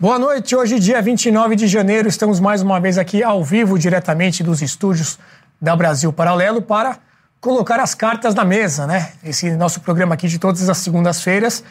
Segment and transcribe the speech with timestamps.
[0.00, 4.44] Boa noite, hoje dia 29 de janeiro, estamos mais uma vez aqui ao vivo, diretamente
[4.44, 5.18] dos estúdios
[5.60, 6.98] da Brasil Paralelo, para
[7.40, 9.10] colocar as cartas na mesa, né?
[9.24, 11.64] Esse nosso programa aqui de todas as segundas-feiras,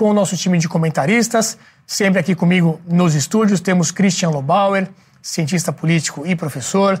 [0.00, 4.88] com o nosso time de comentaristas, sempre aqui comigo nos estúdios, temos Christian Lobauer,
[5.20, 6.98] cientista político e professor,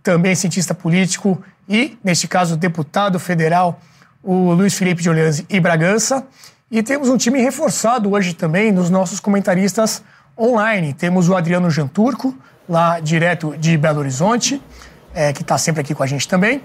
[0.00, 3.80] também cientista político e, neste caso, deputado federal,
[4.22, 6.24] o Luiz Felipe de Orleans e Bragança,
[6.70, 10.00] e temos um time reforçado hoje também nos nossos comentaristas
[10.38, 10.94] online.
[10.94, 12.32] Temos o Adriano Janturco,
[12.68, 14.62] lá direto de Belo Horizonte,
[15.12, 16.62] é, que está sempre aqui com a gente também.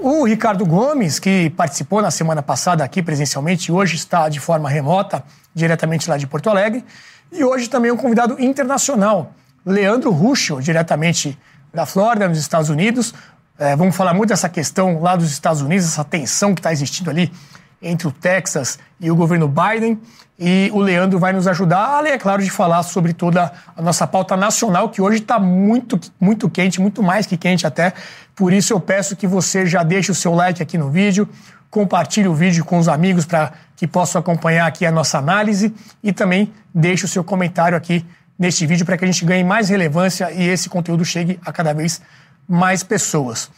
[0.00, 5.24] O Ricardo Gomes, que participou na semana passada aqui presencialmente, hoje está de forma remota,
[5.52, 6.84] diretamente lá de Porto Alegre.
[7.32, 9.32] E hoje também um convidado internacional,
[9.66, 11.36] Leandro Ruschel, diretamente
[11.74, 13.12] da Flórida, nos Estados Unidos.
[13.58, 17.10] É, vamos falar muito dessa questão lá dos Estados Unidos, essa tensão que está existindo
[17.10, 17.32] ali
[17.80, 19.98] entre o Texas e o governo Biden.
[20.38, 24.06] E o Leandro vai nos ajudar, além, é claro, de falar sobre toda a nossa
[24.06, 27.92] pauta nacional, que hoje está muito, muito quente, muito mais que quente até.
[28.36, 31.28] Por isso eu peço que você já deixe o seu like aqui no vídeo,
[31.68, 36.12] compartilhe o vídeo com os amigos para que possam acompanhar aqui a nossa análise e
[36.12, 38.06] também deixe o seu comentário aqui
[38.38, 41.72] neste vídeo para que a gente ganhe mais relevância e esse conteúdo chegue a cada
[41.72, 42.00] vez
[42.48, 43.50] mais pessoas.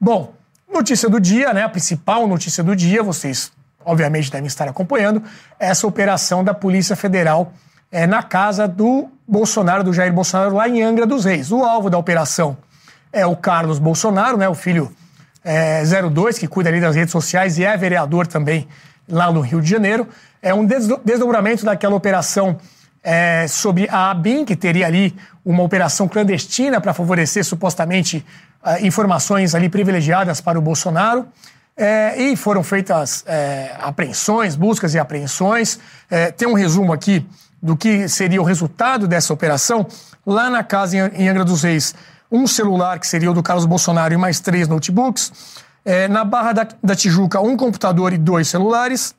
[0.00, 0.34] Bom,
[0.72, 1.64] notícia do dia, né?
[1.64, 3.50] A principal notícia do dia, vocês
[3.88, 5.22] obviamente devem estar acompanhando,
[5.58, 7.52] essa operação da Polícia Federal
[7.90, 11.50] é, na casa do Bolsonaro, do Jair Bolsonaro, lá em Angra dos Reis.
[11.50, 12.56] O alvo da operação
[13.12, 14.92] é o Carlos Bolsonaro, né, o filho
[15.44, 18.68] é, 02, que cuida ali das redes sociais e é vereador também
[19.08, 20.06] lá no Rio de Janeiro.
[20.42, 22.58] É um desdobramento daquela operação
[23.02, 28.24] é, sobre a ABIN, que teria ali uma operação clandestina para favorecer supostamente
[28.62, 31.26] uh, informações ali privilegiadas para o Bolsonaro.
[31.80, 35.78] É, e foram feitas é, apreensões, buscas e apreensões.
[36.10, 37.24] É, tem um resumo aqui
[37.62, 39.86] do que seria o resultado dessa operação.
[40.26, 41.94] Lá na casa em Angra dos Reis,
[42.30, 45.32] um celular, que seria o do Carlos Bolsonaro, e mais três notebooks.
[45.84, 49.14] É, na Barra da, da Tijuca, um computador e dois celulares.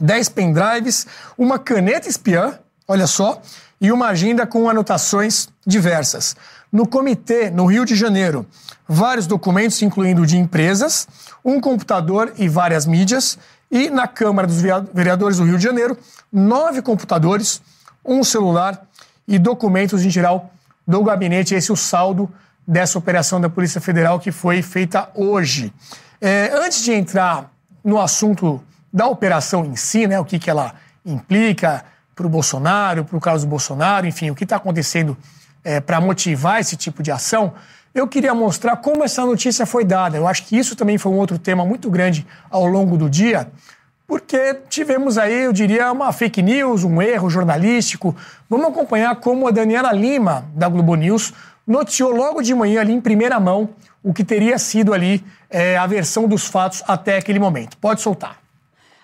[0.00, 1.06] Dez pendrives,
[1.36, 2.58] uma caneta espiã,
[2.88, 3.40] olha só,
[3.80, 6.34] e uma agenda com anotações diversas.
[6.74, 8.44] No comitê, no Rio de Janeiro,
[8.88, 11.06] vários documentos, incluindo de empresas,
[11.44, 13.38] um computador e várias mídias.
[13.70, 15.96] E na Câmara dos Vereadores do Rio de Janeiro,
[16.32, 17.62] nove computadores,
[18.04, 18.88] um celular
[19.28, 20.50] e documentos em geral
[20.84, 21.54] do gabinete.
[21.54, 22.28] Esse é o saldo
[22.66, 25.72] dessa operação da Polícia Federal que foi feita hoje.
[26.20, 27.52] É, antes de entrar
[27.84, 28.60] no assunto
[28.92, 30.74] da operação em si, né, o que, que ela
[31.06, 31.84] implica
[32.16, 35.16] para o Bolsonaro, para o Carlos Bolsonaro, enfim, o que está acontecendo
[35.64, 37.54] é, para motivar esse tipo de ação,
[37.94, 40.16] eu queria mostrar como essa notícia foi dada.
[40.16, 43.50] Eu acho que isso também foi um outro tema muito grande ao longo do dia,
[44.06, 48.14] porque tivemos aí, eu diria, uma fake news, um erro jornalístico.
[48.50, 51.32] Vamos acompanhar como a Daniela Lima, da Globo News,
[51.66, 53.70] noticiou logo de manhã ali em primeira mão
[54.02, 57.78] o que teria sido ali é, a versão dos fatos até aquele momento.
[57.78, 58.43] Pode soltar.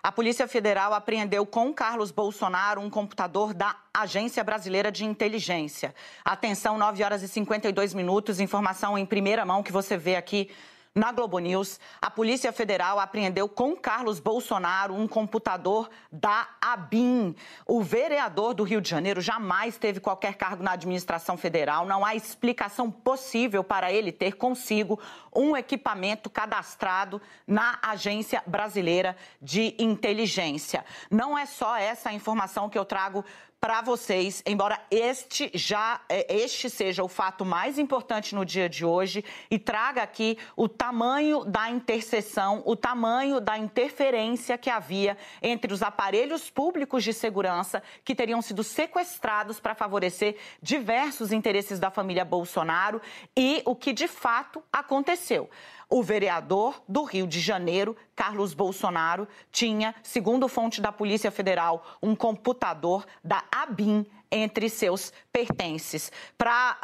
[0.03, 5.95] A Polícia Federal apreendeu com Carlos Bolsonaro um computador da Agência Brasileira de Inteligência.
[6.25, 10.51] Atenção, 9 horas e 52 minutos, informação em primeira mão que você vê aqui
[10.93, 17.37] na Globo News, a Polícia Federal apreendeu com Carlos Bolsonaro um computador da ABIN.
[17.65, 21.87] O vereador do Rio de Janeiro jamais teve qualquer cargo na administração federal.
[21.87, 24.99] Não há explicação possível para ele ter consigo
[25.33, 30.85] um equipamento cadastrado na Agência Brasileira de Inteligência.
[31.09, 33.25] Não é só essa informação que eu trago
[33.61, 38.87] para vocês, embora este já é, este seja o fato mais importante no dia de
[38.87, 45.75] hoje e traga aqui o tamanho da interseção, o tamanho da interferência que havia entre
[45.75, 52.25] os aparelhos públicos de segurança que teriam sido sequestrados para favorecer diversos interesses da família
[52.25, 52.99] Bolsonaro
[53.37, 55.51] e o que de fato aconteceu.
[55.93, 62.15] O vereador do Rio de Janeiro, Carlos Bolsonaro, tinha, segundo fonte da Polícia Federal, um
[62.15, 66.13] computador da ABIN entre seus pertences.
[66.39, 66.77] Para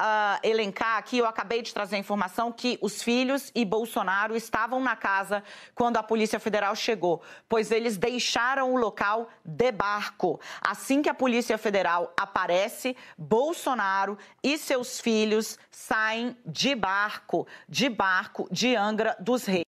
[0.42, 4.80] uh, elencar aqui, eu acabei de trazer a informação que os filhos e Bolsonaro estavam
[4.80, 5.42] na casa
[5.74, 10.40] quando a Polícia Federal chegou, pois eles deixaram o local de barco.
[10.60, 18.48] Assim que a Polícia Federal aparece, Bolsonaro e seus filhos saem de barco, de barco
[18.50, 19.66] de Angra dos Reis.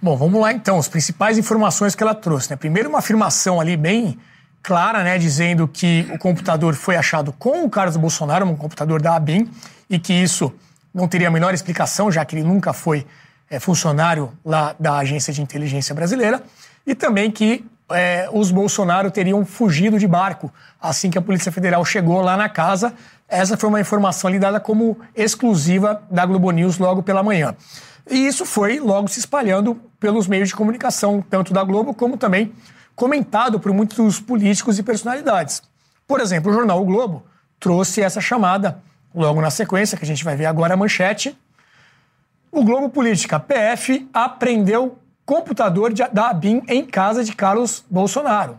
[0.00, 2.50] Bom, vamos lá então, as principais informações que ela trouxe.
[2.50, 2.56] Né?
[2.56, 4.18] Primeiro, uma afirmação ali bem
[4.62, 9.16] clara, né, dizendo que o computador foi achado com o Carlos Bolsonaro, um computador da
[9.16, 9.50] ABIN,
[9.90, 10.52] e que isso
[10.94, 13.06] não teria a menor explicação, já que ele nunca foi
[13.50, 16.42] é, funcionário lá da Agência de Inteligência Brasileira,
[16.86, 21.84] e também que é, os Bolsonaro teriam fugido de barco assim que a Polícia Federal
[21.84, 22.94] chegou lá na casa.
[23.28, 27.54] Essa foi uma informação ali dada como exclusiva da Globo News logo pela manhã.
[28.10, 32.52] E isso foi logo se espalhando pelos meios de comunicação, tanto da Globo como também
[32.94, 35.62] comentado por muitos políticos e personalidades.
[36.06, 37.24] Por exemplo, o jornal o Globo
[37.58, 38.82] trouxe essa chamada
[39.14, 41.36] logo na sequência, que a gente vai ver agora a manchete.
[42.50, 48.58] O Globo Política, PF apreendeu computador de, da ABIN em casa de Carlos Bolsonaro.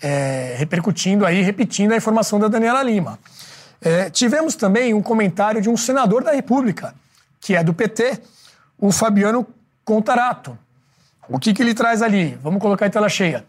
[0.00, 3.18] É, repercutindo aí, repetindo a informação da Daniela Lima.
[3.80, 6.94] É, tivemos também um comentário de um senador da República,
[7.40, 8.20] que é do PT,
[8.78, 9.46] o Fabiano
[9.84, 10.58] Contarato.
[11.28, 12.38] O que, que ele traz ali?
[12.42, 13.44] Vamos colocar em tela cheia.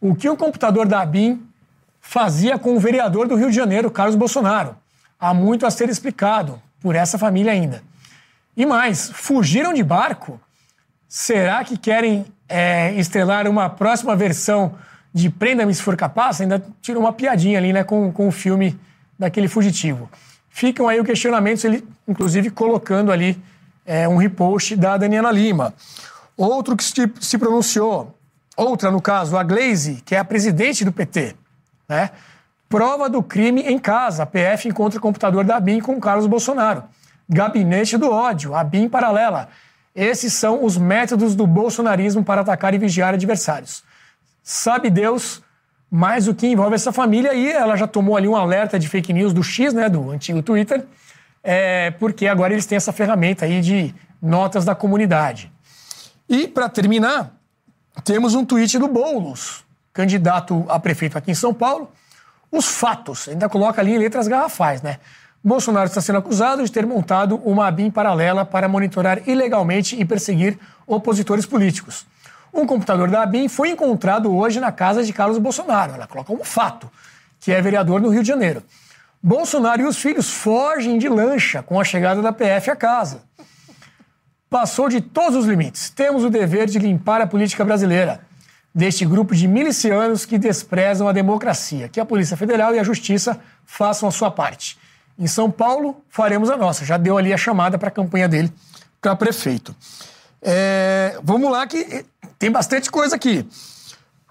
[0.00, 1.42] O que o computador da ABIN
[2.00, 4.76] fazia com o vereador do Rio de Janeiro, Carlos Bolsonaro?
[5.18, 7.82] Há muito a ser explicado por essa família ainda.
[8.56, 10.40] E mais, fugiram de barco?
[11.08, 14.74] Será que querem é, estrelar uma próxima versão
[15.12, 16.40] de Prenda-me se for capaz?
[16.40, 18.78] Ainda tirou uma piadinha ali né, com, com o filme
[19.18, 20.10] daquele fugitivo.
[20.50, 23.40] Ficam aí o questionamento, ele inclusive colocando ali
[23.86, 25.74] é, um repost da Daniela Lima.
[26.36, 28.14] Outro que se, pronunciou,
[28.56, 31.36] outra no caso, a Glaze, que é a presidente do PT,
[31.88, 32.10] né?
[32.68, 34.24] Prova do crime em casa.
[34.24, 36.82] A PF encontra o computador da BIM com Carlos Bolsonaro.
[37.28, 39.48] Gabinete do ódio, a BIM paralela.
[39.94, 43.84] Esses são os métodos do bolsonarismo para atacar e vigiar adversários.
[44.42, 45.40] Sabe Deus
[45.88, 49.12] mais o que envolve essa família e ela já tomou ali um alerta de fake
[49.12, 50.84] news do X, né, do antigo Twitter,
[51.40, 55.53] é, porque agora eles têm essa ferramenta aí de notas da comunidade.
[56.28, 57.32] E, para terminar,
[58.02, 61.90] temos um tweet do Boulos, candidato a prefeito aqui em São Paulo.
[62.50, 64.98] Os fatos, ainda coloca ali em letras garrafais, né?
[65.42, 70.58] Bolsonaro está sendo acusado de ter montado uma BIM paralela para monitorar ilegalmente e perseguir
[70.86, 72.06] opositores políticos.
[72.52, 75.94] Um computador da ABIN foi encontrado hoje na casa de Carlos Bolsonaro.
[75.94, 76.90] Ela coloca um fato,
[77.40, 78.62] que é vereador no Rio de Janeiro.
[79.22, 83.22] Bolsonaro e os filhos fogem de lancha com a chegada da PF à casa.
[84.48, 85.90] Passou de todos os limites.
[85.90, 88.20] Temos o dever de limpar a política brasileira
[88.74, 91.88] deste grupo de milicianos que desprezam a democracia.
[91.88, 94.76] Que a Polícia Federal e a Justiça façam a sua parte.
[95.18, 96.84] Em São Paulo, faremos a nossa.
[96.84, 98.52] Já deu ali a chamada para a campanha dele
[99.00, 99.74] para prefeito.
[100.42, 102.04] É, vamos lá, que
[102.38, 103.46] tem bastante coisa aqui.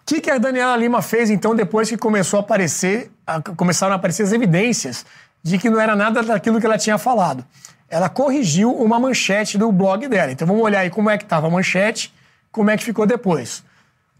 [0.01, 3.93] O que, que a Daniela Lima fez, então, depois que começou a aparecer, a, começaram
[3.93, 5.05] a aparecer as evidências
[5.41, 7.45] de que não era nada daquilo que ela tinha falado?
[7.93, 10.31] Ela corrigiu uma manchete do blog dela.
[10.31, 12.11] Então vamos olhar aí como é que estava a manchete,
[12.51, 13.63] como é que ficou depois.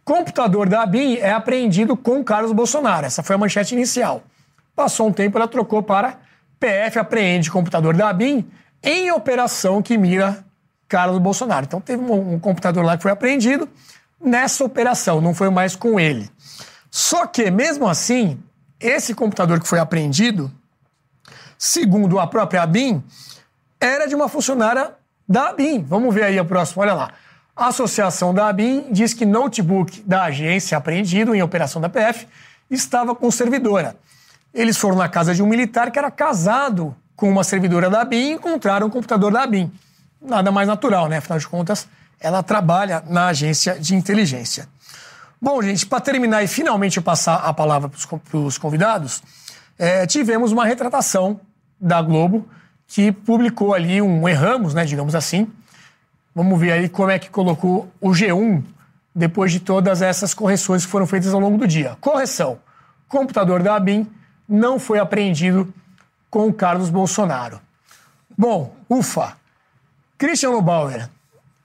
[0.05, 3.07] Computador da ABIN é apreendido com Carlos Bolsonaro.
[3.07, 4.21] Essa foi a manchete inicial.
[4.75, 6.19] Passou um tempo, ela trocou para
[6.59, 8.45] PF apreende computador da ABIN
[8.83, 10.45] em operação que mira
[10.87, 11.65] Carlos Bolsonaro.
[11.65, 13.67] Então teve um, um computador lá que foi apreendido
[14.23, 16.29] nessa operação, não foi mais com ele.
[16.91, 18.39] Só que, mesmo assim,
[18.79, 20.51] esse computador que foi apreendido,
[21.57, 23.03] segundo a própria ABIN,
[23.83, 24.91] era de uma funcionária
[25.27, 25.83] da ABIN.
[25.83, 27.11] Vamos ver aí a próxima, olha lá.
[27.53, 32.25] A associação da ABIN diz que notebook da agência apreendido em operação da PF
[32.71, 33.95] estava com servidora.
[34.53, 38.15] Eles foram na casa de um militar que era casado com uma servidora da ABIN
[38.15, 39.71] e encontraram o computador da ABIN.
[40.21, 41.17] Nada mais natural, né?
[41.17, 41.87] Afinal de contas,
[42.19, 44.67] ela trabalha na agência de inteligência.
[45.41, 49.21] Bom, gente, para terminar e finalmente passar a palavra para os convidados,
[49.77, 51.41] é, tivemos uma retratação
[51.79, 52.47] da Globo
[52.93, 55.51] que publicou ali um erramos, né, digamos assim,
[56.35, 58.63] Vamos ver aí como é que colocou o G1
[59.13, 61.95] depois de todas essas correções que foram feitas ao longo do dia.
[62.01, 62.57] Correção:
[63.07, 64.09] computador da ABIN
[64.49, 65.71] não foi apreendido
[66.31, 67.61] com o Carlos Bolsonaro.
[68.35, 69.37] Bom, ufa.
[70.17, 71.09] Christian Bauer,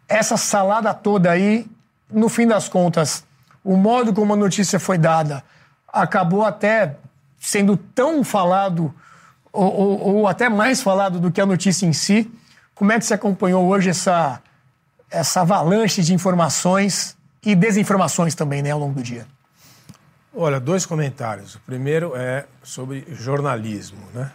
[0.07, 1.67] essa salada toda aí,
[2.11, 3.25] no fim das contas,
[3.65, 5.43] o modo como a notícia foi dada
[5.91, 6.97] acabou até
[7.41, 8.95] sendo tão falado,
[9.59, 12.31] ou, ou, até mais falado do que a notícia em si.
[12.75, 14.41] Como é que você acompanhou hoje essa
[15.11, 19.27] essa avalanche de informações e desinformações também né, ao longo do dia?
[20.35, 21.55] Olha, dois comentários.
[21.55, 23.99] O primeiro é sobre jornalismo.
[24.13, 24.31] Né?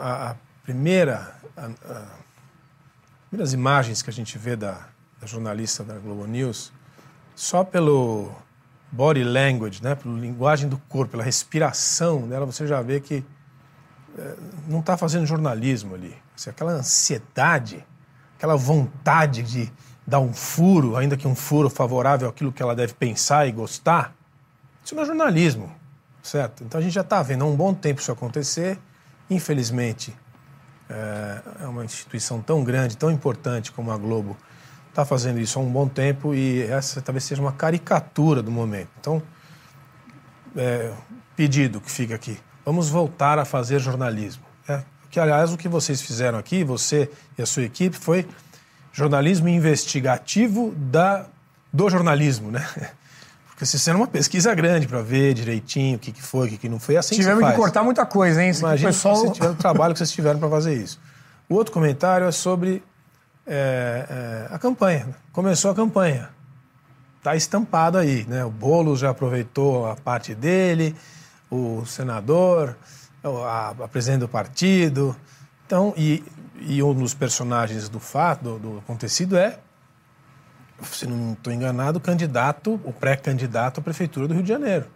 [0.00, 2.04] A, a primeira, a, a,
[3.28, 4.86] primeiras imagens que a gente vê da,
[5.20, 6.72] da, jornalista da Globo News,
[7.34, 8.32] só pelo
[8.90, 13.24] body language, né, pela linguagem do corpo, pela respiração dela, você já vê que
[14.68, 16.16] não está fazendo jornalismo ali.
[16.34, 17.84] Assim, aquela ansiedade
[18.42, 19.72] aquela vontade de
[20.04, 24.16] dar um furo, ainda que um furo favorável àquilo que ela deve pensar e gostar,
[24.84, 25.72] isso não é jornalismo,
[26.20, 26.64] certo?
[26.64, 28.80] Então a gente já está vendo há um bom tempo isso acontecer.
[29.30, 30.12] Infelizmente,
[30.90, 34.36] é, é uma instituição tão grande, tão importante como a Globo,
[34.88, 38.90] está fazendo isso há um bom tempo e essa talvez seja uma caricatura do momento.
[39.00, 39.22] Então,
[40.56, 40.92] é,
[41.36, 44.42] pedido que fica aqui: vamos voltar a fazer jornalismo.
[44.68, 48.26] É, que, aliás, o que vocês fizeram aqui, você e a sua equipe, foi
[48.92, 51.26] jornalismo investigativo da,
[51.72, 52.66] do jornalismo, né?
[53.48, 56.58] Porque vocês fizeram uma pesquisa grande para ver direitinho o que, que foi, o que,
[56.58, 56.96] que não foi.
[56.96, 58.52] É assim Tivemos que, que cortar muita coisa, hein?
[58.58, 59.16] Imagina pessoal...
[59.16, 60.98] se tiver o trabalho que vocês tiveram para fazer isso.
[61.48, 62.82] O outro comentário é sobre
[63.46, 65.08] é, é, a campanha.
[65.32, 66.30] Começou a campanha.
[67.18, 68.44] Está estampado aí, né?
[68.44, 70.96] O Boulos já aproveitou a parte dele,
[71.52, 72.76] o senador,
[73.22, 75.14] a, a presidente do partido.
[75.66, 76.24] Então, e,
[76.60, 79.58] e um dos personagens do fato, do, do acontecido é,
[80.82, 84.86] se não estou enganado, o candidato, o pré-candidato à prefeitura do Rio de Janeiro,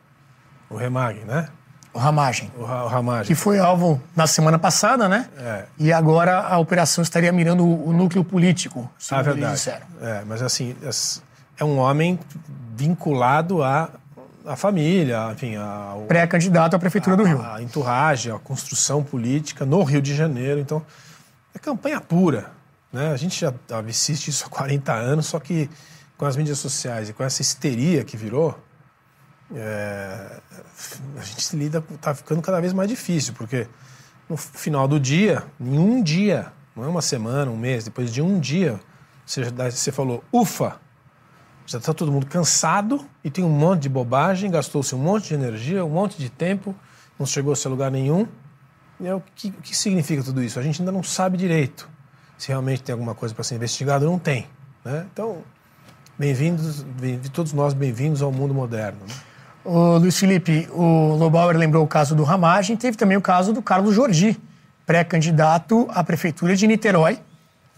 [0.71, 1.49] o Remag, né?
[1.93, 2.51] O Ramagem.
[2.57, 3.27] O, o Ramagem.
[3.27, 5.29] Que foi alvo na semana passada, né?
[5.39, 5.65] É.
[5.79, 9.47] E agora a operação estaria mirando o, o núcleo político, segundo ah, verdade.
[9.47, 9.87] eles disseram.
[10.01, 10.75] É, mas assim,
[11.59, 12.19] é um homem
[12.75, 13.89] vinculado à,
[14.47, 16.03] à família, enfim, ao...
[16.03, 17.43] Pré-candidato à Prefeitura a, do Rio.
[17.43, 20.61] A enturragem, a construção política no Rio de Janeiro.
[20.61, 20.85] Então,
[21.55, 22.51] é campanha pura.
[22.93, 23.11] Né?
[23.13, 23.53] A gente já
[23.89, 25.69] assiste isso há 40 anos, só que
[26.17, 28.59] com as mídias sociais e com essa histeria que virou,
[29.55, 30.41] é,
[31.19, 33.67] a gente lida, está ficando cada vez mais difícil, porque
[34.29, 38.23] no final do dia, em um dia, não é uma semana, um mês, depois de
[38.23, 38.81] um dia,
[39.25, 40.81] você, você falou, ufa,
[41.67, 45.35] já está todo mundo cansado e tem um monte de bobagem, gastou-se um monte de
[45.35, 46.75] energia, um monte de tempo,
[47.19, 48.27] não chegou-se a lugar nenhum.
[49.01, 50.59] E é o, que, o que significa tudo isso?
[50.59, 51.89] A gente ainda não sabe direito
[52.39, 54.07] se realmente tem alguma coisa para ser investigado.
[54.07, 54.47] Não tem.
[54.85, 55.07] Né?
[55.13, 55.39] Então,
[56.19, 59.01] bem-vindos, bem, todos nós bem-vindos ao mundo moderno.
[59.07, 59.15] Né?
[59.65, 63.61] O Luiz Felipe, o Lobauer lembrou o caso do Ramagem, teve também o caso do
[63.61, 64.39] Carlos Jordi,
[64.87, 67.19] pré-candidato à prefeitura de Niterói,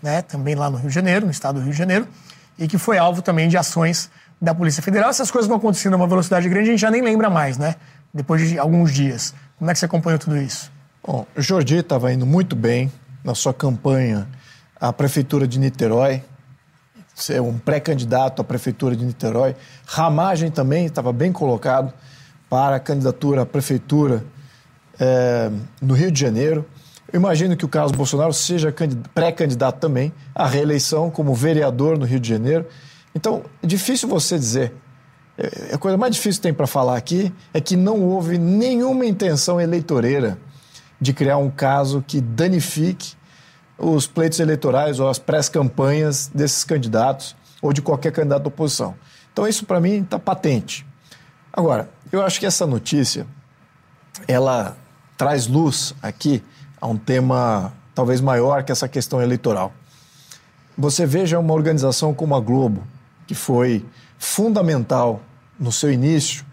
[0.02, 2.06] né, também lá no Rio de Janeiro, no estado do Rio de Janeiro,
[2.58, 4.10] e que foi alvo também de ações
[4.40, 5.10] da Polícia Federal.
[5.10, 7.76] Essas coisas vão acontecendo a uma velocidade grande, a gente já nem lembra mais, né?
[8.12, 9.34] Depois de alguns dias.
[9.58, 10.70] Como é que você acompanhou tudo isso?
[11.04, 12.92] Bom, o Jordi estava indo muito bem
[13.24, 14.28] na sua campanha
[14.80, 16.22] à Prefeitura de Niterói,
[17.14, 19.56] ser um pré-candidato à Prefeitura de Niterói.
[19.86, 21.92] Ramagem também estava bem colocado
[22.48, 24.24] para a candidatura à Prefeitura
[24.98, 25.50] é,
[25.80, 26.64] no Rio de Janeiro.
[27.10, 28.74] Eu imagino que o Carlos Bolsonaro seja
[29.14, 32.66] pré-candidato também à reeleição como vereador no Rio de Janeiro.
[33.14, 34.74] Então, é difícil você dizer.
[35.38, 39.06] É, a coisa mais difícil que tem para falar aqui é que não houve nenhuma
[39.06, 40.38] intenção eleitoreira
[41.00, 43.14] de criar um caso que danifique
[43.78, 48.94] os pleitos eleitorais ou as pré-campanhas desses candidatos ou de qualquer candidato da oposição.
[49.32, 50.84] Então isso para mim está patente.
[51.52, 53.26] Agora, eu acho que essa notícia
[54.26, 54.76] ela
[55.16, 56.42] traz luz aqui
[56.80, 59.72] a um tema talvez maior que essa questão eleitoral.
[60.76, 62.84] Você veja uma organização como a Globo,
[63.26, 63.84] que foi
[64.18, 65.20] fundamental
[65.58, 66.46] no seu início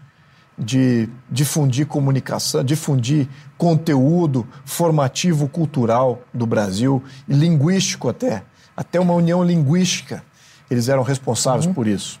[0.58, 3.28] de difundir comunicação, difundir
[3.58, 8.42] conteúdo formativo cultural do Brasil e linguístico até,
[8.76, 10.24] até uma união linguística.
[10.70, 11.74] Eles eram responsáveis uhum.
[11.74, 12.18] por isso.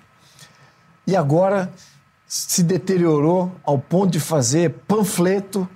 [1.06, 1.72] E agora
[2.26, 5.68] se deteriorou ao ponto de fazer panfleto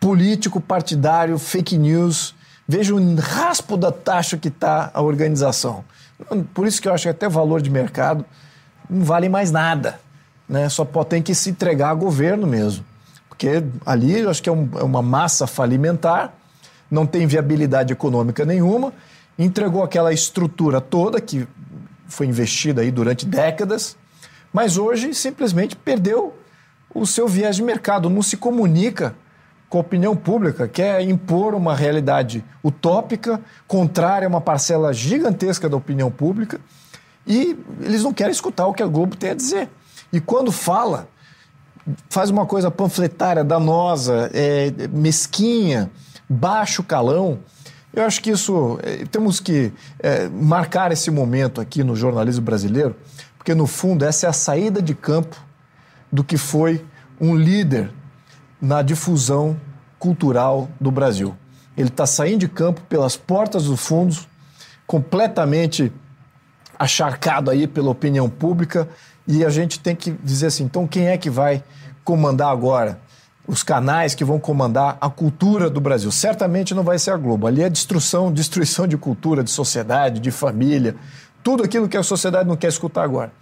[0.00, 2.34] político partidário, fake news.
[2.66, 5.84] Veja o raspo da taxa que está a organização.
[6.52, 8.24] Por isso que eu acho que até valor de mercado
[8.88, 9.98] não vale mais nada
[10.48, 10.68] né?
[10.68, 12.84] Só pode, tem que se entregar a governo mesmo.
[13.28, 16.32] Porque ali eu acho que é, um, é uma massa falimentar,
[16.90, 18.92] não tem viabilidade econômica nenhuma,
[19.38, 21.46] entregou aquela estrutura toda que
[22.08, 23.96] foi investida aí durante décadas,
[24.52, 26.34] mas hoje simplesmente perdeu
[26.94, 29.14] o seu viés de mercado, não se comunica
[29.68, 35.76] com a opinião pública, quer impor uma realidade utópica, contrária a uma parcela gigantesca da
[35.76, 36.60] opinião pública,
[37.26, 39.68] e eles não querem escutar o que a Globo tem a dizer.
[40.10, 41.06] E quando fala,
[42.08, 45.90] faz uma coisa panfletária, danosa, é, mesquinha,
[46.28, 47.38] baixo calão.
[47.92, 48.78] Eu acho que isso.
[48.82, 52.96] É, temos que é, marcar esse momento aqui no jornalismo brasileiro,
[53.36, 55.36] porque no fundo essa é a saída de campo
[56.10, 56.84] do que foi
[57.20, 57.90] um líder
[58.60, 59.58] na difusão
[59.98, 61.34] cultural do Brasil.
[61.76, 64.16] Ele está saindo de campo pelas portas do fundo,
[64.86, 65.92] completamente
[66.78, 68.88] acharcado aí pela opinião pública,
[69.26, 71.62] e a gente tem que dizer assim: então quem é que vai
[72.02, 73.00] comandar agora?
[73.46, 76.10] Os canais que vão comandar a cultura do Brasil.
[76.12, 77.46] Certamente não vai ser a Globo.
[77.46, 80.96] Ali é destruição, destruição de cultura, de sociedade, de família.
[81.42, 83.32] tudo aquilo que a sociedade não quer escutar agora.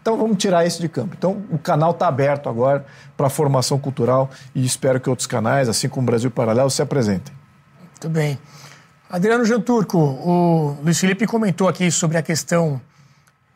[0.00, 1.14] Então vamos tirar esse de campo.
[1.16, 2.84] Então o canal está aberto agora
[3.16, 7.34] para formação cultural e espero que outros canais, assim como o Brasil Paralelo, se apresentem.
[7.90, 8.38] Muito bem.
[9.10, 12.80] Adriano Janturco, o Luiz Felipe comentou aqui sobre a questão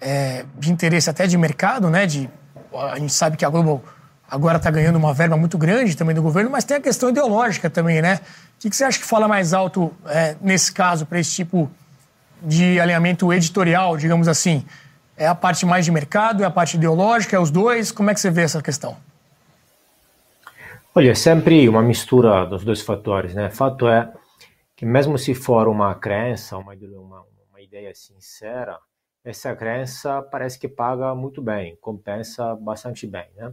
[0.01, 2.07] é, de interesse até de mercado, né?
[2.07, 2.29] De,
[2.75, 3.83] a gente sabe que a Globo
[4.29, 7.71] agora está ganhando uma verba muito grande também do governo, mas tem a questão ideológica
[7.71, 8.17] também, né?
[8.17, 11.71] O que, que você acha que fala mais alto é, nesse caso para esse tipo
[12.43, 14.65] de alinhamento editorial, digamos assim?
[15.16, 17.92] É a parte mais de mercado, é a parte ideológica, é os dois?
[17.92, 18.97] Como é que você vê essa questão?
[20.94, 23.50] Olha, é sempre uma mistura dos dois fatores, né?
[23.50, 24.12] Fato é
[24.76, 28.78] que mesmo se for uma crença, uma, uma, uma ideia sincera,
[29.25, 33.52] essa crença parece que paga muito bem, compensa bastante bem, né?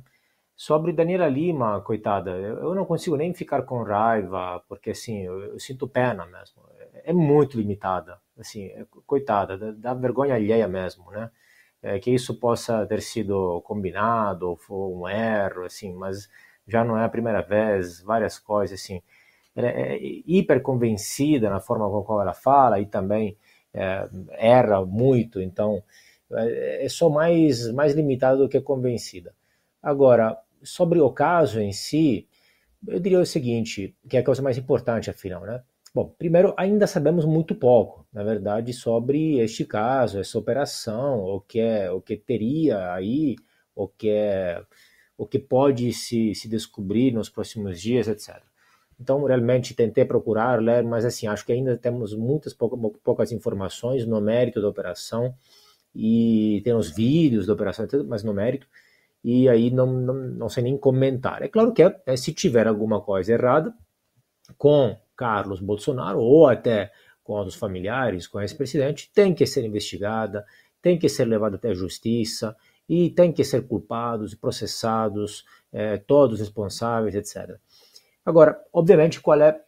[0.55, 5.59] Sobre Daniela Lima, coitada, eu não consigo nem ficar com raiva, porque assim, eu, eu
[5.59, 6.61] sinto pena mesmo.
[7.03, 11.31] É muito limitada, assim, é, coitada, dá vergonha alheia mesmo, né?
[11.83, 16.29] É, que isso possa ter sido combinado ou foi um erro, assim, mas
[16.67, 19.01] já não é a primeira vez, várias coisas, assim.
[19.55, 23.35] Ela é hiper convencida na forma como ela fala e também
[23.73, 25.83] é, erra muito, então
[26.31, 29.33] é, é só mais, mais limitada do que convencida.
[29.81, 32.27] Agora, sobre o caso em si,
[32.87, 35.63] eu diria o seguinte, que é a coisa mais importante, afinal, né?
[35.93, 41.59] Bom, primeiro, ainda sabemos muito pouco, na verdade, sobre este caso, essa operação, o que
[41.59, 43.35] é, o que teria aí,
[43.75, 44.63] o que é,
[45.17, 48.41] o que pode se, se descobrir nos próximos dias, etc.
[48.99, 54.21] Então, realmente tentei procurar, ler, mas assim, acho que ainda temos muitas poucas, informações no
[54.21, 55.35] mérito da operação
[55.93, 58.67] e tem os vídeos da operação, mas no mérito
[59.23, 61.41] e aí não, não, não sei nem comentar.
[61.41, 63.73] É claro que é, se tiver alguma coisa errada
[64.57, 66.91] com Carlos Bolsonaro ou até
[67.23, 70.43] com os familiares, com esse presidente, tem que ser investigada,
[70.81, 72.55] tem que ser levada até a justiça
[72.89, 77.55] e tem que ser culpados e processados, é, todos responsáveis, etc.
[78.25, 79.61] Agora, obviamente, qual é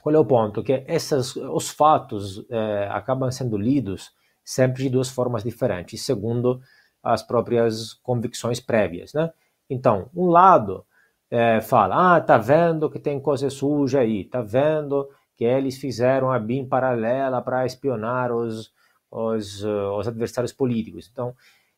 [0.00, 0.62] qual é o ponto?
[0.62, 4.12] Que essas, os fatos é, acabam sendo lidos
[4.44, 6.60] sempre de duas formas diferentes, segundo
[7.02, 9.32] as próprias convicções prévias, né?
[9.68, 10.86] Então, um lado
[11.30, 16.32] é, fala, ah, tá vendo que tem coisa suja aí, tá vendo que eles fizeram
[16.32, 18.72] a BIM paralela para espionar os,
[19.10, 21.08] os, uh, os adversários políticos.
[21.10, 21.34] Então,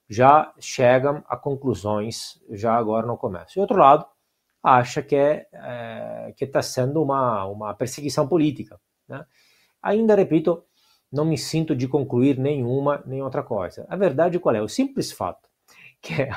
[0.09, 3.59] já chegam a conclusões já agora no começo.
[3.59, 4.07] E outro lado
[4.63, 8.81] acha que é, é que está sendo uma, uma perseguição política.
[9.09, 9.25] Né?
[9.83, 10.65] Ainda repito,
[11.13, 13.87] não me sinto de concluir nenhuma nem outra coisa.
[13.89, 14.63] A verdade qual é?
[14.63, 15.49] O simples fato
[16.01, 16.29] que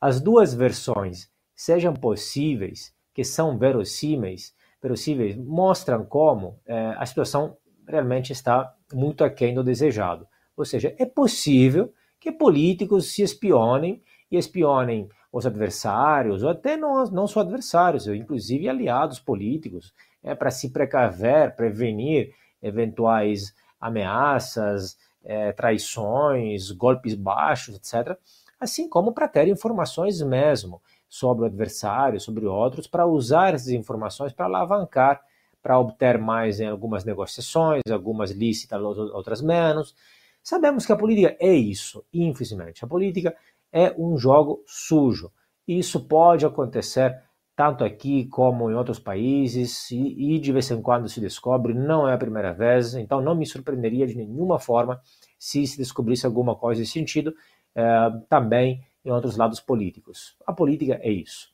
[0.00, 1.30] as duas versões
[1.62, 9.54] sejam possíveis, que são verossímeis, verossímeis mostram como é, a situação realmente está muito aquém
[9.54, 10.26] do desejado.
[10.56, 17.04] Ou seja, é possível que políticos se espionem e espionem os adversários, ou até não,
[17.04, 26.72] não só adversários, inclusive aliados políticos, é, para se precaver, prevenir eventuais ameaças, é, traições,
[26.72, 28.18] golpes baixos, etc.
[28.58, 34.32] Assim como para ter informações mesmo sobre o adversário, sobre outros, para usar essas informações
[34.32, 35.20] para alavancar,
[35.62, 39.94] para obter mais em algumas negociações, algumas lícitas, outras menos.
[40.42, 42.82] Sabemos que a política é isso, infelizmente.
[42.82, 43.36] A política
[43.70, 45.30] é um jogo sujo.
[45.68, 47.14] Isso pode acontecer
[47.54, 52.08] tanto aqui como em outros países, e, e, de vez em quando se descobre, não
[52.08, 54.98] é a primeira vez, então não me surpreenderia de nenhuma forma
[55.38, 57.34] se se descobrisse alguma coisa nesse sentido,
[57.74, 57.84] é,
[58.30, 60.36] também em outros lados políticos.
[60.46, 61.48] A política é isso.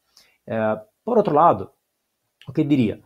[0.46, 1.70] É, por outro lado,
[2.46, 3.00] o que diria?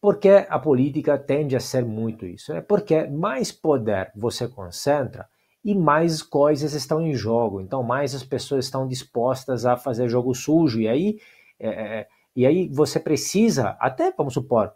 [0.00, 2.52] Porque a política tende a ser muito isso?
[2.52, 5.28] É porque mais poder você concentra
[5.64, 10.34] e mais coisas estão em jogo, então mais as pessoas estão dispostas a fazer jogo
[10.34, 11.18] sujo, e aí
[11.60, 14.72] é, é e aí você precisa, até vamos supor,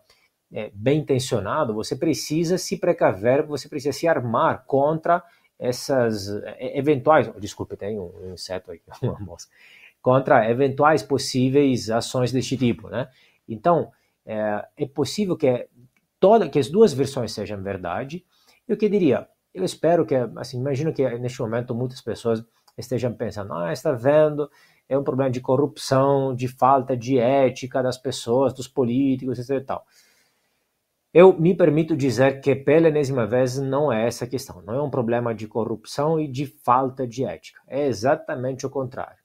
[0.52, 5.22] é, bem intencionado, você precisa se precaver, você precisa se armar contra
[5.58, 9.50] essas é, eventuais, oh, desculpe, tem um, inseto aí, uma mosca,
[10.02, 13.08] contra eventuais possíveis ações deste tipo, né?
[13.48, 13.90] Então,
[14.24, 15.68] é, é possível que,
[16.20, 18.24] toda, que as duas versões sejam verdade.
[18.68, 22.44] Eu que diria, eu espero que, assim, imagino que neste momento muitas pessoas
[22.76, 24.50] estejam pensando, ah, está vendo,
[24.88, 29.64] é um problema de corrupção, de falta de ética das pessoas, dos políticos, etc.
[29.64, 29.86] Tal.
[31.18, 34.60] Eu me permito dizer que, pela enésima vez, não é essa a questão.
[34.60, 37.58] Não é um problema de corrupção e de falta de ética.
[37.66, 39.16] É exatamente o contrário.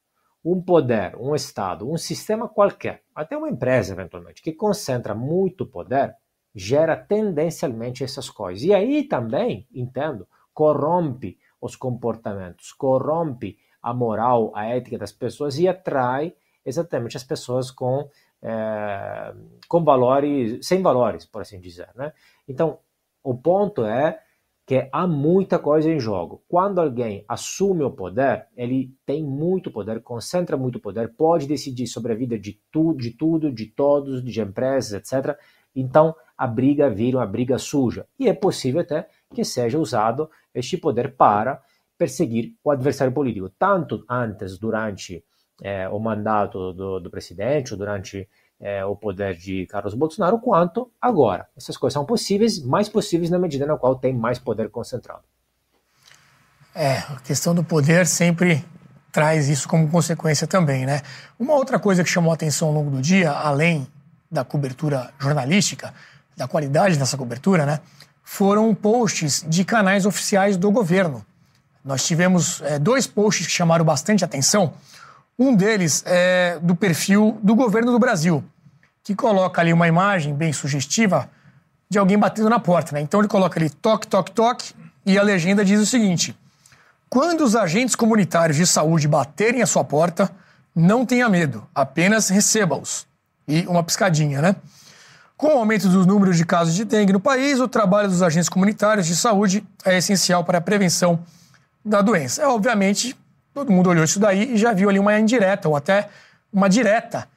[0.42, 6.16] Um poder, um Estado, um sistema qualquer, até uma empresa, eventualmente, que concentra muito poder,
[6.56, 8.64] gera tendencialmente essas coisas.
[8.64, 15.68] E aí também, entendo, corrompe os comportamentos, corrompe a moral, a ética das pessoas e
[15.68, 16.34] atrai
[16.66, 18.08] exatamente as pessoas com,
[18.42, 19.34] é,
[19.68, 21.90] com valores, sem valores, por assim dizer.
[21.96, 22.12] Né?
[22.48, 22.80] Então,
[23.24, 24.20] o ponto é
[24.66, 26.44] que há muita coisa em jogo.
[26.48, 32.14] Quando alguém assume o poder, ele tem muito poder, concentra muito poder, pode decidir sobre
[32.14, 35.38] a vida de tudo, de tudo, de todos, de empresas, etc.
[35.76, 38.08] Então, a briga vira uma briga suja.
[38.18, 41.62] E é possível até que seja usado este poder para
[41.98, 45.24] perseguir o adversário político, tanto antes, durante
[45.62, 48.28] é, o mandato do, do presidente, durante
[48.60, 51.48] é, o poder de Carlos Bolsonaro, quanto agora.
[51.56, 55.24] Essas coisas são possíveis, mais possíveis na medida na qual tem mais poder concentrado.
[56.74, 58.64] É, a questão do poder sempre
[59.12, 61.02] traz isso como consequência também, né?
[61.38, 63.86] Uma outra coisa que chamou a atenção ao longo do dia, além
[64.32, 65.94] da cobertura jornalística,
[66.38, 67.82] da qualidade dessa cobertura, né?
[68.24, 71.26] Foram posts de canais oficiais do governo.
[71.84, 74.74] Nós tivemos é, dois posts que chamaram bastante atenção.
[75.42, 78.44] Um deles é do perfil do governo do Brasil,
[79.04, 81.28] que coloca ali uma imagem bem sugestiva
[81.90, 82.94] de alguém batendo na porta.
[82.94, 83.02] Né?
[83.02, 84.72] Então ele coloca ali toque, toque, toque,
[85.04, 86.38] e a legenda diz o seguinte:
[87.10, 90.30] quando os agentes comunitários de saúde baterem a sua porta,
[90.76, 93.08] não tenha medo, apenas receba-os.
[93.48, 94.56] E uma piscadinha, né?
[95.36, 98.48] Com o aumento dos números de casos de dengue no país, o trabalho dos agentes
[98.48, 101.20] comunitários de saúde é essencial para a prevenção
[101.84, 102.44] da doença.
[102.44, 103.18] É, obviamente,
[103.54, 106.10] todo mundo olhou isso daí e já viu ali uma indireta, ou até
[106.52, 107.28] uma direta,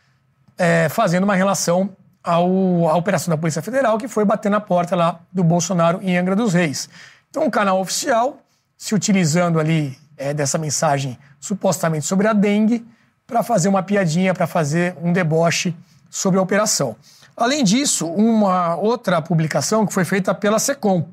[0.57, 1.91] é, fazendo uma relação
[2.23, 6.17] ao, à operação da Polícia Federal, que foi bater na porta lá do Bolsonaro em
[6.17, 6.89] Angra dos Reis.
[7.31, 8.39] Então, o canal oficial
[8.77, 12.87] se utilizando ali é, dessa mensagem supostamente sobre a dengue
[13.27, 15.75] para fazer uma piadinha, para fazer um deboche
[16.11, 16.97] sobre a operação.
[17.37, 21.09] Além disso, uma outra publicação que foi feita pela SECOM,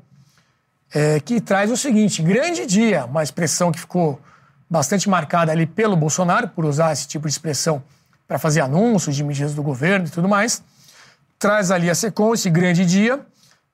[0.94, 4.20] é, que traz o seguinte: grande dia, uma expressão que ficou
[4.72, 7.82] bastante marcada ali pelo Bolsonaro, por usar esse tipo de expressão
[8.26, 10.62] para fazer anúncios de medidas do governo e tudo mais.
[11.38, 13.20] Traz ali a SECOM, esse grande dia,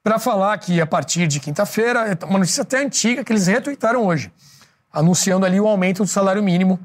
[0.03, 4.05] para falar que a partir de quinta-feira, é uma notícia até antiga que eles retuitaram
[4.05, 4.33] hoje,
[4.93, 6.81] anunciando ali o aumento do salário mínimo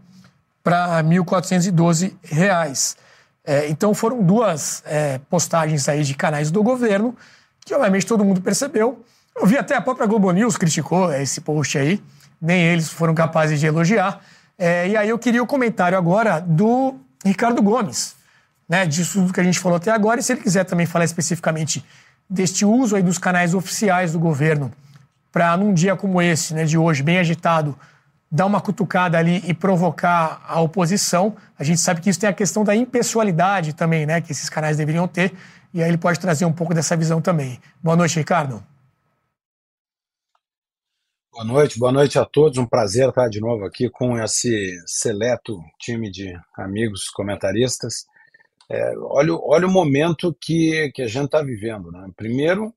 [0.63, 2.95] para R$ 1.412.
[3.43, 7.17] É, então foram duas é, postagens aí de canais do governo
[7.65, 9.04] que obviamente todo mundo percebeu
[9.36, 12.02] eu vi até a própria Globo News criticou esse post aí,
[12.44, 14.20] nem eles foram capazes de elogiar.
[14.58, 18.16] É, e aí eu queria o comentário agora do Ricardo Gomes,
[18.68, 21.84] né, disso que a gente falou até agora, e se ele quiser também falar especificamente
[22.30, 24.72] deste uso aí dos canais oficiais do governo
[25.32, 27.78] para, num dia como esse, né, de hoje, bem agitado,
[28.30, 31.36] dar uma cutucada ali e provocar a oposição.
[31.58, 34.76] A gente sabe que isso tem a questão da impessoalidade também, né, que esses canais
[34.76, 35.34] deveriam ter,
[35.74, 37.60] e aí ele pode trazer um pouco dessa visão também.
[37.82, 38.62] Boa noite, Ricardo.
[41.34, 42.60] Boa noite, boa noite a todos.
[42.60, 48.06] Um prazer estar de novo aqui com esse seleto time de amigos comentaristas.
[48.69, 51.91] É, olha, olha o momento que, que a gente está vivendo.
[51.91, 52.08] Né?
[52.15, 52.72] Primeiro,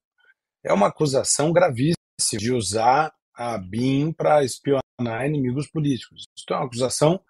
[0.63, 1.95] é uma acusação gravíssima
[2.39, 6.23] de usar a BIM para espionar inimigos políticos.
[6.35, 7.21] Isso é uma acusação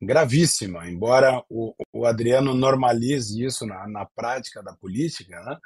[0.00, 5.58] gravíssima, embora o, o Adriano normalize isso na, na prática da política, né?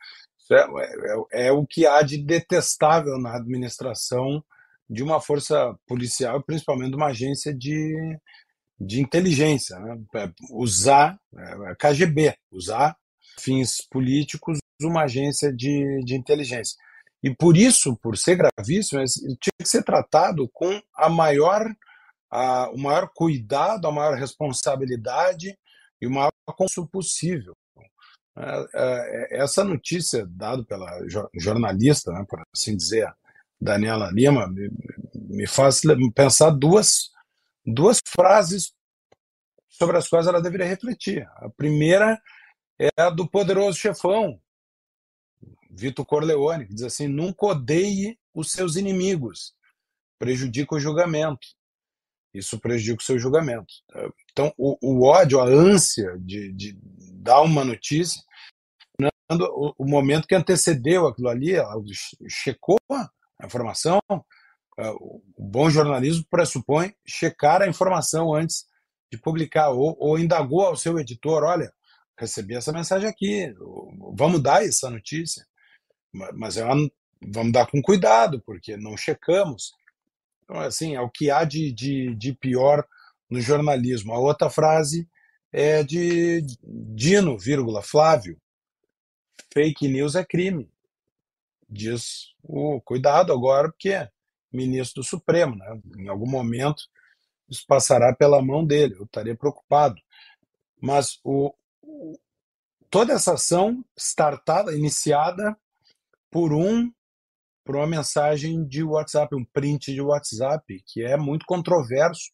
[0.51, 4.43] É, é, é o que há de detestável na administração
[4.95, 8.17] de uma força policial, principalmente de uma agência de,
[8.81, 9.99] de inteligência, né?
[10.15, 12.97] É, usar é, é KGB, usar
[13.39, 16.77] fins políticos uma agência de, de inteligência.
[17.23, 19.03] E por isso, por ser gravíssimo,
[19.41, 21.65] tinha que ser tratado com a maior,
[22.31, 25.57] a, o maior cuidado, a maior responsabilidade
[26.01, 27.57] e o maior consumo possível.
[29.31, 30.91] Essa notícia dada pela
[31.35, 33.09] jornalista, né, por assim dizer,
[33.65, 34.71] Daniela Lima me,
[35.15, 35.81] me faz
[36.15, 37.11] pensar duas,
[37.65, 38.75] duas frases
[39.71, 41.27] sobre as quais ela deveria refletir.
[41.37, 42.21] A primeira
[42.79, 44.39] é a do poderoso chefão,
[45.71, 49.55] Vitor Corleone, que diz assim: nunca odeie os seus inimigos,
[50.19, 51.47] prejudica o julgamento.
[52.35, 53.73] Isso prejudica o seu julgamento.
[54.31, 56.77] Então, o, o ódio, a ânsia de, de
[57.15, 58.21] dar uma notícia,
[59.31, 61.81] o, o momento que antecedeu aquilo ali, ela
[62.29, 62.77] checou
[63.41, 64.01] a informação,
[64.79, 68.67] é, o bom jornalismo pressupõe checar a informação antes
[69.13, 71.73] de publicar, ou, ou indagou ao seu editor: olha,
[72.19, 73.55] recebi essa mensagem aqui,
[74.15, 75.47] vamos dar essa notícia,
[76.35, 76.91] mas é uma,
[77.23, 79.73] vamos dar com cuidado, porque não checamos.
[80.43, 82.85] Então, assim, é o que há de, de, de pior
[83.31, 84.13] no jornalismo.
[84.13, 85.09] A outra frase
[85.53, 88.39] é de Dino, vírgula, Flávio.
[89.53, 90.69] Fake news é crime
[91.75, 94.09] diz o cuidado agora, porque
[94.53, 95.57] ministro do Supremo.
[95.57, 95.81] Né?
[95.99, 96.83] Em algum momento,
[97.49, 99.97] isso passará pela mão dele, eu estaria preocupado.
[100.81, 102.19] Mas o, o,
[102.89, 105.57] toda essa ação startada, iniciada
[106.31, 106.91] por um
[107.65, 112.31] por uma mensagem de WhatsApp, um print de WhatsApp, que é muito controverso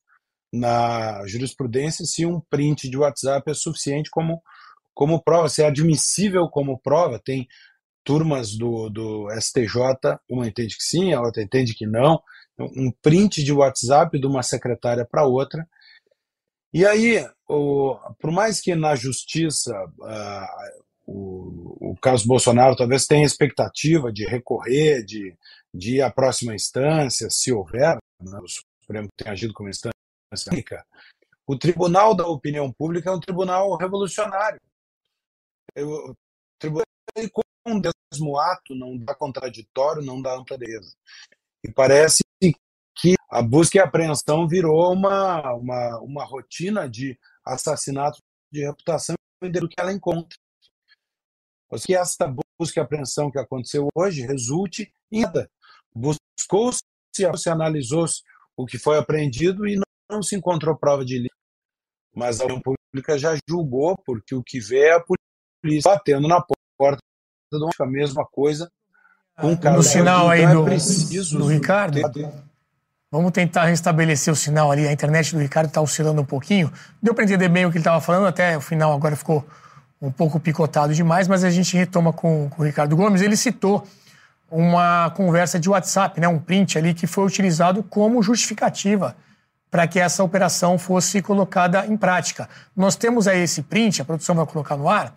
[0.53, 4.43] na jurisprudência se um print de WhatsApp é suficiente como,
[4.93, 7.21] como prova, se é admissível como prova.
[7.25, 7.47] Tem
[8.05, 12.23] turmas do, do STJ, uma entende que sim, a outra entende que não.
[12.59, 15.67] Um print de WhatsApp de uma secretária para outra.
[16.73, 23.25] E aí, o, por mais que na justiça uh, o, o Carlos Bolsonaro talvez tenha
[23.25, 25.37] expectativa de recorrer, de,
[25.75, 29.93] de ir à próxima instância, se houver, né, o Supremo tem agido como instância
[30.53, 30.85] única,
[31.47, 34.61] o Tribunal da Opinião Pública é um tribunal revolucionário.
[35.77, 36.15] O
[36.59, 36.85] tribunal
[37.67, 37.81] um
[38.13, 40.95] mesmo ato não dá contraditório, não dá ampla defesa.
[41.65, 42.23] E parece
[42.97, 48.19] que a busca e apreensão virou uma, uma, uma rotina de assassinato
[48.53, 50.37] de reputação do que ela encontra
[51.79, 52.27] que esta
[52.59, 55.49] busca e apreensão que aconteceu hoje resulte em nada.
[55.95, 56.81] Buscou-se,
[57.15, 58.23] se analisou-se
[58.57, 61.35] o que foi apreendido e não, não se encontrou prova de ilícito.
[62.15, 65.05] Mas a opinião pública já julgou, porque o que vê é a
[65.63, 66.45] polícia batendo na
[66.77, 67.01] porta
[67.81, 68.71] a mesma coisa
[69.37, 69.73] com o.
[69.73, 72.01] No sinal aí então do, é do Ricardo.
[73.13, 74.87] Vamos tentar restabelecer o sinal ali.
[74.87, 76.73] A internet do Ricardo está oscilando um pouquinho.
[77.03, 79.45] Deu para entender bem o que ele estava falando, até o final agora ficou
[80.01, 83.21] um pouco picotado demais, mas a gente retoma com, com o Ricardo Gomes.
[83.21, 83.85] Ele citou
[84.49, 89.17] uma conversa de WhatsApp, né, um print ali que foi utilizado como justificativa
[89.71, 92.49] para que essa operação fosse colocada em prática.
[92.77, 95.15] Nós temos aí esse print, a produção vai colocar no ar,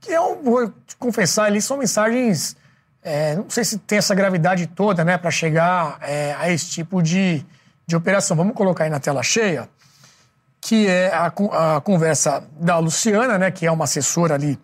[0.00, 2.56] que eu vou confessar ali, são mensagens,
[3.02, 7.02] é, não sei se tem essa gravidade toda, né, para chegar é, a esse tipo
[7.02, 7.44] de,
[7.86, 8.36] de operação.
[8.36, 9.68] Vamos colocar aí na tela cheia
[10.60, 11.26] que é a,
[11.76, 14.58] a conversa da Luciana, né, que é uma assessora ali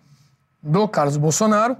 [0.61, 1.75] do Carlos Bolsonaro,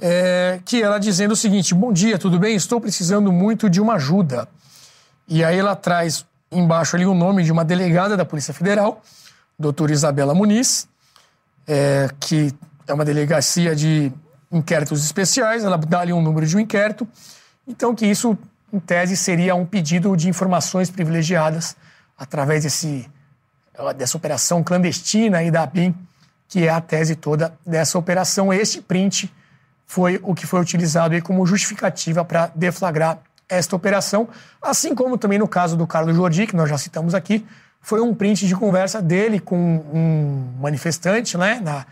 [0.00, 2.54] é, que ela dizendo o seguinte: Bom dia, tudo bem?
[2.54, 4.48] Estou precisando muito de uma ajuda.
[5.26, 9.02] E aí ela traz embaixo ali o nome de uma delegada da Polícia Federal,
[9.58, 10.86] doutora Isabela Muniz,
[11.66, 12.52] é, que
[12.86, 14.12] é uma delegacia de
[14.50, 17.06] inquéritos especiais, ela dá ali um número de um inquérito.
[17.66, 18.36] Então, que isso,
[18.72, 21.76] em tese, seria um pedido de informações privilegiadas
[22.16, 23.08] através desse
[23.96, 25.92] dessa operação clandestina aí da BIM,
[26.46, 28.52] que é a tese toda dessa operação.
[28.52, 29.32] Este print
[29.86, 34.28] foi o que foi utilizado aí como justificativa para deflagrar esta operação,
[34.62, 37.44] assim como também no caso do Carlos Jordi, que nós já citamos aqui,
[37.84, 41.84] foi um print de conversa dele com um manifestante, né, na,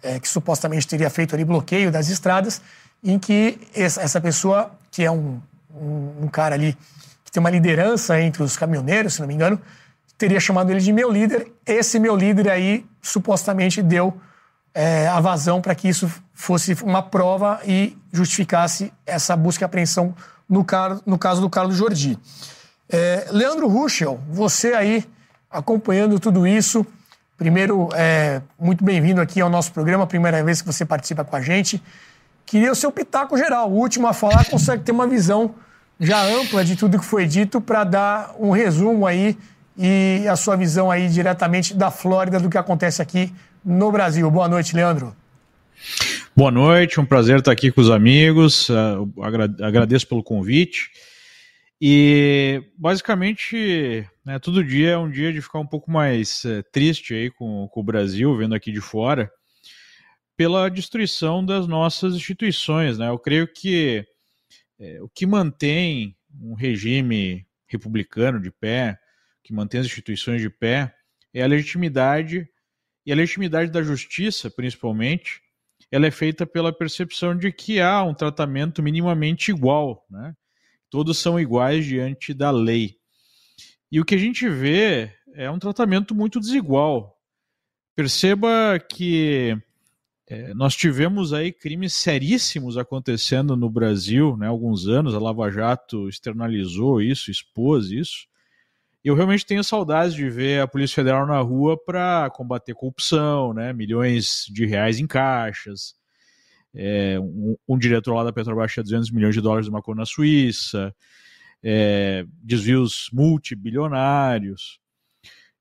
[0.00, 2.62] é, que supostamente teria feito ali bloqueio das estradas,
[3.02, 5.40] em que essa pessoa, que é um,
[5.74, 6.78] um, um cara ali
[7.24, 9.60] que tem uma liderança entre os caminhoneiros, se não me engano,
[10.16, 11.50] teria chamado ele de meu líder.
[11.66, 14.16] Esse meu líder aí supostamente deu
[14.72, 20.14] é, a vazão para que isso fosse uma prova e justificasse essa busca e apreensão
[20.48, 22.16] no, car no caso do Carlos Jordi.
[22.88, 25.04] É, Leandro Ruschel, você aí
[25.50, 26.86] acompanhando tudo isso.
[27.36, 31.40] Primeiro, é, muito bem-vindo aqui ao nosso programa, primeira vez que você participa com a
[31.40, 31.82] gente.
[32.46, 33.70] Queria o seu pitaco geral.
[33.70, 35.54] O último a falar consegue ter uma visão
[35.98, 39.36] já ampla de tudo que foi dito para dar um resumo aí
[39.76, 43.32] e a sua visão aí diretamente da Flórida do que acontece aqui
[43.64, 44.30] no Brasil.
[44.30, 45.14] Boa noite, Leandro.
[46.36, 48.68] Boa noite, um prazer estar aqui com os amigos.
[48.68, 49.10] Uh,
[49.62, 50.90] agradeço pelo convite.
[51.80, 57.14] E basicamente, né, todo dia é um dia de ficar um pouco mais uh, triste
[57.14, 59.32] aí com, com, o Brasil, vendo aqui de fora,
[60.36, 62.98] pela destruição das nossas instituições.
[62.98, 63.08] Né?
[63.08, 64.04] Eu creio que
[64.78, 68.98] uh, o que mantém um regime republicano de pé,
[69.42, 70.94] que mantém as instituições de pé
[71.32, 72.46] é a legitimidade
[73.06, 75.40] e a legitimidade da justiça, principalmente,
[75.90, 80.34] ela é feita pela percepção de que há um tratamento minimamente igual, né?
[80.90, 82.96] Todos são iguais diante da lei.
[83.90, 87.16] E o que a gente vê é um tratamento muito desigual.
[87.94, 89.56] Perceba que
[90.28, 95.50] é, nós tivemos aí crimes seríssimos acontecendo no Brasil, né, há alguns anos, a Lava
[95.50, 98.30] Jato externalizou isso, expôs isso,
[99.02, 103.72] eu realmente tenho saudades de ver a Polícia Federal na rua para combater corrupção, né?
[103.72, 105.94] Milhões de reais em caixas.
[106.74, 110.00] É, um, um, diretor lá da Petrobras tinha 200 milhões de dólares de uma conta
[110.00, 110.94] na Suíça,
[111.62, 114.78] é, desvios multibilionários.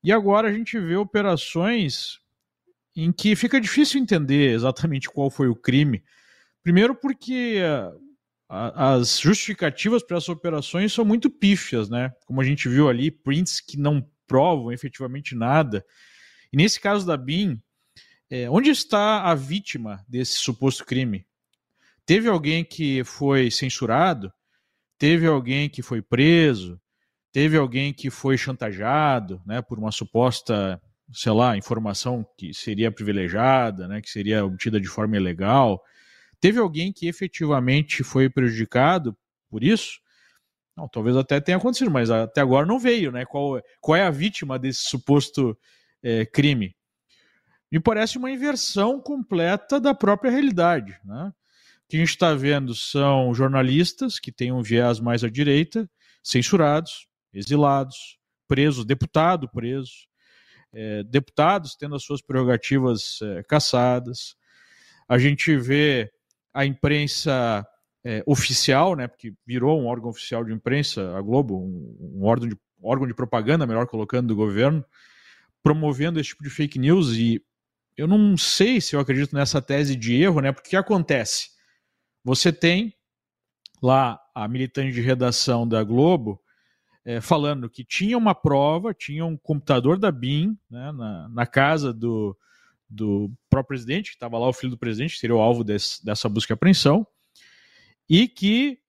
[0.04, 2.20] E agora a gente vê operações
[2.96, 6.04] em que fica difícil entender exatamente qual foi o crime.
[6.64, 7.62] Primeiro, porque
[8.48, 12.12] as justificativas para essas operações são muito pífias, né?
[12.26, 15.86] Como a gente viu ali, prints que não provam efetivamente nada.
[16.52, 17.62] E nesse caso da BIM,
[18.30, 21.26] é, onde está a vítima desse suposto crime?
[22.06, 24.32] Teve alguém que foi censurado?
[24.98, 26.80] Teve alguém que foi preso?
[27.32, 30.82] Teve alguém que foi chantageado, né, por uma suposta,
[31.14, 35.82] sei lá, informação que seria privilegiada, né, que seria obtida de forma ilegal?
[36.40, 39.16] Teve alguém que efetivamente foi prejudicado
[39.50, 40.00] por isso?
[40.76, 43.26] Não, talvez até tenha acontecido, mas até agora não veio, né?
[43.26, 45.58] Qual, qual é a vítima desse suposto
[46.02, 46.74] é, crime?
[47.72, 51.00] Me parece uma inversão completa da própria realidade.
[51.06, 51.32] Né?
[51.86, 55.90] O que a gente está vendo são jornalistas que têm um viés mais à direita,
[56.24, 59.92] censurados, exilados, presos, deputado preso,
[60.74, 64.36] é, deputados tendo as suas prerrogativas é, caçadas.
[65.08, 66.12] A gente vê
[66.54, 67.66] a imprensa
[68.04, 72.50] é, oficial, né, porque virou um órgão oficial de imprensa, a Globo, um, um órgão,
[72.50, 74.84] de, órgão de propaganda, melhor colocando, do governo,
[75.62, 77.44] promovendo esse tipo de fake news e
[78.00, 80.54] eu não sei se eu acredito nessa tese de erro, né?
[80.54, 81.50] Porque o que acontece?
[82.24, 82.94] Você tem
[83.82, 86.42] lá a militante de redação da Globo
[87.04, 91.94] é, falando que tinha uma prova, tinha um computador da BIM né, na, na casa
[91.94, 92.38] do,
[92.90, 96.04] do próprio presidente, que estava lá o filho do presidente, que seria o alvo desse,
[96.06, 97.06] dessa busca e apreensão,
[98.10, 98.80] e que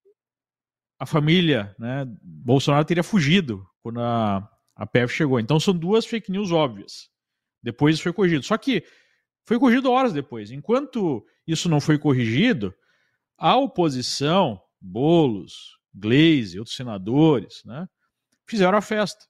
[1.00, 5.40] a família né, Bolsonaro teria fugido quando a, a PF chegou.
[5.40, 7.10] Então são duas fake news óbvias.
[7.62, 8.44] Depois isso foi corrigido.
[8.44, 8.84] Só que
[9.50, 10.52] foi corrigido horas depois.
[10.52, 12.72] Enquanto isso não foi corrigido,
[13.36, 17.88] a oposição, Bolos, Glaze, outros senadores, né,
[18.46, 19.28] fizeram a festa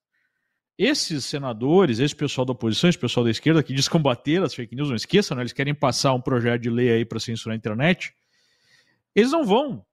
[0.76, 4.74] esses senadores, esse pessoal da oposição, esse pessoal da esquerda que diz combater as fake
[4.74, 5.42] news, não esqueçam, né?
[5.42, 8.14] eles querem passar um projeto de lei aí para censurar a internet,
[9.14, 9.84] eles não vão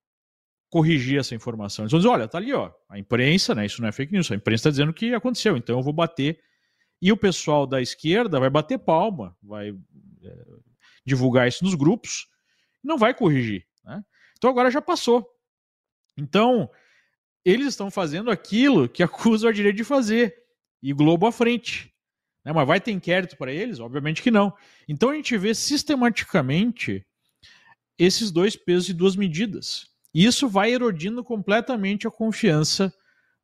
[0.70, 1.84] corrigir essa informação.
[1.84, 3.66] Eles vão dizer, olha, tá ali, ó, a imprensa, né?
[3.66, 6.40] Isso não é fake news, a imprensa está dizendo que aconteceu, então eu vou bater.
[7.02, 10.46] E o pessoal da esquerda vai bater palma, vai é,
[11.06, 12.28] divulgar isso nos grupos,
[12.84, 13.66] não vai corrigir.
[13.84, 14.04] Né?
[14.38, 15.28] Então agora já passou.
[16.18, 16.70] Então,
[17.46, 20.36] eles estão fazendo aquilo que acusam a direita de fazer
[20.82, 21.94] e Globo à frente.
[22.44, 22.52] Né?
[22.52, 23.80] Mas vai ter inquérito para eles?
[23.80, 24.54] Obviamente que não.
[24.88, 27.06] Então a gente vê sistematicamente
[27.98, 29.88] esses dois pesos e duas medidas.
[30.14, 32.94] E isso vai erodindo completamente a confiança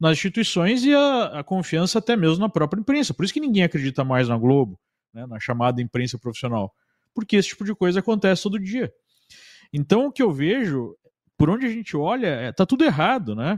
[0.03, 3.13] nas instituições e a, a, confiança até mesmo na própria imprensa.
[3.13, 4.77] Por isso que ninguém acredita mais na Globo,
[5.13, 6.73] né, na chamada imprensa profissional.
[7.15, 8.91] Porque esse tipo de coisa acontece todo dia.
[9.71, 10.93] Então o que eu vejo,
[11.37, 13.57] por onde a gente olha, é, tá tudo errado, né?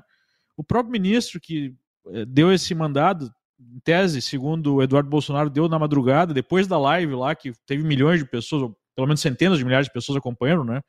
[0.55, 1.73] O próprio ministro que
[2.09, 6.77] é, deu esse mandado em tese, segundo o Eduardo Bolsonaro deu na madrugada, depois da
[6.77, 10.63] live lá, que teve milhões de pessoas, pelo menos centenas de milhares de pessoas acompanhando,
[10.63, 10.81] né?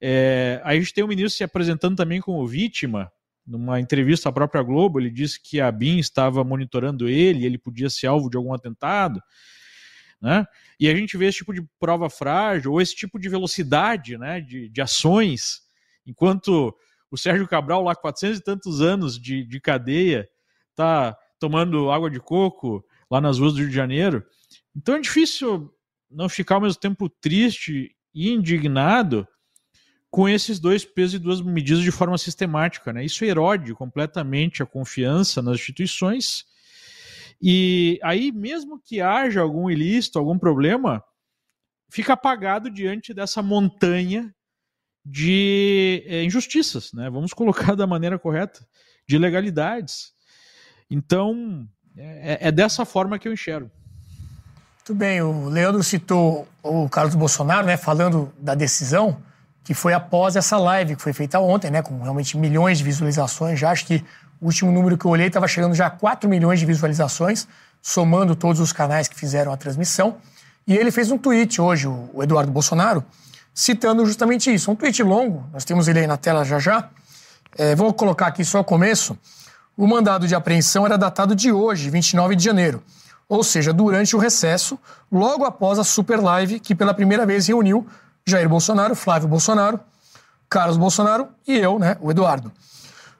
[0.00, 3.12] É, aí a gente tem o ministro se apresentando também como vítima.
[3.46, 7.90] Numa entrevista à própria Globo, ele disse que a BIM estava monitorando ele ele podia
[7.90, 9.20] ser alvo de algum atentado.
[10.20, 10.46] Né?
[10.78, 14.40] E a gente vê esse tipo de prova frágil, ou esse tipo de velocidade né,
[14.40, 15.62] de, de ações,
[16.06, 16.72] enquanto
[17.10, 20.28] o Sérgio Cabral, lá, 400 e tantos anos de, de cadeia,
[20.70, 24.24] está tomando água de coco lá nas ruas do Rio de Janeiro.
[24.74, 25.70] Então é difícil
[26.10, 29.26] não ficar ao mesmo tempo triste e indignado
[30.12, 32.92] com esses dois pesos e duas medidas de forma sistemática.
[32.92, 33.02] Né?
[33.02, 36.44] Isso erode completamente a confiança nas instituições.
[37.40, 41.02] E aí, mesmo que haja algum ilícito, algum problema,
[41.88, 44.32] fica apagado diante dessa montanha
[45.02, 47.08] de é, injustiças, né?
[47.08, 48.64] Vamos colocar da maneira correta,
[49.08, 50.12] de ilegalidades.
[50.90, 53.70] Então, é, é dessa forma que eu enxergo.
[54.76, 59.22] Muito bem, o Leandro citou o Carlos Bolsonaro, né, falando da decisão
[59.64, 63.58] que foi após essa live que foi feita ontem, né, com realmente milhões de visualizações.
[63.58, 64.04] Já acho que
[64.40, 67.46] o último número que eu olhei estava chegando já a 4 milhões de visualizações,
[67.80, 70.16] somando todos os canais que fizeram a transmissão.
[70.66, 73.04] E ele fez um tweet hoje, o Eduardo Bolsonaro,
[73.54, 74.70] citando justamente isso.
[74.70, 76.88] Um tweet longo, nós temos ele aí na tela já já.
[77.56, 79.16] É, vou colocar aqui só o começo.
[79.76, 82.82] O mandado de apreensão era datado de hoje, 29 de janeiro,
[83.28, 84.78] ou seja, durante o recesso,
[85.10, 87.86] logo após a super live que pela primeira vez reuniu
[88.26, 89.80] Jair Bolsonaro, Flávio Bolsonaro,
[90.48, 92.52] Carlos Bolsonaro e eu, né, o Eduardo.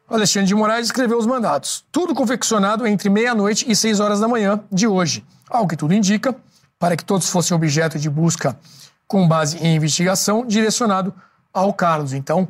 [0.09, 1.85] O Alexandre de Moraes escreveu os mandados.
[1.91, 5.25] Tudo confeccionado entre meia-noite e seis horas da manhã de hoje.
[5.49, 6.35] Ao que tudo indica,
[6.79, 8.59] para que todos fossem objeto de busca
[9.07, 11.15] com base em investigação, direcionado
[11.53, 12.13] ao Carlos.
[12.13, 12.49] Então,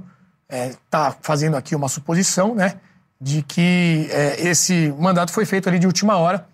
[0.49, 2.81] está é, fazendo aqui uma suposição, né?
[3.23, 6.45] de que é, esse mandato foi feito ali de última hora.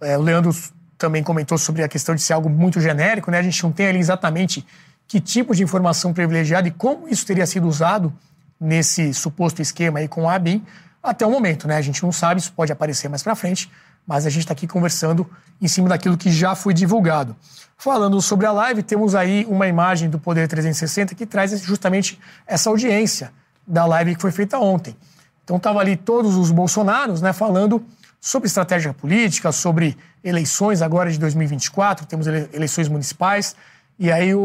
[0.00, 0.50] É, o Leandro
[0.98, 3.38] também comentou sobre a questão de ser algo muito genérico, né?
[3.38, 4.66] A gente não tem ali exatamente
[5.06, 8.12] que tipo de informação privilegiada e como isso teria sido usado
[8.60, 10.64] nesse suposto esquema aí com a ABIN
[11.02, 11.76] até o momento, né?
[11.76, 13.70] A gente não sabe, isso pode aparecer mais para frente,
[14.06, 15.28] mas a gente está aqui conversando
[15.60, 17.36] em cima daquilo que já foi divulgado.
[17.76, 22.70] Falando sobre a live, temos aí uma imagem do Poder 360 que traz justamente essa
[22.70, 23.32] audiência
[23.66, 24.96] da live que foi feita ontem.
[25.44, 27.84] Então estavam ali todos os bolsonaros, né, falando
[28.20, 33.54] sobre estratégia política, sobre eleições agora de 2024, temos eleições municipais,
[33.98, 34.40] e aí o,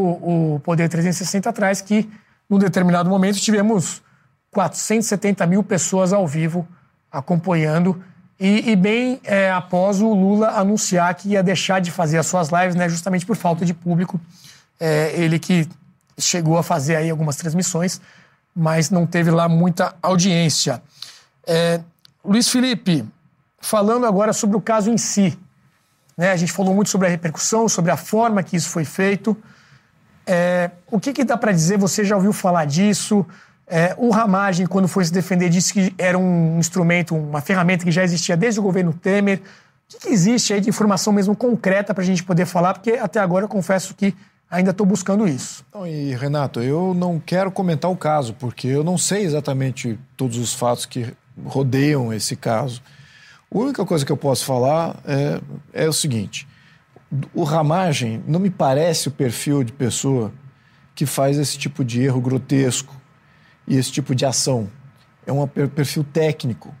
[0.54, 2.08] o Poder 360 traz que,
[2.48, 4.02] num determinado momento, tivemos
[4.50, 6.66] 470 mil pessoas ao vivo
[7.10, 8.02] acompanhando,
[8.40, 12.48] e, e bem é, após o Lula anunciar que ia deixar de fazer as suas
[12.48, 14.20] lives, né, justamente por falta de público.
[14.80, 15.68] É, ele que
[16.18, 18.00] chegou a fazer aí algumas transmissões,
[18.54, 20.82] mas não teve lá muita audiência.
[21.46, 21.80] É,
[22.24, 23.04] Luiz Felipe,
[23.60, 25.38] falando agora sobre o caso em si.
[26.16, 29.36] Né, a gente falou muito sobre a repercussão, sobre a forma que isso foi feito.
[30.26, 31.78] É, o que, que dá para dizer?
[31.78, 33.26] Você já ouviu falar disso?
[33.66, 37.90] É, o Ramagem, quando foi se defender, disse que era um instrumento, uma ferramenta que
[37.90, 39.38] já existia desde o governo Temer.
[39.38, 39.42] O
[39.88, 42.74] que, que existe aí de informação mesmo concreta para a gente poder falar?
[42.74, 44.14] Porque até agora eu confesso que
[44.50, 45.64] ainda estou buscando isso.
[45.74, 50.36] Não, e Renato, eu não quero comentar o caso, porque eu não sei exatamente todos
[50.36, 52.82] os fatos que rodeiam esse caso.
[53.52, 55.40] A única coisa que eu posso falar é,
[55.84, 56.48] é o seguinte:
[57.34, 60.32] o Ramagem não me parece o perfil de pessoa
[60.94, 62.94] que faz esse tipo de erro grotesco
[63.66, 64.70] e esse tipo de ação.
[65.26, 66.74] É um perfil técnico.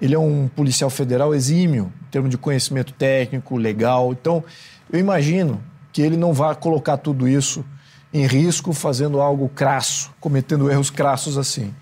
[0.00, 4.12] Ele é um policial federal exímio, em termos de conhecimento técnico, legal.
[4.12, 4.44] Então,
[4.92, 5.62] eu imagino
[5.92, 7.64] que ele não vá colocar tudo isso
[8.12, 11.74] em risco fazendo algo crasso, cometendo erros crassos assim.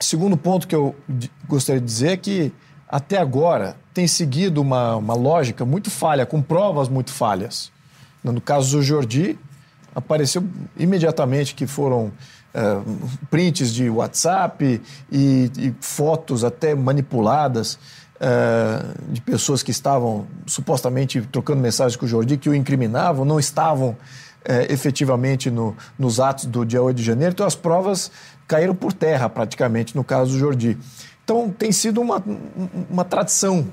[0.00, 0.94] Segundo ponto que eu
[1.46, 2.52] gostaria de dizer é que,
[2.88, 7.72] até agora, tem seguido uma, uma lógica muito falha, com provas muito falhas.
[8.22, 9.38] No caso do Jordi,
[9.94, 10.44] apareceu
[10.76, 12.06] imediatamente que foram
[12.54, 14.80] uh, prints de WhatsApp
[15.10, 17.78] e, e fotos até manipuladas
[18.16, 23.38] uh, de pessoas que estavam supostamente trocando mensagens com o Jordi, que o incriminavam, não
[23.38, 23.96] estavam uh,
[24.68, 27.32] efetivamente no, nos atos do dia 8 de janeiro.
[27.32, 28.10] Então as provas
[28.46, 30.78] caíram por terra praticamente no caso do Jordi.
[31.24, 32.22] Então tem sido uma,
[32.90, 33.66] uma tradição.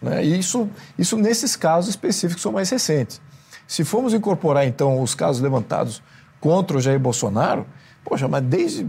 [0.00, 0.24] Né?
[0.24, 3.20] E isso, isso nesses casos específicos são mais recentes.
[3.66, 6.02] Se formos incorporar, então, os casos levantados
[6.40, 7.66] contra o Jair Bolsonaro,
[8.04, 8.86] poxa, mas desde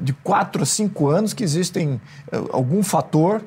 [0.00, 2.00] de quatro a cinco anos que existem
[2.32, 3.42] eh, algum fator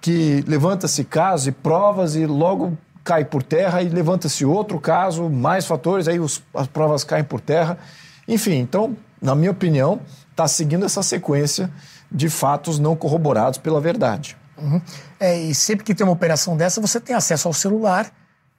[0.00, 5.64] que levanta-se casos e provas e logo cai por terra e levanta-se outro caso, mais
[5.64, 7.78] fatores, aí os, as provas caem por terra.
[8.28, 11.70] Enfim, então, na minha opinião, está seguindo essa sequência
[12.12, 14.36] de fatos não corroborados pela verdade.
[14.56, 14.80] Uhum.
[15.18, 18.12] É, e sempre que tem uma operação dessa, você tem acesso ao celular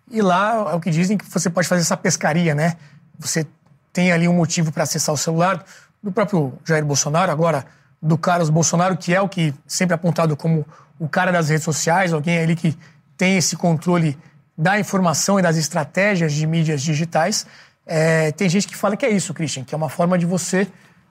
[0.10, 2.76] e lá é o que dizem que você pode fazer essa pescaria, né?
[3.20, 3.46] Você
[3.92, 5.64] tem ali um motivo para acessar o celular
[6.02, 7.66] do próprio Jair Bolsonaro, agora
[8.02, 10.66] do Carlos Bolsonaro, que é o que sempre apontado como
[11.00, 12.78] o cara das redes sociais, alguém ali que
[13.16, 14.18] tem esse controle
[14.58, 17.46] da informação e das estratégias de mídias digitais.
[17.86, 20.68] É, tem gente que fala que é isso, Christian, que é uma forma de você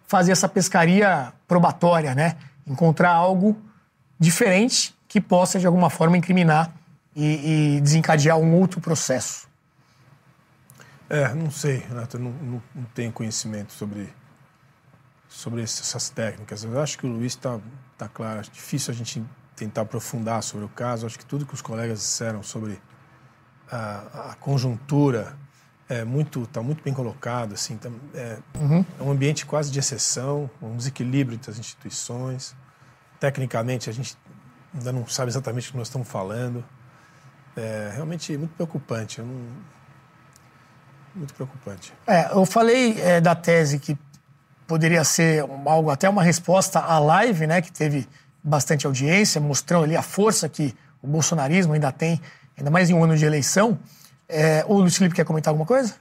[0.06, 2.36] fazer essa pescaria probatória, né?
[2.66, 3.56] Encontrar algo
[4.18, 6.72] diferente que possa, de alguma forma, incriminar
[7.14, 9.48] e, e desencadear um outro processo?
[11.08, 14.08] É, não sei, Renato, não, não, não tenho conhecimento sobre,
[15.28, 16.64] sobre essas técnicas.
[16.64, 17.60] Eu acho que o Luiz está
[17.98, 19.22] tá claro, é difícil a gente
[19.54, 21.04] tentar aprofundar sobre o caso.
[21.04, 22.80] Acho que tudo que os colegas disseram sobre
[23.70, 25.36] a, a conjuntura
[26.00, 28.84] é muito está muito bem colocado assim tá, é, uhum.
[28.98, 32.54] é, um ambiente quase de exceção um desequilíbrio entre as instituições
[33.18, 34.16] tecnicamente a gente
[34.74, 36.64] ainda não sabe exatamente o que nós estamos falando
[37.56, 39.20] é realmente muito preocupante.
[39.20, 39.28] Não...
[41.14, 41.92] Muito preocupante.
[42.06, 43.98] É, eu falei é, da tese que
[44.66, 48.08] poderia ser algo, até uma resposta à live, né, que teve
[48.42, 52.20] bastante audiência, mostrando ali a força que o bolsonarismo ainda tem,
[52.56, 53.78] ainda mais em um ano de eleição.
[54.34, 55.94] É, o Luiz Felipe quer comentar alguma coisa?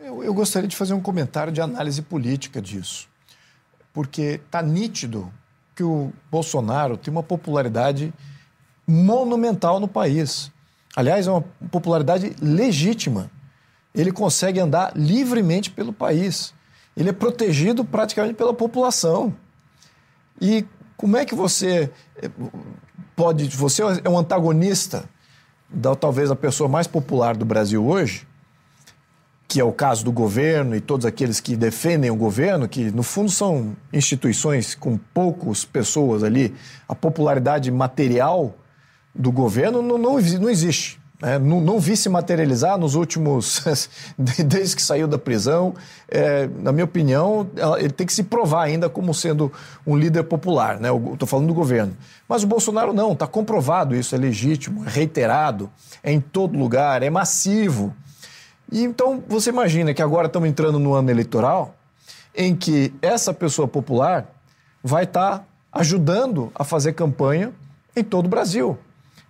[0.00, 3.06] Eu, eu gostaria de fazer um comentário de análise política disso.
[3.92, 5.30] Porque está nítido
[5.74, 8.14] que o Bolsonaro tem uma popularidade
[8.86, 10.50] monumental no país.
[10.96, 13.30] Aliás, é uma popularidade legítima.
[13.94, 16.54] Ele consegue andar livremente pelo país.
[16.96, 19.36] Ele é protegido praticamente pela população.
[20.40, 20.64] E
[20.96, 22.30] como é que você eh,
[23.14, 23.48] pode.
[23.48, 25.06] Você é um antagonista
[25.68, 28.26] da talvez a pessoa mais popular do Brasil hoje,
[29.48, 33.02] que é o caso do governo e todos aqueles que defendem o governo, que no
[33.02, 36.54] fundo são instituições com poucas pessoas ali,
[36.88, 38.54] a popularidade material
[39.14, 41.00] do governo não, não, não existe.
[41.20, 41.38] Né?
[41.38, 43.62] Não, não, vi se materializar nos últimos.
[44.18, 45.74] desde que saiu da prisão.
[46.08, 47.48] É, na minha opinião,
[47.78, 49.52] ele tem que se provar ainda como sendo
[49.86, 50.78] um líder popular.
[50.78, 50.88] Né?
[51.12, 51.96] Estou falando do governo.
[52.28, 55.70] Mas o Bolsonaro não, está comprovado isso, é legítimo, é reiterado,
[56.02, 57.94] é em todo lugar, é massivo.
[58.70, 61.76] E então você imagina que agora estamos entrando no ano eleitoral
[62.34, 64.26] em que essa pessoa popular
[64.82, 67.52] vai estar tá ajudando a fazer campanha
[67.94, 68.78] em todo o Brasil.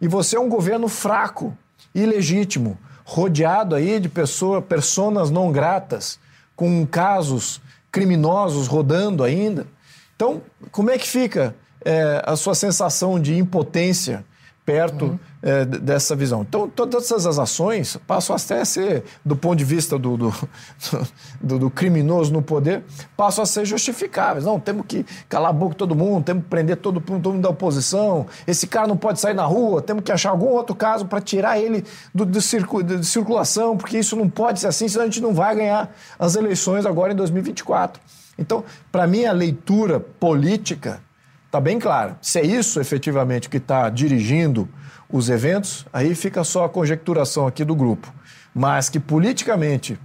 [0.00, 1.56] E você é um governo fraco,
[1.98, 6.18] ilegítimo, rodeado aí de pessoas, personas não gratas,
[6.54, 9.66] com casos criminosos rodando ainda.
[10.14, 14.24] Então, como é que fica é, a sua sensação de impotência
[14.64, 15.18] perto uhum.
[15.46, 16.42] É, dessa visão.
[16.42, 20.34] Então, todas essas ações passam até a ser, do ponto de vista do, do,
[21.40, 22.82] do, do, criminoso no poder,
[23.16, 24.44] passam a ser justificáveis.
[24.44, 27.42] Não, temos que calar a boca de todo mundo, temos que prender todo, todo mundo
[27.42, 31.06] da oposição, esse cara não pode sair na rua, temos que achar algum outro caso
[31.06, 35.04] para tirar ele do, do circu, de circulação, porque isso não pode ser assim, senão
[35.04, 38.02] a gente não vai ganhar as eleições agora em 2024.
[38.36, 41.06] Então, para mim, a leitura política
[41.46, 42.16] Está bem claro.
[42.20, 44.68] Se é isso efetivamente que está dirigindo
[45.10, 48.12] os eventos, aí fica só a conjecturação aqui do grupo.
[48.54, 49.98] Mas que politicamente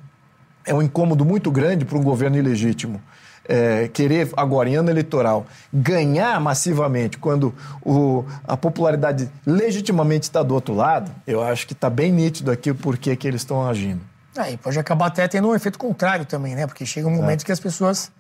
[0.66, 3.02] é um incômodo muito grande para um governo ilegítimo.
[3.48, 10.54] É, querer, agora, em ano eleitoral, ganhar massivamente quando o, a popularidade legitimamente está do
[10.54, 14.02] outro lado, eu acho que está bem nítido aqui o porquê que eles estão agindo.
[14.38, 16.68] Aí pode acabar até tendo um efeito contrário também, né?
[16.68, 18.12] Porque chega um momento que as pessoas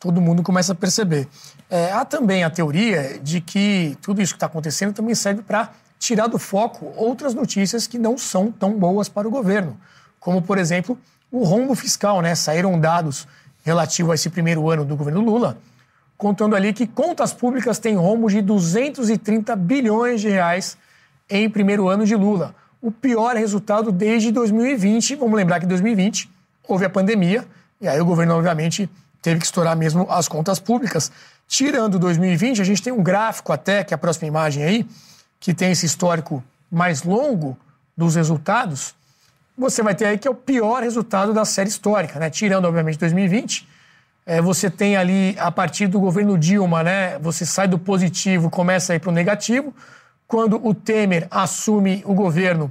[0.00, 1.28] todo mundo começa a perceber.
[1.68, 5.70] É, há também a teoria de que tudo isso que está acontecendo também serve para
[6.00, 9.78] tirar do foco outras notícias que não são tão boas para o governo,
[10.18, 10.98] como, por exemplo,
[11.30, 12.22] o rombo fiscal.
[12.22, 12.34] Né?
[12.34, 13.28] Saíram dados
[13.62, 15.58] relativos a esse primeiro ano do governo Lula,
[16.16, 20.76] contando ali que contas públicas têm rombo de 230 bilhões de reais
[21.28, 22.54] em primeiro ano de Lula.
[22.80, 25.16] O pior resultado desde 2020.
[25.16, 26.30] Vamos lembrar que em 2020
[26.66, 27.46] houve a pandemia,
[27.78, 28.88] e aí o governo, obviamente,
[29.20, 31.12] teve que estourar mesmo as contas públicas.
[31.46, 34.86] Tirando 2020, a gente tem um gráfico até, que é a próxima imagem aí,
[35.40, 37.58] que tem esse histórico mais longo
[37.96, 38.94] dos resultados.
[39.56, 42.30] Você vai ter aí que é o pior resultado da série histórica, né?
[42.30, 43.66] Tirando, obviamente, 2020.
[44.26, 47.18] É, você tem ali, a partir do governo Dilma, né?
[47.18, 49.74] Você sai do positivo, começa a ir para o negativo.
[50.28, 52.70] Quando o Temer assume o governo,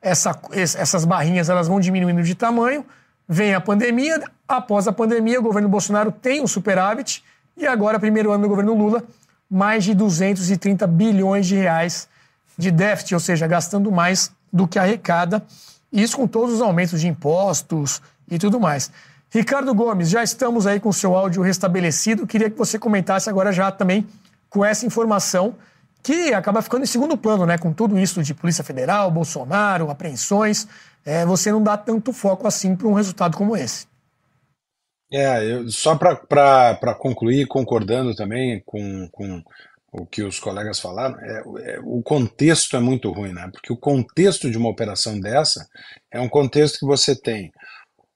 [0.00, 2.84] essa, essas barrinhas elas vão diminuindo de tamanho.
[3.28, 7.24] Vem a pandemia, após a pandemia, o governo Bolsonaro tem um superávit
[7.56, 9.04] e agora, primeiro ano do governo Lula,
[9.50, 12.08] mais de 230 bilhões de reais
[12.56, 15.44] de déficit, ou seja, gastando mais do que arrecada,
[15.92, 18.90] isso com todos os aumentos de impostos e tudo mais.
[19.30, 22.26] Ricardo Gomes, já estamos aí com o seu áudio restabelecido.
[22.26, 24.06] Queria que você comentasse agora já também
[24.48, 25.54] com essa informação
[26.02, 27.56] que acaba ficando em segundo plano, né?
[27.58, 30.66] Com tudo isso de Polícia Federal, Bolsonaro, apreensões
[31.04, 33.86] é, você não dá tanto foco assim para um resultado como esse.
[35.12, 39.42] É, eu, só para concluir, concordando também com, com
[39.92, 41.42] o que os colegas falaram, é,
[41.72, 43.48] é, o contexto é muito ruim, né?
[43.52, 45.66] Porque o contexto de uma operação dessa
[46.10, 47.52] é um contexto que você tem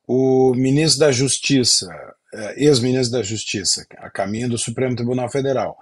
[0.07, 1.89] o ministro da Justiça,
[2.33, 5.77] é, ex-ministro da Justiça, a caminho do Supremo Tribunal Federal,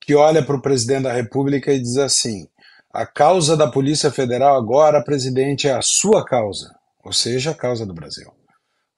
[0.00, 2.46] que olha para o presidente da República e diz assim:
[2.92, 7.86] a causa da Polícia Federal agora, presidente, é a sua causa, ou seja, a causa
[7.86, 8.28] do Brasil.
[8.28, 8.34] Ou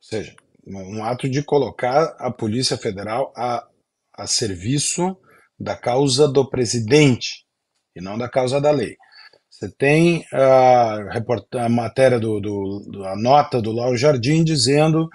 [0.00, 0.34] seja,
[0.78, 3.66] um ato de colocar a Polícia Federal a,
[4.14, 5.16] a serviço
[5.58, 7.44] da causa do presidente
[7.94, 8.96] e não da causa da lei.
[9.50, 10.98] Você tem a,
[11.56, 15.08] a matéria do, do, a nota do Lauro Jardim dizendo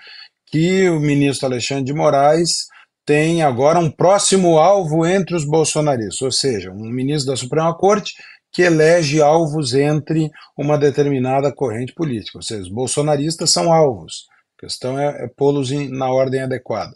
[0.45, 2.67] que o ministro Alexandre de Moraes
[3.05, 8.13] tem agora um próximo alvo entre os bolsonaristas, ou seja, um ministro da Suprema Corte
[8.51, 12.37] que elege alvos entre uma determinada corrente política.
[12.37, 14.27] Ou seja, os bolsonaristas são alvos.
[14.57, 16.93] A questão é, é pô-los na ordem adequada.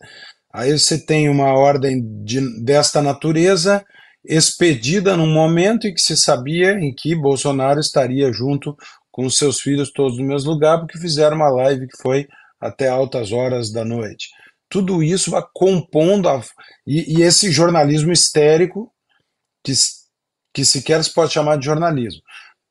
[0.53, 3.85] Aí você tem uma ordem de, desta natureza
[4.25, 8.75] expedida num momento em que se sabia em que Bolsonaro estaria junto
[9.11, 12.27] com seus filhos todos no mesmo lugar, porque fizeram uma live que foi
[12.59, 14.29] até altas horas da noite.
[14.69, 16.41] Tudo isso vai compondo a,
[16.85, 18.91] e, e esse jornalismo histérico
[19.63, 19.73] que
[20.53, 22.21] que sequer se pode chamar de jornalismo.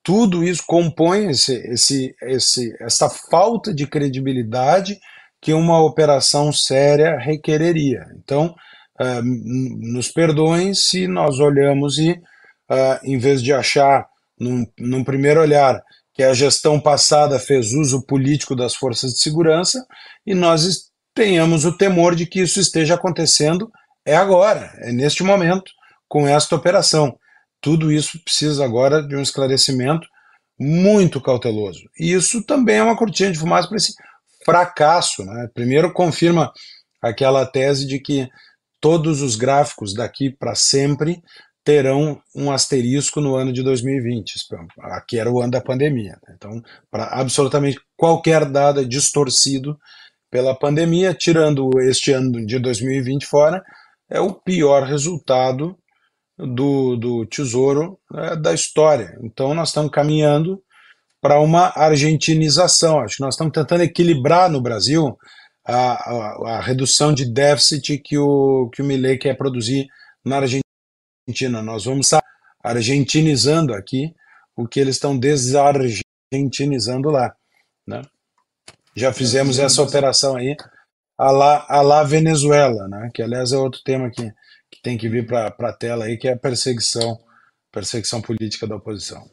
[0.08, 4.98] Tudo isso compõe esse, esse, esse, essa falta de credibilidade
[5.38, 8.06] que uma operação séria requereria.
[8.16, 8.54] Então,
[8.98, 14.06] uh, nos perdoem se nós olhamos e, uh, em vez de achar,
[14.40, 15.78] num, num primeiro olhar,
[16.14, 19.84] que a gestão passada fez uso político das forças de segurança,
[20.26, 23.70] e nós tenhamos o temor de que isso esteja acontecendo
[24.06, 25.70] é agora, é neste momento,
[26.08, 27.14] com esta operação.
[27.60, 30.06] Tudo isso precisa agora de um esclarecimento
[30.58, 31.80] muito cauteloso.
[31.98, 33.94] E isso também é uma cortina de fumaça para esse
[34.44, 35.24] fracasso.
[35.24, 35.48] Né?
[35.54, 36.52] Primeiro, confirma
[37.00, 38.28] aquela tese de que
[38.80, 41.22] todos os gráficos daqui para sempre
[41.64, 44.34] terão um asterisco no ano de 2020.
[44.80, 46.18] Aqui era o ano da pandemia.
[46.26, 46.34] Né?
[46.36, 49.78] Então, para absolutamente qualquer dado é distorcido
[50.30, 53.62] pela pandemia, tirando este ano de 2020 fora,
[54.10, 55.76] é o pior resultado
[56.38, 59.18] do, do Tesouro né, da história.
[59.22, 60.62] Então, nós estamos caminhando
[61.20, 63.00] para uma argentinização.
[63.00, 65.18] Acho que nós estamos tentando equilibrar no Brasil
[65.64, 69.88] a, a, a redução de déficit que o, que o Milley quer produzir
[70.24, 71.62] na Argentina.
[71.62, 72.22] Nós vamos estar
[72.62, 74.14] argentinizando aqui
[74.56, 77.34] o que eles estão desargentinizando lá.
[77.86, 78.02] Né?
[78.94, 80.56] Já fizemos essa operação aí
[81.16, 83.10] a lá, a lá Venezuela, né?
[83.12, 84.32] que aliás é outro tema que,
[84.70, 87.18] que tem que vir para a tela aí, que é a perseguição,
[87.72, 89.28] perseguição política da oposição.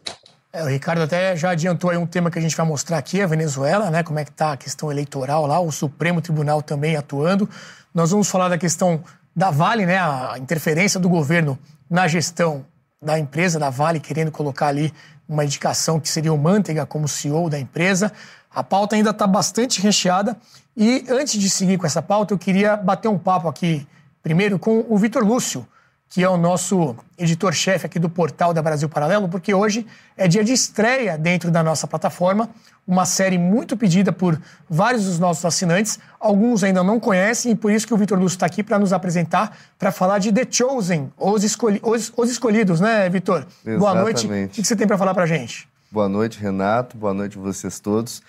[0.51, 3.21] É, o Ricardo até já adiantou aí um tema que a gente vai mostrar aqui,
[3.21, 4.03] a Venezuela, né?
[4.03, 7.49] Como é que está a questão eleitoral lá, o Supremo Tribunal também atuando.
[7.93, 9.03] Nós vamos falar da questão
[9.35, 9.97] da Vale, né?
[9.97, 11.59] A interferência do governo
[11.89, 12.65] na gestão
[13.01, 14.93] da empresa da Vale, querendo colocar ali
[15.27, 18.11] uma indicação que seria o Manteiga como CEO da empresa.
[18.49, 20.37] A pauta ainda está bastante recheada.
[20.77, 23.85] E antes de seguir com essa pauta, eu queria bater um papo aqui,
[24.25, 25.67] primeiro, com o Vitor Lúcio,
[26.09, 29.85] que é o nosso editor-chefe aqui do portal da Brasil Paralelo, porque hoje
[30.17, 32.49] é dia de estreia dentro da nossa plataforma,
[32.87, 35.99] uma série muito pedida por vários dos nossos assinantes.
[36.19, 38.93] Alguns ainda não conhecem e por isso que o Vitor Lúcio está aqui para nos
[38.93, 43.45] apresentar, para falar de The Chosen, os, escolhi os, os escolhidos, né, Vitor?
[43.77, 44.25] Boa noite.
[44.25, 45.67] O que você tem para falar para gente?
[45.91, 46.97] Boa noite, Renato.
[46.97, 48.23] Boa noite a vocês todos.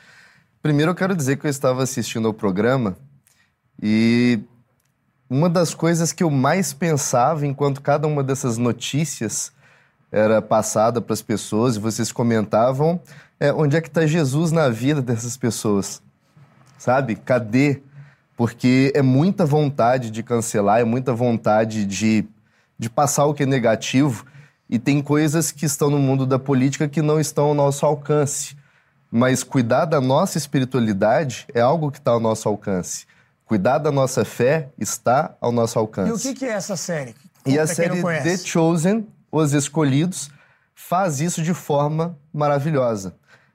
[0.60, 2.98] Primeiro, eu quero dizer que eu estava assistindo ao programa
[3.82, 4.40] e
[5.28, 9.52] uma das coisas que eu mais pensava enquanto cada uma dessas notícias
[10.10, 13.00] era passada para as pessoas e vocês comentavam
[13.38, 16.00] é onde é que está Jesus na vida dessas pessoas,
[16.78, 17.16] sabe?
[17.16, 17.82] Cadê?
[18.36, 22.24] Porque é muita vontade de cancelar, é muita vontade de,
[22.78, 24.24] de passar o que é negativo
[24.70, 28.56] e tem coisas que estão no mundo da política que não estão ao nosso alcance.
[29.10, 33.06] Mas cuidar da nossa espiritualidade é algo que está ao nosso alcance.
[33.46, 36.10] Cuidar da nossa fé está ao nosso alcance.
[36.10, 37.14] E o que, que é essa série?
[37.46, 40.30] E a série The Chosen, Os Escolhidos,
[40.74, 43.14] faz isso de forma maravilhosa.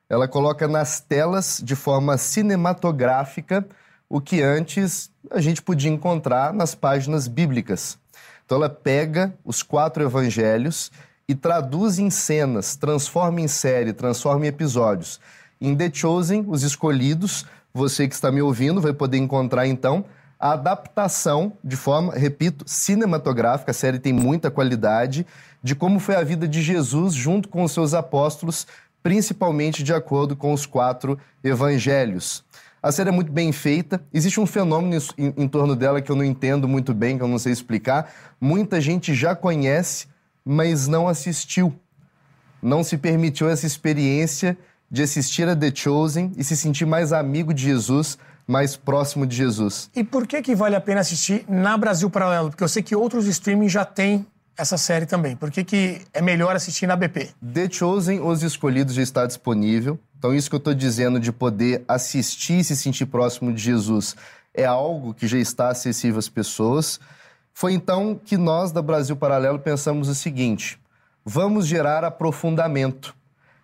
[0.09, 3.65] Ela coloca nas telas, de forma cinematográfica,
[4.09, 7.97] o que antes a gente podia encontrar nas páginas bíblicas.
[8.45, 10.89] Então ela pega os quatro evangelhos
[11.27, 15.19] e traduz em cenas, transforma em série, transforma em episódios.
[15.59, 20.05] Em The Chosen, Os Escolhidos, você que está me ouvindo vai poder encontrar então
[20.39, 23.69] a adaptação de forma, repito, cinematográfica.
[23.69, 25.25] A série tem muita qualidade
[25.61, 28.65] de como foi a vida de Jesus junto com os seus apóstolos,
[29.03, 32.43] principalmente de acordo com os quatro evangelhos.
[32.81, 34.03] A série é muito bem feita.
[34.11, 37.27] Existe um fenômeno em, em, torno dela que eu não entendo muito bem, que eu
[37.27, 38.11] não sei explicar.
[38.39, 40.07] Muita gente já conhece,
[40.43, 41.79] mas não assistiu.
[42.59, 44.57] Não se permitiu essa experiência
[44.91, 49.35] de assistir a The Chosen e se sentir mais amigo de Jesus, mais próximo de
[49.35, 49.89] Jesus.
[49.95, 52.49] E por que, que vale a pena assistir na Brasil Paralelo?
[52.49, 54.25] Porque eu sei que outros streaming já têm
[54.57, 55.35] essa série também.
[55.35, 57.29] Por que, que é melhor assistir na BP?
[57.53, 59.97] The Chosen, Os Escolhidos, já está disponível.
[60.17, 64.15] Então, isso que eu estou dizendo de poder assistir e se sentir próximo de Jesus
[64.53, 66.99] é algo que já está acessível às pessoas.
[67.53, 70.77] Foi então que nós, da Brasil Paralelo, pensamos o seguinte:
[71.25, 73.15] vamos gerar aprofundamento.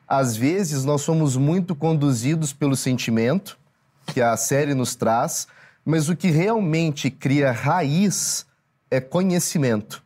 [0.07, 3.59] Às vezes nós somos muito conduzidos pelo sentimento
[4.05, 5.47] que a série nos traz,
[5.83, 8.45] mas o que realmente cria raiz
[8.89, 10.01] é conhecimento.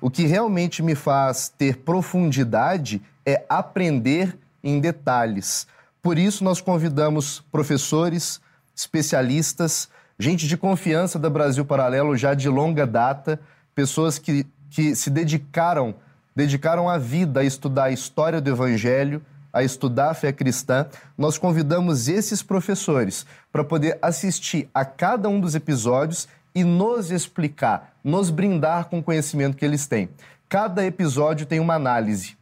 [0.00, 5.66] O que realmente me faz ter profundidade é aprender em detalhes.
[6.00, 8.40] Por isso, nós convidamos professores,
[8.74, 13.40] especialistas, gente de confiança da Brasil Paralelo já de longa data,
[13.74, 15.94] pessoas que, que se dedicaram
[16.36, 20.86] dedicaram a vida a estudar a história do Evangelho, a estudar a fé cristã.
[21.16, 27.96] Nós convidamos esses professores para poder assistir a cada um dos episódios e nos explicar,
[28.04, 30.10] nos brindar com o conhecimento que eles têm.
[30.46, 32.36] Cada episódio tem uma análise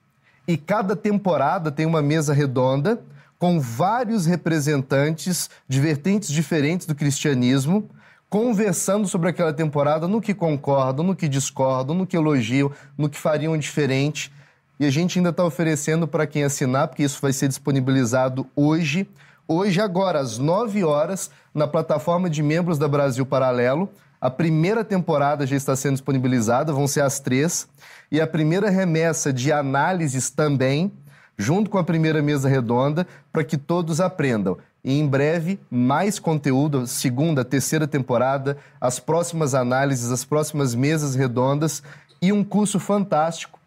[0.47, 3.01] e cada temporada tem uma mesa redonda
[3.39, 7.89] com vários representantes de vertentes diferentes do cristianismo
[8.35, 12.69] conversando sobre aquela temporada, no que concordam, no que discordam, no que elogiam,
[12.99, 14.33] no que fariam diferente.
[14.81, 19.09] E a gente ainda está oferecendo para quem assinar, porque isso vai ser disponibilizado hoje,
[19.47, 23.89] hoje agora, às 9 horas, na plataforma de membros da Brasil Paralelo.
[24.21, 27.69] A primeira temporada já está sendo disponibilizada, vão ser as três.
[28.11, 30.91] E a primeira remessa de análises também
[31.37, 34.57] junto com a primeira mesa redonda, para que todos aprendam.
[34.85, 41.83] E em breve, mais conteúdo, segunda, terceira temporada, as próximas análises, as próximas mesas redondas
[42.21, 43.59] e um curso fantástico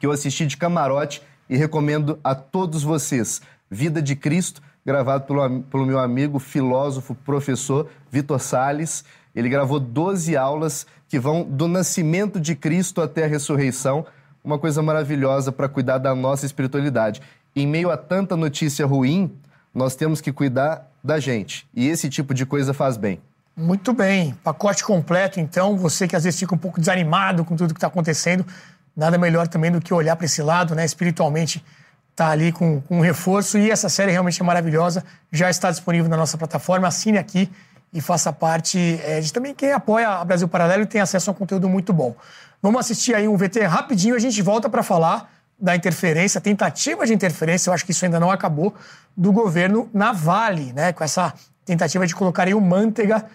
[0.00, 1.20] que eu assisti de camarote
[1.50, 3.42] e recomendo a todos vocês.
[3.70, 9.04] Vida de Cristo, gravado pelo, pelo meu amigo, filósofo, professor Vitor Sales.
[9.36, 14.06] Ele gravou 12 aulas que vão do nascimento de Cristo até a ressurreição,
[14.42, 17.20] uma coisa maravilhosa para cuidar da nossa espiritualidade.
[17.54, 19.30] Em meio a tanta notícia ruim,
[19.78, 21.66] nós temos que cuidar da gente.
[21.74, 23.20] E esse tipo de coisa faz bem.
[23.56, 24.34] Muito bem.
[24.42, 25.76] Pacote completo, então.
[25.78, 28.44] Você que às vezes fica um pouco desanimado com tudo que está acontecendo,
[28.96, 30.84] nada melhor também do que olhar para esse lado, né?
[30.84, 31.64] Espiritualmente,
[32.14, 33.56] tá ali com, com um reforço.
[33.56, 35.04] E essa série realmente é maravilhosa.
[35.32, 36.88] Já está disponível na nossa plataforma.
[36.88, 37.48] Assine aqui
[37.92, 41.32] e faça parte é, de também quem apoia a Brasil Paralelo e tem acesso a
[41.32, 42.14] um conteúdo muito bom.
[42.60, 47.12] Vamos assistir aí um VT rapidinho, a gente volta para falar da interferência, tentativa de
[47.12, 48.74] interferência, eu acho que isso ainda não acabou,
[49.16, 50.92] do governo na Vale, né?
[50.92, 51.34] Com essa
[51.64, 53.26] tentativa de colocar aí o Manteiga,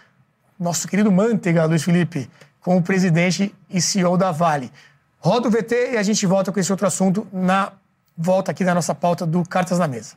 [0.60, 2.30] nosso querido Manteiga, Luiz Felipe,
[2.62, 4.72] como presidente e CEO da Vale.
[5.20, 7.74] Roda o VT e a gente volta com esse outro assunto na
[8.18, 10.16] volta aqui da nossa pauta do Cartas na Mesa.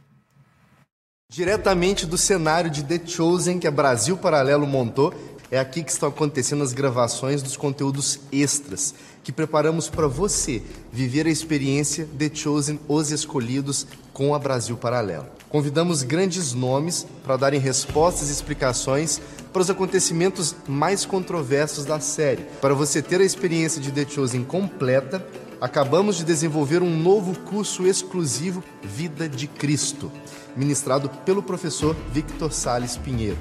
[1.28, 5.12] Diretamente do cenário de The Chosen que a Brasil Paralelo montou,
[5.50, 8.94] é aqui que estão acontecendo as gravações dos conteúdos extras
[9.26, 10.62] que preparamos para você
[10.92, 15.26] viver a experiência The Chosen Os Escolhidos com a Brasil Paralelo.
[15.48, 19.20] Convidamos grandes nomes para darem respostas e explicações
[19.52, 22.44] para os acontecimentos mais controversos da série.
[22.60, 25.26] Para você ter a experiência de The Chosen completa,
[25.60, 30.08] acabamos de desenvolver um novo curso exclusivo Vida de Cristo
[30.56, 33.38] ministrado pelo professor Victor Sales Pinheiro.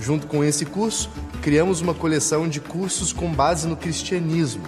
[0.00, 1.08] Junto com esse curso,
[1.40, 4.64] criamos uma coleção de cursos com base no cristianismo.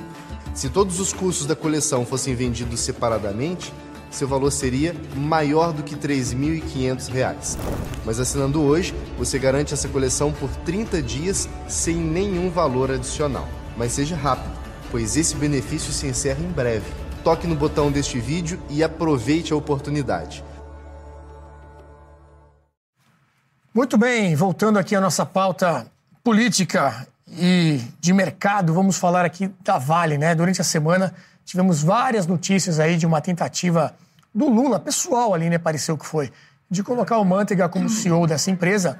[0.55, 3.73] Se todos os cursos da coleção fossem vendidos separadamente,
[4.11, 7.57] seu valor seria maior do que R$ 3.500.
[8.05, 13.49] Mas assinando hoje, você garante essa coleção por 30 dias sem nenhum valor adicional.
[13.77, 14.53] Mas seja rápido,
[14.91, 16.85] pois esse benefício se encerra em breve.
[17.25, 20.45] Toque no botão deste vídeo e aproveite a oportunidade.
[23.73, 25.87] Muito bem, voltando aqui à nossa pauta
[26.23, 30.35] política e de mercado, vamos falar aqui da Vale, né?
[30.35, 31.15] Durante a semana
[31.45, 33.95] tivemos várias notícias aí de uma tentativa
[34.35, 35.59] do Lula, pessoal ali, né?
[35.59, 36.31] Pareceu que foi,
[36.71, 38.99] de colocar o Manteiga como CEO dessa empresa.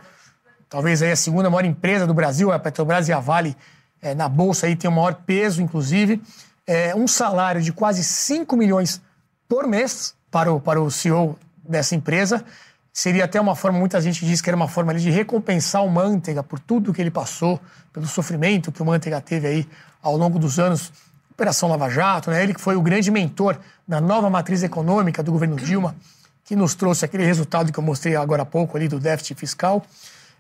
[0.69, 3.57] Talvez aí a segunda maior empresa do Brasil, a Petrobras e a Vale,
[4.01, 6.23] é, na bolsa aí tem o maior peso, inclusive.
[6.67, 9.01] É, um salário de quase 5 milhões
[9.49, 12.45] por mês para o, para o CEO dessa empresa.
[12.93, 16.43] Seria até uma forma, muita gente diz que era uma forma de recompensar o Manteiga
[16.43, 17.59] por tudo que ele passou,
[17.93, 19.69] pelo sofrimento que o Manteiga teve aí
[20.03, 20.93] ao longo dos anos,
[21.31, 22.43] Operação Lava Jato, né?
[22.43, 25.97] Ele que foi o grande mentor da nova matriz econômica do governo Dilma,
[26.45, 29.83] que nos trouxe aquele resultado que eu mostrei agora há pouco ali do déficit fiscal.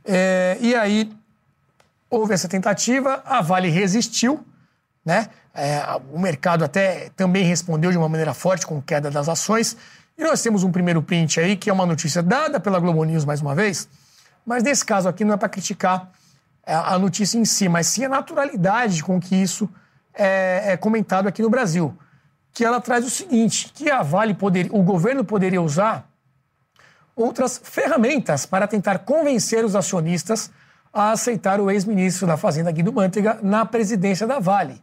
[0.04, 1.10] É, e aí
[2.10, 4.44] houve essa tentativa, a Vale resistiu,
[5.04, 5.28] né?
[5.54, 5.82] É,
[6.12, 9.76] o mercado até também respondeu de uma maneira forte com queda das ações.
[10.16, 13.24] E nós temos um primeiro print aí, que é uma notícia dada pela Globo News
[13.24, 13.88] mais uma vez,
[14.44, 16.10] mas nesse caso aqui não é para criticar
[16.64, 19.68] a notícia em si, mas sim a naturalidade com que isso
[20.14, 21.96] é, é, comentado aqui no Brasil.
[22.52, 26.08] Que ela traz o seguinte: que a Vale poderia, o governo poderia usar
[27.16, 30.50] outras ferramentas para tentar convencer os acionistas
[30.92, 34.82] a aceitar o ex-ministro da Fazenda Guido Mantega na presidência da Vale,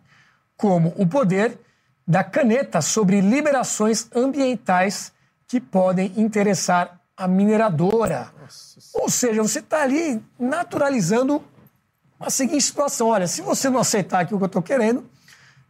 [0.57, 1.59] como o poder
[2.07, 5.11] da caneta sobre liberações ambientais
[5.50, 8.32] que podem interessar a mineradora.
[8.39, 8.80] Nossa.
[8.93, 11.43] Ou seja, você está ali naturalizando
[12.20, 15.04] a seguinte situação: olha, se você não aceitar aqui o que eu estou querendo,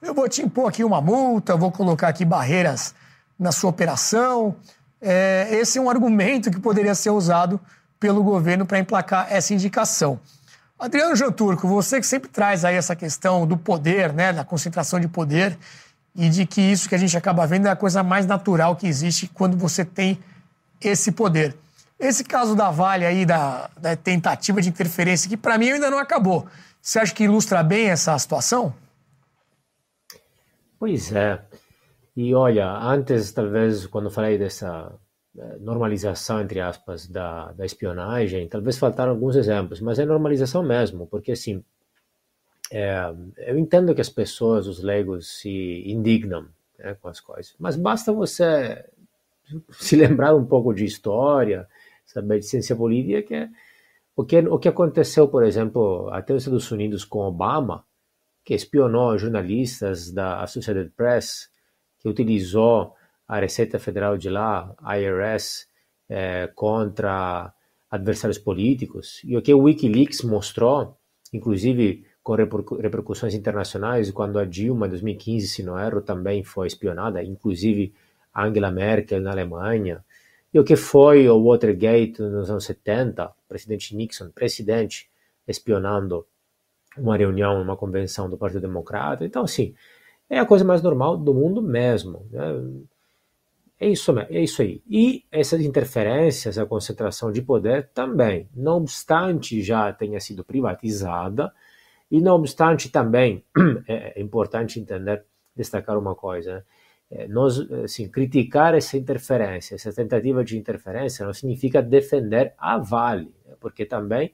[0.02, 2.94] eu vou te impor aqui uma multa, vou colocar aqui barreiras
[3.40, 4.56] na sua operação.
[5.02, 7.60] É, esse é um argumento que poderia ser usado
[7.98, 10.20] pelo governo para emplacar essa indicação.
[10.78, 15.08] Adriano Janturco, você que sempre traz aí essa questão do poder, né, da concentração de
[15.08, 15.58] poder,
[16.16, 18.88] e de que isso que a gente acaba vendo é a coisa mais natural que
[18.88, 20.20] existe quando você tem
[20.82, 21.55] esse poder.
[21.99, 25.99] Esse caso da Vale aí, da, da tentativa de interferência, que para mim ainda não
[25.99, 26.47] acabou.
[26.82, 28.74] Você acha que ilustra bem essa situação?
[30.80, 31.41] Pois é.
[32.16, 34.93] E olha, antes, talvez, quando falei dessa
[35.38, 41.05] eh, normalização, entre aspas, da, da espionagem, talvez faltaram alguns exemplos, mas é normalização mesmo,
[41.05, 41.64] porque assim,
[42.72, 46.47] é, eu entendo que as pessoas, os leigos, se indignam
[46.78, 48.86] né, com as coisas, mas basta você
[49.72, 51.67] se lembrar um pouco de história,
[52.05, 53.49] saber de ciência política, que é,
[54.15, 57.86] o, que, o que aconteceu, por exemplo, até os Estados Unidos com Obama,
[58.43, 61.49] que espionou jornalistas da Associated Press,
[61.99, 62.95] que utilizou
[63.28, 65.67] a Receita Federal de lá, IRS,
[66.09, 67.53] é, contra
[67.89, 69.22] adversários políticos.
[69.24, 70.97] E o que o Wikileaks mostrou,
[71.32, 77.24] inclusive com repercussões internacionais, quando a Dilma, em 2015, se não erro, também foi espionada,
[77.24, 77.93] inclusive
[78.36, 80.03] Angela Merkel na Alemanha.
[80.53, 85.09] E o que foi o Watergate nos anos 70, presidente Nixon, presidente,
[85.47, 86.26] espionando
[86.97, 89.26] uma reunião, uma convenção do Partido Democrata.
[89.26, 89.74] Então, assim,
[90.30, 92.26] é a coisa mais normal do mundo mesmo.
[92.32, 92.41] Né?
[93.80, 94.82] É isso, é isso aí.
[94.89, 101.53] E essas interferências, a concentração de poder também, não obstante já tenha sido privatizada,
[102.12, 103.43] e não obstante também,
[103.88, 105.24] é, é importante entender,
[105.55, 106.64] destacar uma coisa, né?
[107.12, 113.34] é, nós, assim, criticar essa interferência, essa tentativa de interferência, não significa defender a Vale,
[113.45, 113.55] né?
[113.60, 114.34] porque também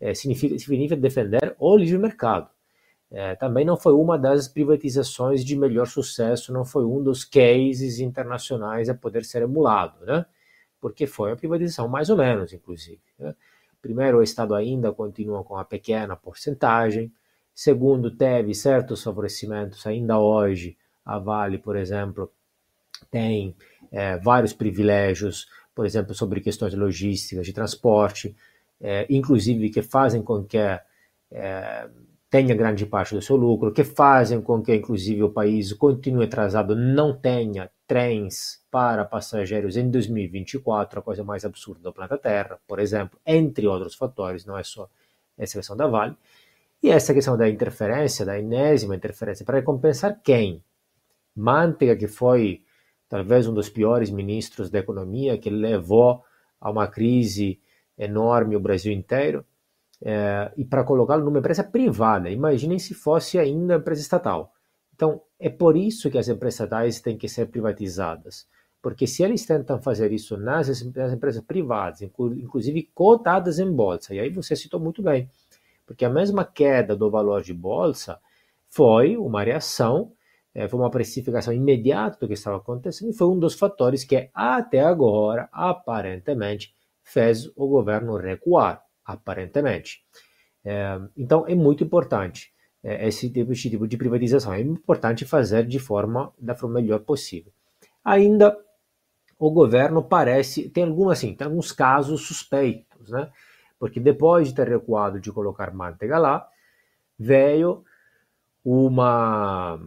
[0.00, 2.50] é, significa, significa defender o livre mercado.
[3.10, 8.00] É, também não foi uma das privatizações de melhor sucesso, não foi um dos cases
[8.00, 10.26] internacionais a poder ser emulado, né?
[10.80, 13.00] porque foi a privatização mais ou menos, inclusive.
[13.18, 13.34] Né?
[13.80, 17.12] Primeiro, o Estado ainda continua com a pequena porcentagem.
[17.54, 20.76] Segundo, teve certos favorecimentos ainda hoje.
[21.04, 22.30] A Vale, por exemplo,
[23.10, 23.54] tem
[23.90, 28.36] é, vários privilégios, por exemplo, sobre questões logísticas, de transporte,
[28.80, 31.88] é, inclusive que fazem com que é,
[32.30, 36.76] tenha grande parte do seu lucro, que fazem com que, inclusive, o país continue atrasado,
[36.76, 42.78] não tenha trens para passageiros em 2024, a coisa mais absurda do planeta Terra, por
[42.78, 44.88] exemplo, entre outros fatores, não é só
[45.38, 46.14] essa questão da Vale.
[46.82, 50.62] E essa questão da interferência, da enésima interferência, para compensar quem?
[51.34, 52.62] Mantega, que foi
[53.08, 56.22] talvez um dos piores ministros da economia, que levou
[56.60, 57.60] a uma crise
[57.96, 59.44] enorme o Brasil inteiro,
[60.02, 62.30] é, e para colocá-lo numa empresa privada.
[62.30, 64.52] Imaginem se fosse ainda empresa estatal.
[64.94, 68.46] Então, é por isso que as empresas estatais têm que ser privatizadas.
[68.80, 74.20] Porque se eles tentam fazer isso nas, nas empresas privadas, inclusive cotadas em bolsa, e
[74.20, 75.28] aí você citou muito bem,
[75.84, 78.20] porque a mesma queda do valor de bolsa
[78.68, 80.12] foi uma reação,
[80.54, 84.30] é, foi uma precificação imediata do que estava acontecendo, e foi um dos fatores que
[84.32, 90.04] até agora, aparentemente, fez o governo recuar aparentemente.
[90.64, 92.52] É, então é muito importante
[92.84, 94.52] é, esse, tipo, esse tipo de privatização.
[94.52, 97.50] É importante fazer de forma da forma melhor possível.
[98.04, 98.56] Ainda
[99.38, 103.30] o governo parece tem algumas assim, tem alguns casos suspeitos, né?
[103.78, 106.46] Porque depois de ter recuado de colocar manteiga lá,
[107.18, 107.84] veio
[108.64, 109.78] uma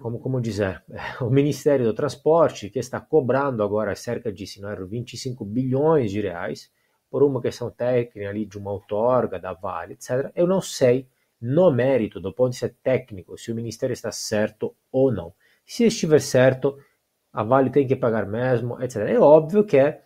[0.00, 0.82] como, como dizer,
[1.20, 6.10] o Ministério do Transporte, que está cobrando agora cerca de, se não erro, 25 bilhões
[6.10, 6.70] de reais
[7.10, 10.30] por uma questão técnica ali de uma outorga da Vale, etc.
[10.34, 11.08] Eu não sei,
[11.40, 15.32] no mérito, do ponto de vista técnico, se o Ministério está certo ou não.
[15.64, 16.78] Se estiver certo,
[17.32, 18.96] a Vale tem que pagar mesmo, etc.
[19.08, 20.00] É óbvio que é,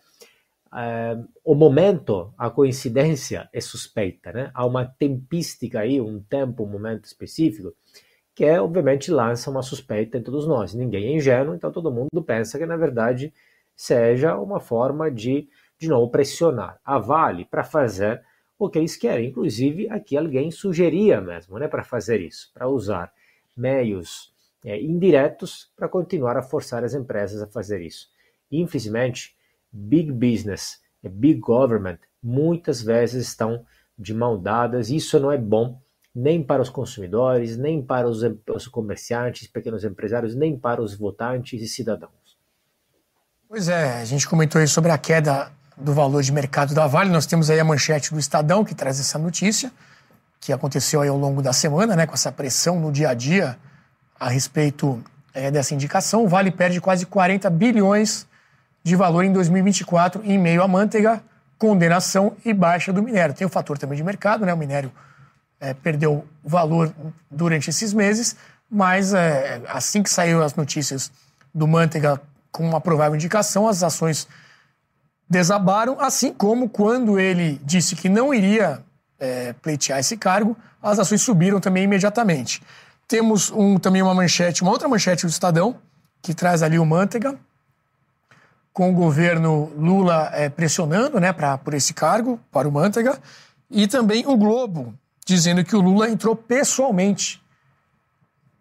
[1.43, 4.51] o momento, a coincidência é suspeita, né?
[4.53, 7.73] Há uma tempística aí, um tempo, um momento específico,
[8.35, 10.73] que é, obviamente lança uma suspeita em todos nós.
[10.73, 13.31] Ninguém é ingênuo, então todo mundo pensa que na verdade
[13.75, 15.47] seja uma forma de
[15.79, 18.23] de novo, pressionar a Vale para fazer
[18.57, 19.29] o que eles querem.
[19.29, 23.11] Inclusive, aqui alguém sugeria mesmo né, para fazer isso, para usar
[23.55, 24.33] meios
[24.65, 28.07] é, indiretos para continuar a forçar as empresas a fazer isso.
[28.51, 29.35] Infelizmente,
[29.71, 33.65] big business e big government muitas vezes estão
[33.97, 34.89] de mão dadas.
[34.89, 35.81] Isso não é bom
[36.15, 41.61] nem para os consumidores, nem para os, os comerciantes, pequenos empresários, nem para os votantes
[41.61, 42.37] e cidadãos.
[43.49, 47.09] Pois é, a gente comentou aí sobre a queda do valor de mercado da Vale.
[47.09, 49.71] Nós temos aí a manchete do Estadão que traz essa notícia,
[50.39, 53.57] que aconteceu aí ao longo da semana, né, com essa pressão no dia a dia
[54.19, 55.03] a respeito
[55.33, 56.23] é, dessa indicação.
[56.23, 58.27] O Vale perde quase 40 bilhões
[58.83, 61.23] de valor em 2024 em meio à manteiga,
[61.57, 63.33] condenação e baixa do minério.
[63.33, 64.53] Tem o fator também de mercado, né?
[64.53, 64.91] O minério
[65.59, 66.93] é, perdeu valor
[67.31, 68.35] durante esses meses,
[68.69, 71.11] mas é, assim que saiu as notícias
[71.55, 72.19] do manteiga
[72.51, 74.27] com uma provável indicação, as ações
[75.33, 78.83] desabaram, assim como quando ele disse que não iria
[79.19, 82.61] é, pleitear esse cargo, as ações subiram também imediatamente.
[83.07, 85.75] Temos um, também uma manchete, uma outra manchete do Estadão,
[86.21, 87.35] que traz ali o Manteiga,
[88.71, 93.19] com o governo Lula é, pressionando né, pra, por esse cargo, para o Manteiga,
[93.71, 94.93] e também o Globo,
[95.25, 97.41] dizendo que o Lula entrou pessoalmente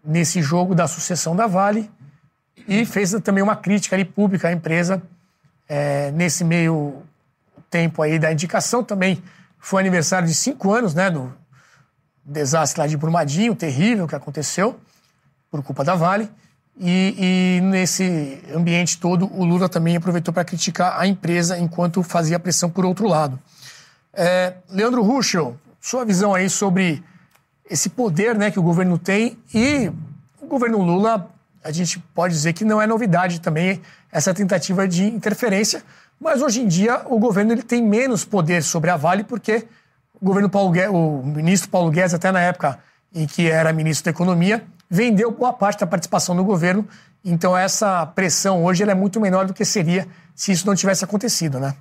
[0.03, 1.91] nesse jogo da sucessão da Vale
[2.67, 5.03] e fez também uma crítica ali pública à empresa
[5.75, 7.03] é, nesse meio
[7.71, 9.23] tempo aí da indicação também
[9.59, 11.33] foi aniversário de cinco anos, né, do
[12.23, 14.79] desastre lá de Brumadinho, terrível que aconteceu
[15.51, 16.31] por culpa da Vale.
[16.79, 22.39] E, e, nesse ambiente todo, o Lula também aproveitou para criticar a empresa enquanto fazia
[22.39, 23.39] pressão por outro lado.
[24.13, 27.03] É, Leandro Ruschel, sua visão aí sobre
[27.71, 29.91] esse poder né, que o governo tem e
[30.39, 31.32] o governo Lula,
[31.65, 35.83] a gente pode dizer que não é novidade também essa tentativa de interferência,
[36.21, 39.67] mas hoje em dia o governo ele tem menos poder sobre a Vale porque
[40.21, 42.79] o governo Paulo Guedes, o ministro Paulo Guedes até na época
[43.15, 46.87] em que era ministro da Economia, vendeu boa parte da participação do governo.
[47.25, 51.61] Então essa pressão hoje é muito menor do que seria se isso não tivesse acontecido,
[51.61, 51.77] né?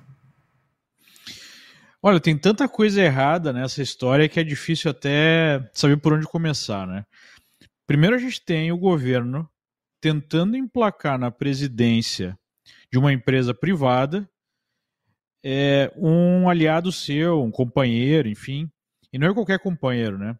[2.02, 6.84] Olha, tem tanta coisa errada nessa história que é difícil até saber por onde começar,
[6.84, 7.04] né?
[7.86, 9.48] Primeiro a gente tem o governo
[10.02, 12.36] tentando emplacar na presidência
[12.90, 14.28] de uma empresa privada
[15.44, 18.68] é, um aliado seu, um companheiro, enfim.
[19.12, 20.36] E não é qualquer companheiro, né?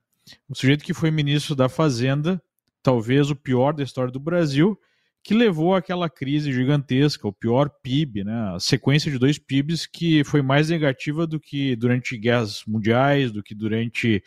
[0.48, 2.42] O sujeito que foi ministro da Fazenda,
[2.82, 4.78] talvez o pior da história do Brasil,
[5.24, 8.54] que levou àquela crise gigantesca, o pior PIB, né?
[8.54, 13.42] a sequência de dois PIBs que foi mais negativa do que durante guerras mundiais, do
[13.42, 14.22] que durante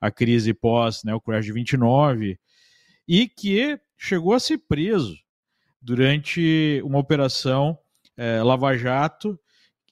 [0.00, 2.38] a crise pós né, o crash de 29,
[3.12, 5.18] e que chegou a ser preso
[5.82, 7.76] durante uma operação
[8.16, 9.36] é, Lava Jato,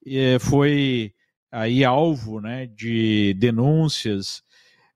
[0.06, 1.12] é, foi
[1.50, 4.44] aí alvo né, de denúncias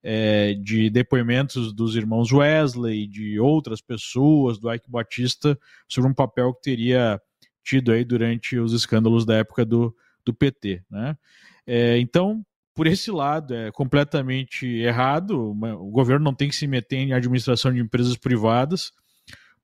[0.05, 5.59] é, de depoimentos dos irmãos Wesley, de outras pessoas, do Ike Batista,
[5.89, 7.21] sobre um papel que teria
[7.65, 9.93] tido aí durante os escândalos da época do,
[10.25, 10.81] do PT.
[10.89, 11.19] Né?
[11.67, 15.51] É, então, por esse lado, é completamente errado.
[15.51, 18.93] O governo não tem que se meter em administração de empresas privadas.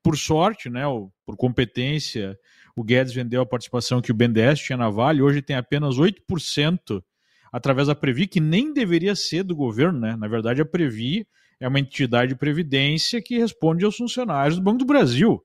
[0.03, 0.83] Por sorte, né,
[1.25, 2.39] por competência,
[2.77, 5.23] o Guedes vendeu a participação que o BNDES tinha na Vale.
[5.23, 7.03] Hoje tem apenas 8%
[7.51, 10.15] através da Previ, que nem deveria ser do governo, né?
[10.17, 11.27] Na verdade, a Previ
[11.59, 15.43] é uma entidade de previdência que responde aos funcionários do Banco do Brasil.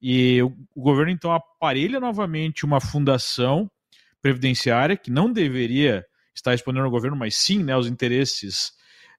[0.00, 3.70] E o, governo, então, aparelha novamente uma fundação
[4.20, 6.04] previdenciária que não deveria
[6.34, 8.72] estar respondendo ao governo, mas sim né, aos interesses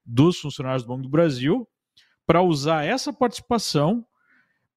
[0.06, 1.68] dos funcionários do Banco do Brasil,
[2.26, 4.06] para usar essa participação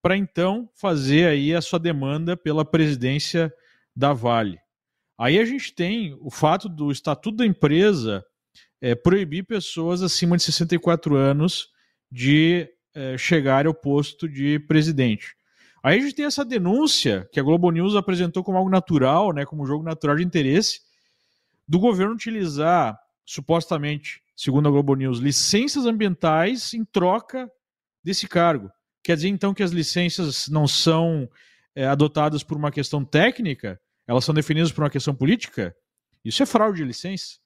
[0.01, 3.53] para então fazer aí a sua demanda pela presidência
[3.95, 4.59] da Vale.
[5.19, 8.25] Aí a gente tem o fato do estatuto da empresa
[8.81, 11.71] é, proibir pessoas acima de 64 anos
[12.11, 15.37] de é, chegar ao posto de presidente.
[15.83, 19.45] Aí a gente tem essa denúncia que a Globo News apresentou como algo natural, né,
[19.45, 20.81] como jogo natural de interesse,
[21.69, 27.51] do governo utilizar, supostamente, segundo a Globo News, licenças ambientais em troca
[28.03, 28.71] desse cargo.
[29.03, 31.29] Quer dizer, então, que as licenças não são
[31.75, 35.77] é, adotadas por uma questão técnica, elas são definidas por uma questão política,
[36.25, 37.37] isso é fraude de licença.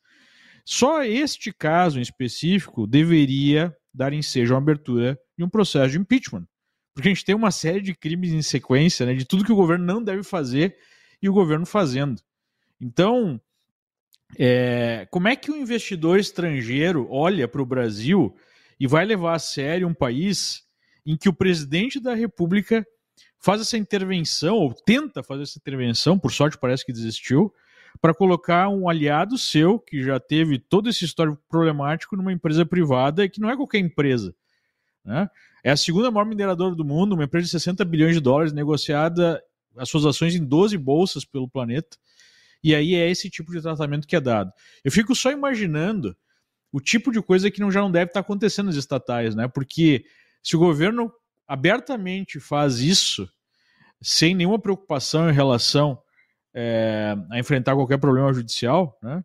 [0.64, 6.46] Só este caso em específico deveria dar ensejo uma abertura de um processo de impeachment.
[6.94, 9.56] Porque a gente tem uma série de crimes em sequência, né, de tudo que o
[9.56, 10.76] governo não deve fazer
[11.20, 12.22] e o governo fazendo.
[12.80, 13.40] Então,
[14.38, 18.34] é, como é que o um investidor estrangeiro olha para o Brasil
[18.78, 20.62] e vai levar a sério um país
[21.04, 22.86] em que o presidente da República
[23.38, 27.52] faz essa intervenção, ou tenta fazer essa intervenção, por sorte parece que desistiu,
[28.00, 33.28] para colocar um aliado seu, que já teve todo esse histórico problemático, numa empresa privada,
[33.28, 34.34] que não é qualquer empresa.
[35.04, 35.28] Né?
[35.64, 39.42] É a segunda maior mineradora do mundo, uma empresa de 60 bilhões de dólares, negociada
[39.76, 41.96] as suas ações em 12 bolsas pelo planeta.
[42.62, 44.52] E aí é esse tipo de tratamento que é dado.
[44.84, 46.16] Eu fico só imaginando
[46.72, 49.48] o tipo de coisa que não, já não deve estar acontecendo nas estatais, né?
[49.48, 50.04] Porque
[50.42, 51.12] se o governo
[51.46, 53.28] abertamente faz isso,
[54.00, 56.00] sem nenhuma preocupação em relação
[56.54, 59.22] é, a enfrentar qualquer problema judicial, né?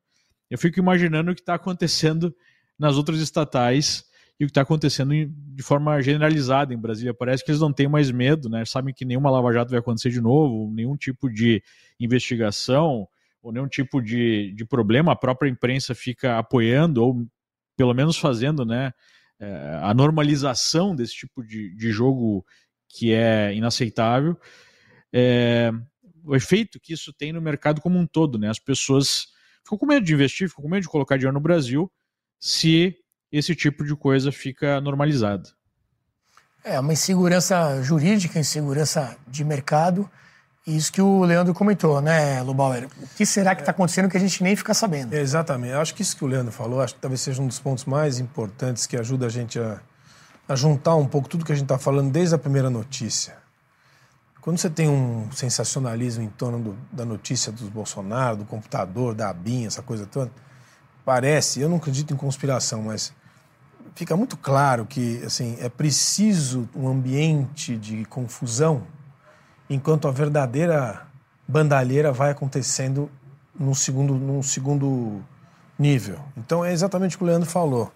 [0.50, 2.36] eu fico imaginando o que está acontecendo
[2.78, 4.06] nas outras estatais
[4.40, 7.14] e o que está acontecendo de forma generalizada em Brasília.
[7.14, 8.64] Parece que eles não têm mais medo, né?
[8.66, 11.64] Sabem que nenhuma lava-jato vai acontecer de novo, nenhum tipo de
[12.00, 13.08] investigação
[13.42, 15.12] ou nenhum tipo de, de problema.
[15.12, 17.28] A própria imprensa fica apoiando ou
[17.76, 18.92] pelo menos fazendo, né?
[19.40, 22.46] é, a normalização desse tipo de, de jogo
[22.90, 24.38] que é inaceitável,
[25.14, 25.72] é,
[26.24, 28.50] o efeito que isso tem no mercado como um todo, né?
[28.50, 29.28] As pessoas
[29.64, 31.92] ficam com medo de investir, ficam com medo de colocar dinheiro no Brasil
[32.40, 32.96] se
[33.32, 35.50] esse tipo de coisa fica normalizado.
[36.64, 40.10] É uma insegurança jurídica, insegurança de mercado
[40.76, 42.90] isso que o Leandro comentou, né, Lubauer?
[43.02, 45.14] O que será que está acontecendo que a gente nem fica sabendo?
[45.14, 45.72] É, exatamente.
[45.72, 47.86] Eu acho que isso que o Leandro falou, acho que talvez seja um dos pontos
[47.86, 49.80] mais importantes que ajuda a gente a,
[50.46, 53.38] a juntar um pouco tudo que a gente está falando desde a primeira notícia.
[54.42, 59.30] Quando você tem um sensacionalismo em torno do, da notícia dos Bolsonaro, do computador, da
[59.30, 60.32] ABIN, essa coisa toda,
[61.06, 63.14] parece, eu não acredito em conspiração, mas
[63.96, 68.84] fica muito claro que assim é preciso um ambiente de confusão
[69.70, 71.08] enquanto a verdadeira
[71.48, 73.10] bandalheira vai acontecendo
[73.58, 75.22] num segundo, num segundo
[75.78, 76.20] nível.
[76.36, 77.92] Então é exatamente o que o Leandro falou.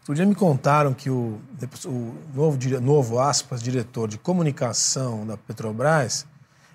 [0.00, 1.40] Outro dia me contaram que o,
[1.86, 6.26] o novo, novo, aspas, diretor de comunicação da Petrobras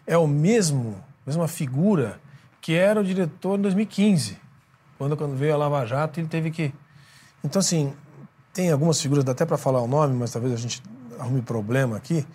[0.05, 2.19] é o mesmo, mesma figura
[2.61, 4.38] que era o diretor em 2015,
[4.97, 6.73] quando, quando veio a Lava Jato ele teve que...
[7.43, 7.93] Então, assim,
[8.53, 10.81] tem algumas figuras, dá até para falar o nome, mas talvez a gente
[11.19, 12.25] arrume problema aqui,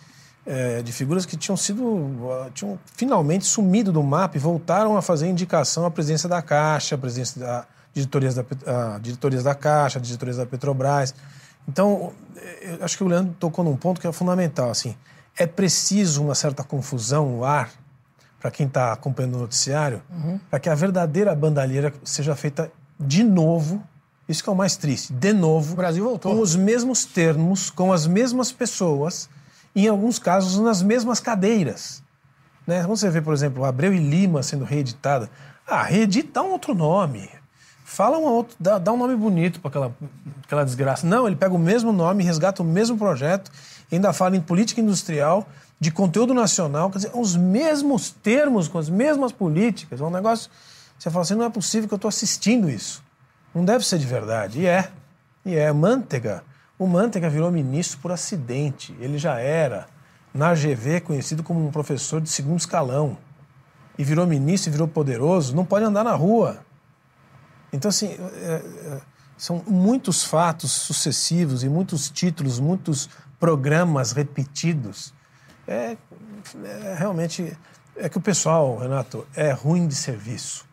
[0.45, 2.11] é, de figuras que tinham sido,
[2.55, 6.99] tinham finalmente sumido do mapa e voltaram a fazer indicação à presidência da Caixa, à
[6.99, 11.15] presidência da diretorias da, a, diretorias da Caixa, diretorias da Petrobras.
[11.69, 12.13] Então,
[12.63, 14.71] eu acho que o Leandro tocou num ponto que é fundamental.
[14.71, 14.97] Assim,
[15.37, 17.71] é preciso uma certa confusão no ar
[18.41, 20.41] para quem está acompanhando o noticiário, uhum.
[20.51, 23.83] para que a verdadeira bandalheira seja feita de novo.
[24.29, 25.13] Isso que é o mais triste.
[25.13, 25.75] De novo.
[25.75, 26.35] O Brasil voltou.
[26.35, 29.29] Com os mesmos termos, com as mesmas pessoas
[29.75, 32.03] em alguns casos nas mesmas cadeiras.
[32.67, 32.83] Né?
[32.85, 35.31] Você vê, por exemplo, Abreu e Lima sendo reeditada,
[35.67, 37.29] ah, reedita um outro nome.
[37.85, 39.97] Fala um outro, dá, dá um nome bonito para aquela,
[40.45, 41.07] aquela desgraça.
[41.07, 43.51] Não, ele pega o mesmo nome, resgata o mesmo projeto,
[43.91, 45.47] ainda fala em política industrial,
[45.79, 50.01] de conteúdo nacional, quer dizer, os mesmos termos, com as mesmas políticas.
[50.01, 50.51] É um negócio.
[50.97, 53.03] Você fala assim, não é possível que eu estou assistindo isso.
[53.53, 54.61] Não deve ser de verdade.
[54.61, 54.89] E é.
[55.45, 55.73] E é.
[55.73, 56.45] Manteiga
[56.83, 58.97] o Manteiga virou ministro por acidente.
[58.99, 59.87] Ele já era,
[60.35, 63.17] na GV, conhecido como um professor de segundo escalão.
[63.97, 66.65] E virou ministro e virou poderoso, não pode andar na rua.
[67.73, 69.01] Então, assim, é, é,
[69.37, 73.09] são muitos fatos sucessivos e muitos títulos, muitos
[73.39, 75.15] programas repetidos.
[75.69, 75.97] É,
[76.65, 77.57] é realmente.
[77.95, 80.65] É que o pessoal, Renato, é ruim de serviço.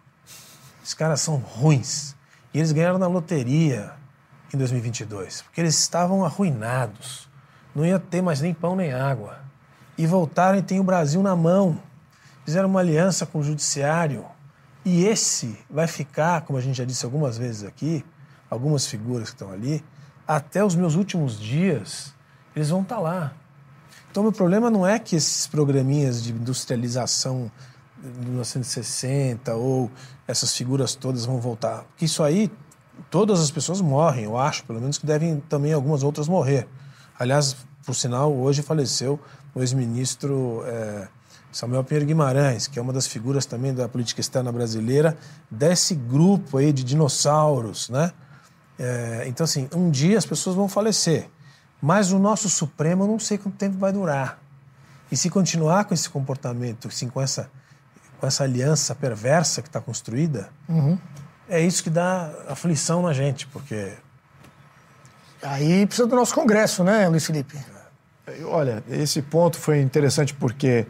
[0.84, 2.16] Os caras são ruins.
[2.53, 3.99] E eles ganharam na loteria
[4.54, 7.30] em 2022, porque eles estavam arruinados,
[7.74, 9.39] não ia ter mais nem pão nem água.
[9.97, 11.78] E voltaram e tem o Brasil na mão.
[12.45, 14.26] Fizeram uma aliança com o judiciário.
[14.86, 18.04] E esse vai ficar, como a gente já disse algumas vezes aqui,
[18.50, 19.84] algumas figuras que estão ali,
[20.28, 22.14] até os meus últimos dias,
[22.56, 23.34] eles vão estar tá lá.
[24.10, 27.52] Então, meu problema não é que esses programinhas de industrialização
[28.02, 29.91] de 1960 ou
[30.28, 31.84] essas figuras todas vão voltar.
[31.84, 32.52] Porque isso aí
[33.10, 36.68] todas as pessoas morrem, eu acho, pelo menos que devem também algumas outras morrer.
[37.18, 39.20] Aliás, por sinal, hoje faleceu
[39.54, 41.08] o ex-ministro é,
[41.52, 45.18] Samuel Pinheiro Guimarães, que é uma das figuras também da política externa brasileira,
[45.50, 48.12] desse grupo aí de dinossauros, né?
[48.78, 51.30] É, então, assim, um dia as pessoas vão falecer,
[51.82, 54.39] mas o nosso Supremo eu não sei quanto tempo vai durar.
[55.12, 57.50] E se continuar com esse comportamento, assim, com essa,
[58.20, 60.97] com essa aliança perversa que está construída, uhum
[61.50, 63.93] é isso que dá aflição na gente, porque.
[65.41, 67.58] Aí precisa do nosso Congresso, né, Luiz Felipe?
[68.45, 70.86] Olha, esse ponto foi interessante porque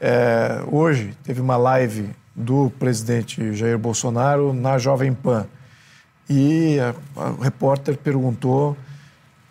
[0.00, 5.46] é, hoje teve uma live do presidente Jair Bolsonaro na Jovem Pan.
[6.28, 6.78] E
[7.14, 8.76] o repórter perguntou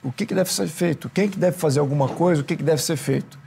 [0.03, 2.63] o que, que, deve ser feito, quem que deve fazer alguma coisa, o que, que
[2.63, 3.39] deve ser feito.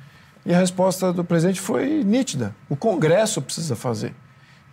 [0.46, 4.14] E a resposta do presidente foi nítida: o Congresso precisa fazer.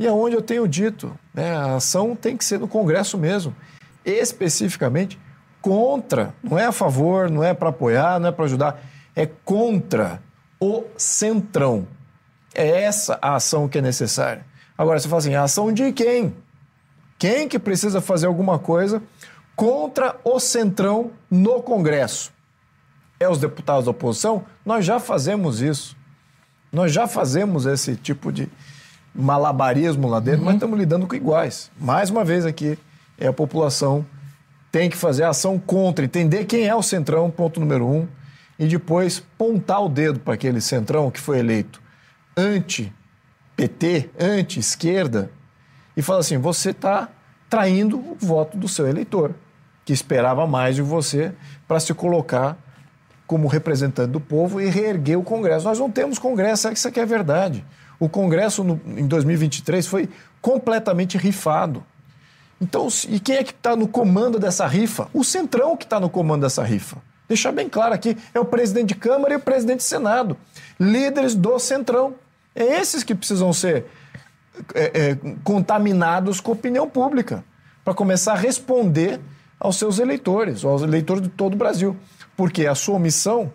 [0.01, 3.55] E é onde eu tenho dito, né, a ação tem que ser no Congresso mesmo,
[4.03, 5.19] especificamente
[5.61, 8.83] contra, não é a favor, não é para apoiar, não é para ajudar,
[9.15, 10.19] é contra
[10.59, 11.87] o centrão.
[12.51, 14.43] É essa a ação que é necessária.
[14.75, 16.33] Agora você fala assim, a ação de quem?
[17.19, 19.03] Quem que precisa fazer alguma coisa
[19.55, 22.33] contra o centrão no Congresso?
[23.19, 24.45] É os deputados da oposição?
[24.65, 25.95] Nós já fazemos isso.
[26.71, 28.49] Nós já fazemos esse tipo de,
[29.13, 30.45] malabarismo lá dentro, uhum.
[30.45, 31.71] mas estamos lidando com iguais.
[31.79, 32.77] Mais uma vez aqui,
[33.17, 34.05] é a população
[34.71, 38.07] tem que fazer ação contra, entender quem é o centrão, ponto número um,
[38.57, 41.81] e depois pontar o dedo para aquele centrão que foi eleito
[42.37, 45.29] anti-PT, anti-esquerda,
[45.95, 47.09] e falar assim: você está
[47.49, 49.35] traindo o voto do seu eleitor,
[49.83, 51.33] que esperava mais de você
[51.67, 52.57] para se colocar
[53.27, 55.65] como representante do povo e reerguer o Congresso.
[55.65, 57.65] Nós não temos Congresso, isso aqui é verdade.
[58.01, 60.09] O Congresso no, em 2023 foi
[60.41, 61.85] completamente rifado.
[62.59, 65.07] Então, e quem é que está no comando dessa rifa?
[65.13, 66.97] O Centrão que está no comando dessa rifa.
[67.27, 70.35] Deixar bem claro aqui, é o presidente de Câmara e o presidente de Senado.
[70.79, 72.15] Líderes do Centrão.
[72.55, 73.85] É esses que precisam ser
[74.73, 77.43] é, é, contaminados com a opinião pública,
[77.85, 79.19] para começar a responder
[79.59, 81.95] aos seus eleitores, aos eleitores de todo o Brasil.
[82.35, 83.53] Porque a sua omissão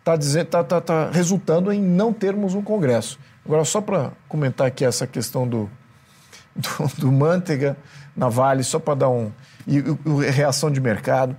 [0.00, 3.18] está tá, tá, tá resultando em não termos um Congresso.
[3.46, 5.70] Agora, só para comentar aqui essa questão do,
[6.52, 6.68] do,
[6.98, 7.76] do Manteiga
[8.16, 9.30] na Vale, só para dar um.
[9.68, 11.36] E, e, reação de mercado.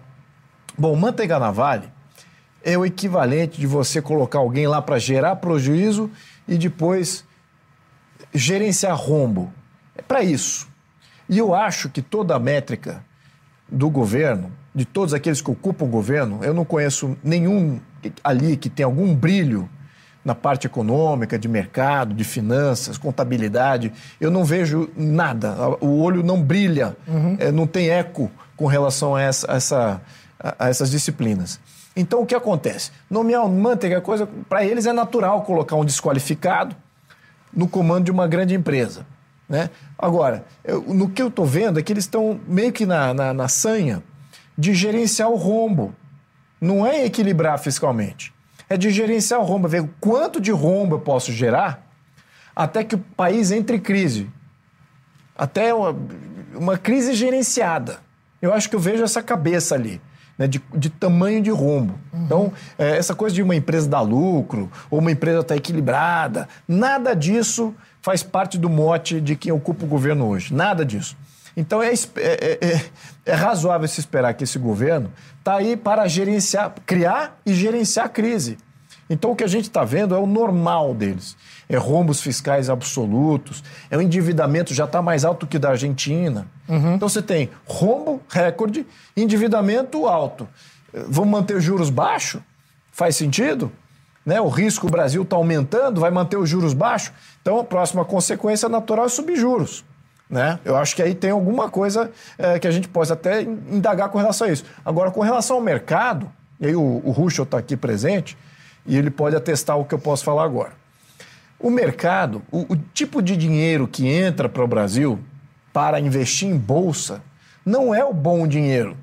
[0.78, 1.92] Bom, manteiga na Vale
[2.64, 6.10] é o equivalente de você colocar alguém lá para gerar prejuízo
[6.48, 7.26] e depois
[8.34, 9.52] gerenciar rombo.
[9.94, 10.68] É para isso.
[11.28, 13.04] E eu acho que toda a métrica
[13.68, 17.82] do governo, de todos aqueles que ocupam o governo, eu não conheço nenhum
[18.24, 19.70] ali que tem algum brilho
[20.28, 23.94] na parte econômica, de mercado, de finanças, contabilidade.
[24.20, 25.56] Eu não vejo nada.
[25.80, 27.38] O olho não brilha, uhum.
[27.40, 30.02] é, não tem eco com relação a, essa, a, essa,
[30.60, 31.62] a essas disciplinas.
[31.96, 32.92] Então, o que acontece?
[33.10, 36.76] Nomear manteiga, coisa, para eles é natural colocar um desqualificado
[37.54, 39.06] no comando de uma grande empresa.
[39.48, 39.70] Né?
[39.98, 43.34] Agora, eu, no que eu estou vendo é que eles estão meio que na, na,
[43.34, 44.04] na sanha
[44.58, 45.96] de gerenciar o rombo.
[46.60, 48.36] Não é equilibrar fiscalmente.
[48.70, 51.88] É de gerenciar o rombo, ver quanto de rombo eu posso gerar
[52.56, 54.28] até que o país entre em crise.
[55.38, 55.96] Até uma,
[56.56, 58.00] uma crise gerenciada.
[58.42, 60.02] Eu acho que eu vejo essa cabeça ali.
[60.38, 61.96] Né, de, de, tamanho de rombo.
[62.14, 62.24] Uhum.
[62.24, 66.48] Então, é, essa coisa de uma empresa dar lucro, ou uma empresa estar tá equilibrada,
[66.68, 67.74] nada disso
[68.04, 70.54] faz parte do mote de quem ocupa o governo hoje.
[70.54, 71.18] Nada disso.
[71.56, 72.86] Então, é, é, é, é,
[73.26, 75.12] é razoável se esperar que esse governo
[75.48, 78.58] está aí para gerenciar, criar e gerenciar a crise.
[79.10, 81.38] Então, o que a gente está vendo é o normal deles.
[81.70, 86.48] É rombos fiscais absolutos, é o endividamento já está mais alto que o da Argentina.
[86.68, 86.96] Uhum.
[86.96, 90.50] Então, você tem rombo, recorde, endividamento alto.
[91.08, 92.42] Vamos manter os juros baixos?
[92.92, 93.72] Faz sentido?
[94.26, 94.42] Né?
[94.42, 97.14] O risco o Brasil está aumentando, vai manter os juros baixos.
[97.42, 99.86] Então, a próxima consequência natural é subir juros.
[100.30, 100.60] Né?
[100.66, 104.18] Eu acho que aí tem alguma coisa é, que a gente pode até indagar com
[104.18, 104.66] relação a isso.
[104.84, 108.38] Agora, com relação ao mercado, e aí o, o Ruschel está aqui presente,
[108.86, 110.74] e ele pode atestar o que eu posso falar agora.
[111.60, 115.20] O mercado, o, o tipo de dinheiro que entra para o Brasil
[115.74, 117.22] para investir em bolsa,
[117.66, 118.98] não é o bom dinheiro.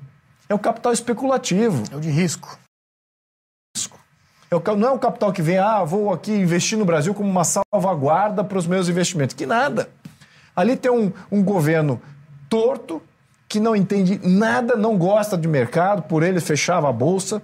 [0.47, 1.83] É o capital especulativo.
[1.91, 2.57] É o de risco.
[4.49, 7.29] É o, não é o capital que vem, ah, vou aqui investir no Brasil como
[7.29, 9.35] uma salvaguarda para os meus investimentos.
[9.35, 9.89] Que nada.
[10.55, 12.01] Ali tem um, um governo
[12.49, 13.01] torto,
[13.47, 17.41] que não entende nada, não gosta de mercado, por ele fechava a bolsa.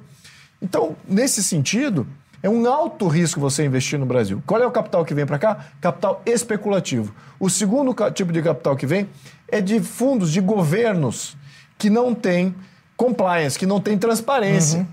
[0.62, 2.08] Então, nesse sentido,
[2.44, 4.42] é um alto risco você investir no Brasil.
[4.46, 5.66] Qual é o capital que vem para cá?
[5.80, 7.14] Capital especulativo.
[7.40, 9.08] O segundo tipo de capital que vem
[9.48, 11.38] é de fundos de governos
[11.78, 12.56] que não têm
[12.98, 14.88] compliance, que não têm transparência, uhum.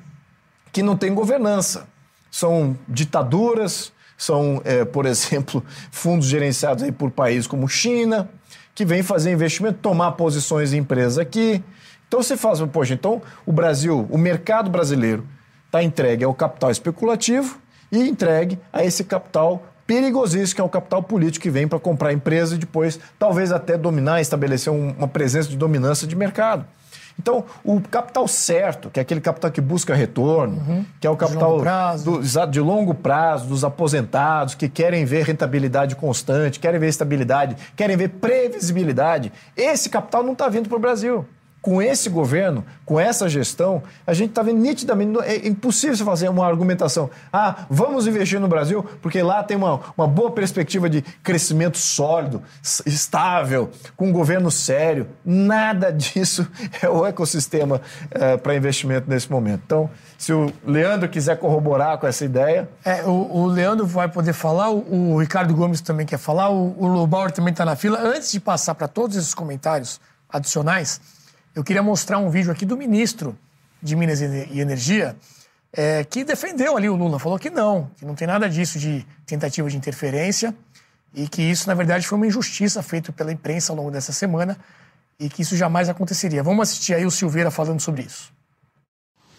[0.72, 1.86] que não têm governança.
[2.30, 8.28] São ditaduras, são, é, por exemplo, fundos gerenciados aí por países como China,
[8.74, 11.62] que vem fazer investimento, tomar posições em empresas aqui.
[12.06, 15.26] Então você faz, poxa, então o Brasil, o mercado brasileiro
[15.66, 17.58] está entregue ao capital especulativo
[17.92, 22.12] e entregue a esse capital perigosíssimo, que é o capital político que vem para comprar
[22.12, 26.66] empresas e depois talvez até dominar, estabelecer um, uma presença de dominância de mercado.
[27.18, 30.84] Então, o capital certo, que é aquele capital que busca retorno, uhum.
[31.00, 32.04] que é o capital de longo, prazo.
[32.04, 37.96] Do, de longo prazo, dos aposentados, que querem ver rentabilidade constante, querem ver estabilidade, querem
[37.96, 41.26] ver previsibilidade, esse capital não está vindo para o Brasil
[41.60, 45.18] com esse governo, com essa gestão, a gente está vendo nitidamente.
[45.20, 47.10] É impossível você fazer uma argumentação.
[47.32, 52.42] Ah, vamos investir no Brasil, porque lá tem uma, uma boa perspectiva de crescimento sólido,
[52.86, 55.08] estável, com um governo sério.
[55.24, 56.48] Nada disso
[56.80, 57.80] é o ecossistema
[58.10, 59.62] é, para investimento nesse momento.
[59.66, 62.68] Então, se o Leandro quiser corroborar com essa ideia.
[62.84, 66.74] É, o, o Leandro vai poder falar, o, o, Ricardo Gomes também quer falar, o,
[66.78, 67.98] o Lobauer também está na fila.
[68.00, 71.00] Antes de passar para todos esses comentários adicionais.
[71.58, 73.36] Eu queria mostrar um vídeo aqui do ministro
[73.82, 75.16] de Minas e Energia,
[75.72, 79.04] é, que defendeu ali o Lula, falou que não, que não tem nada disso de
[79.26, 80.54] tentativa de interferência
[81.12, 84.56] e que isso, na verdade, foi uma injustiça feita pela imprensa ao longo dessa semana
[85.18, 86.44] e que isso jamais aconteceria.
[86.44, 88.32] Vamos assistir aí o Silveira falando sobre isso.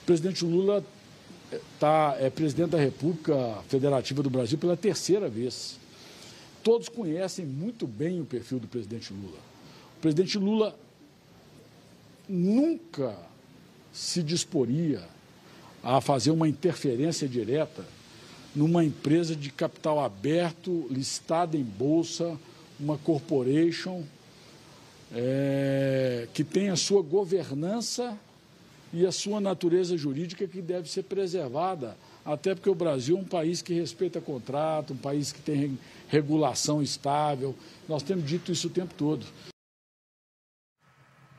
[0.03, 0.83] O presidente Lula
[1.79, 5.79] tá, é presidente da República Federativa do Brasil pela terceira vez.
[6.65, 9.37] Todos conhecem muito bem o perfil do presidente Lula.
[9.97, 10.75] O presidente Lula
[12.29, 13.17] nunca
[13.91, 15.01] se disporia
[15.83, 17.83] a fazer uma interferência direta
[18.55, 22.37] numa empresa de capital aberto, listada em bolsa,
[22.79, 24.03] uma corporation
[25.11, 28.17] é, que tem a sua governança
[28.93, 31.95] e a sua natureza jurídica que deve ser preservada,
[32.25, 35.77] até porque o Brasil é um país que respeita contrato, um país que tem
[36.07, 37.55] regulação estável.
[37.87, 39.25] Nós temos dito isso o tempo todo.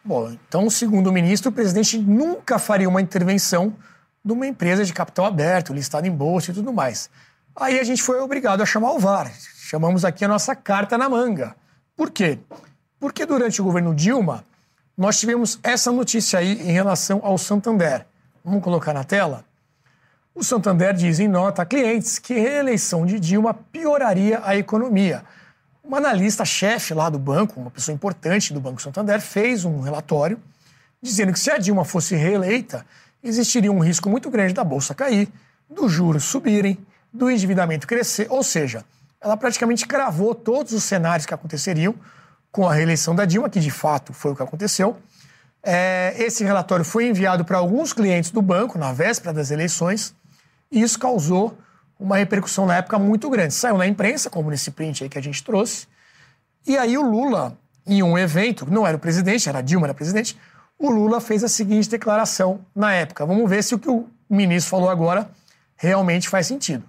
[0.05, 3.75] Bom, então, segundo o ministro, o presidente nunca faria uma intervenção
[4.25, 7.11] numa empresa de capital aberto, listada em bolsa e tudo mais.
[7.55, 9.31] Aí a gente foi obrigado a chamar o VAR.
[9.57, 11.55] Chamamos aqui a nossa carta na manga.
[11.97, 12.39] Por quê?
[12.99, 14.45] Porque durante o governo Dilma,
[14.97, 18.07] nós tivemos essa notícia aí em relação ao Santander.
[18.45, 19.45] Vamos colocar na tela?
[20.35, 25.25] O Santander diz em nota a clientes que a reeleição de Dilma pioraria a economia.
[25.91, 30.41] Uma analista-chefe lá do banco, uma pessoa importante do Banco Santander, fez um relatório
[31.03, 32.87] dizendo que se a Dilma fosse reeleita,
[33.21, 35.29] existiria um risco muito grande da bolsa cair,
[35.69, 36.79] dos juros subirem,
[37.13, 38.85] do endividamento crescer, ou seja,
[39.21, 41.97] ela praticamente cravou todos os cenários que aconteceriam
[42.53, 44.97] com a reeleição da Dilma, que de fato foi o que aconteceu.
[45.61, 50.15] É, esse relatório foi enviado para alguns clientes do banco na véspera das eleições
[50.71, 51.59] e isso causou
[52.01, 53.53] uma repercussão na época muito grande.
[53.53, 55.87] Saiu na imprensa, como nesse print aí que a gente trouxe.
[56.67, 60.37] E aí o Lula, em um evento, não era o presidente, era Dilma, era presidente,
[60.79, 63.27] o Lula fez a seguinte declaração na época.
[63.27, 65.31] Vamos ver se o que o ministro falou agora
[65.77, 66.89] realmente faz sentido.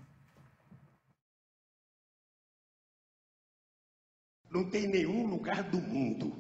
[4.50, 6.34] Não tem nenhum lugar do mundo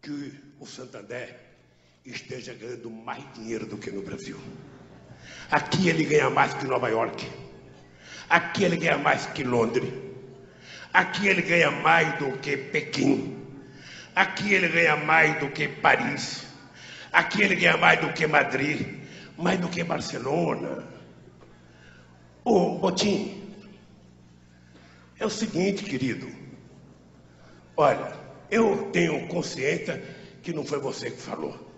[0.00, 1.38] que o Santander
[2.04, 4.38] esteja ganhando mais dinheiro do que no Brasil.
[5.50, 7.28] Aqui ele ganha mais que Nova York.
[8.28, 9.92] Aqui ele ganha mais que Londres.
[10.92, 13.36] Aqui ele ganha mais do que Pequim.
[14.14, 16.46] Aqui ele ganha mais do que Paris.
[17.12, 18.86] Aqui ele ganha mais do que Madrid.
[19.36, 20.84] Mais do que Barcelona.
[22.44, 23.40] Ô, Botim,
[25.18, 26.26] é o seguinte, querido.
[27.76, 28.12] Olha,
[28.50, 30.02] eu tenho consciência
[30.42, 31.68] que não foi você que falou.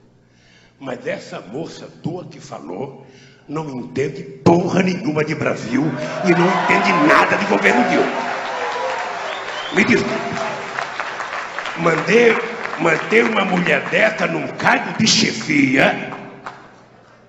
[0.79, 3.07] Mas essa moça tua que falou
[3.53, 5.83] não entende porra nenhuma de Brasil
[6.25, 8.13] e não entende nada de governo Dilma.
[9.75, 10.33] Me desculpe.
[11.79, 12.35] Mandei,
[12.81, 16.11] manter uma mulher dessa num cargo de chefia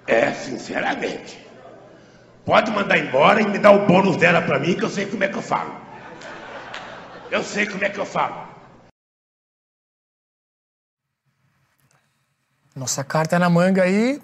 [0.07, 1.39] é, sinceramente.
[2.45, 5.23] Pode mandar embora e me dar o bônus dela para mim, que eu sei como
[5.23, 5.75] é que eu falo.
[7.31, 8.47] Eu sei como é que eu falo.
[12.75, 14.21] Nossa carta na manga aí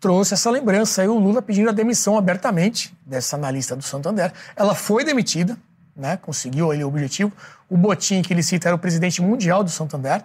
[0.00, 4.32] trouxe essa lembrança aí, o Lula pedindo a demissão abertamente dessa analista do Santander.
[4.54, 5.56] Ela foi demitida,
[5.96, 7.32] né, conseguiu ali o objetivo.
[7.68, 10.22] O Botim, que ele cita, era o presidente mundial do Santander.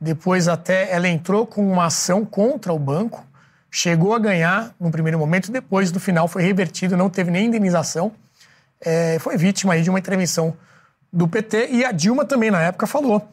[0.00, 3.26] Depois até ela entrou com uma ação contra o banco,
[3.70, 8.12] chegou a ganhar no primeiro momento, depois do final foi revertido, não teve nem indenização.
[8.80, 10.56] É, foi vítima aí de uma intervenção
[11.12, 13.26] do PT e a Dilma também na época falou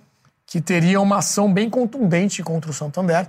[0.45, 3.27] que teria uma ação bem contundente contra o Santander.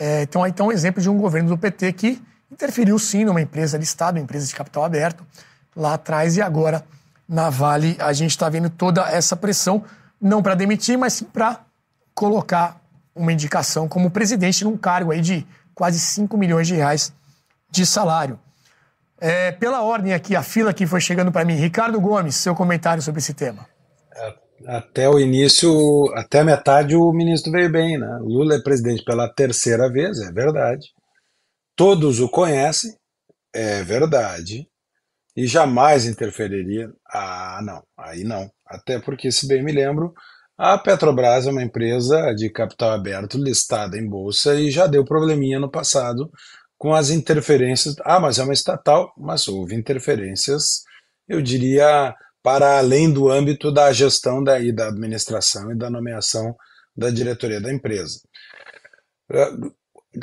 [0.00, 3.42] É, então, aí está um exemplo de um governo do PT que interferiu sim numa
[3.42, 5.22] empresa de Estado, uma empresa de capital aberto,
[5.76, 6.82] lá atrás e agora
[7.28, 9.84] na Vale a gente está vendo toda essa pressão,
[10.18, 11.60] não para demitir, mas sim para
[12.14, 12.80] colocar
[13.14, 17.12] uma indicação como presidente num cargo aí de quase 5 milhões de reais
[17.70, 18.40] de salário.
[19.20, 21.56] É, pela ordem aqui, a fila que foi chegando para mim.
[21.56, 23.66] Ricardo Gomes, seu comentário sobre esse tema.
[24.16, 24.34] É,
[24.66, 25.70] até o início,
[26.14, 28.18] até a metade, o ministro veio bem, né?
[28.22, 30.88] Lula é presidente pela terceira vez, é verdade.
[31.76, 32.94] Todos o conhecem,
[33.54, 34.68] é verdade.
[35.36, 36.92] E jamais interferiria.
[37.12, 38.50] Ah, não, aí não.
[38.66, 40.12] Até porque, se bem me lembro,
[40.58, 45.58] a Petrobras é uma empresa de capital aberto listada em bolsa e já deu probleminha
[45.58, 46.30] no passado
[46.76, 47.94] com as interferências.
[48.04, 50.82] Ah, mas é uma estatal, mas houve interferências,
[51.28, 56.54] eu diria, para além do âmbito da gestão da, e da administração e da nomeação
[56.96, 58.20] da diretoria da empresa.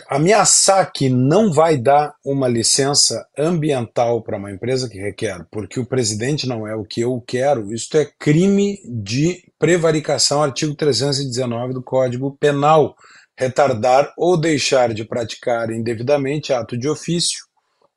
[0.10, 5.86] Ameaçar que não vai dar uma licença ambiental para uma empresa que requer, porque o
[5.86, 11.84] presidente não é o que eu quero, isso é crime de prevaricação, artigo 319 do
[11.84, 12.96] Código Penal.
[13.40, 17.46] Retardar ou deixar de praticar indevidamente ato de ofício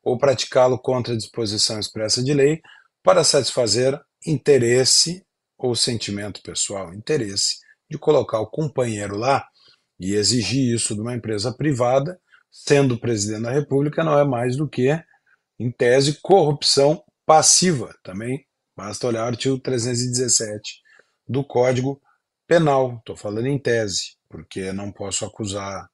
[0.03, 2.61] ou praticá-lo contra a disposição expressa de lei
[3.03, 5.25] para satisfazer interesse
[5.57, 7.57] ou sentimento pessoal, interesse
[7.89, 9.45] de colocar o companheiro lá
[9.99, 12.19] e exigir isso de uma empresa privada,
[12.49, 14.99] sendo presidente da República, não é mais do que,
[15.59, 17.93] em tese, corrupção passiva.
[18.03, 18.45] Também
[18.75, 20.81] basta olhar o artigo 317
[21.27, 22.01] do Código
[22.47, 22.97] Penal.
[22.97, 25.87] Estou falando em tese, porque não posso acusar.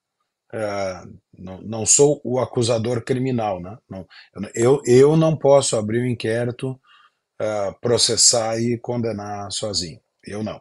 [0.54, 1.04] É,
[1.38, 3.78] não, não sou o acusador criminal, né?
[3.90, 4.08] Não,
[4.56, 6.80] eu, eu não posso abrir um inquérito
[7.42, 10.00] uh, processar e condenar sozinho.
[10.26, 10.58] Eu não.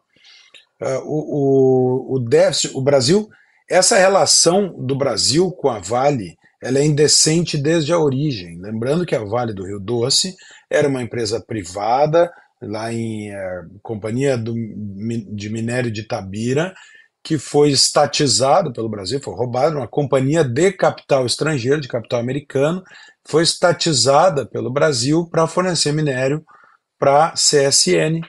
[0.81, 3.29] Uh, o, o, o déficit, o Brasil,
[3.69, 8.59] essa relação do Brasil com a Vale, ela é indecente desde a origem.
[8.61, 10.35] Lembrando que a Vale do Rio Doce
[10.71, 12.31] era uma empresa privada,
[12.61, 16.75] lá em uh, Companhia do, de Minério de Tabira,
[17.23, 22.85] que foi estatizado pelo Brasil, foi roubado, uma companhia de capital estrangeiro, de capital americano,
[23.27, 26.45] foi estatizada pelo Brasil para fornecer minério
[26.99, 28.21] para CSN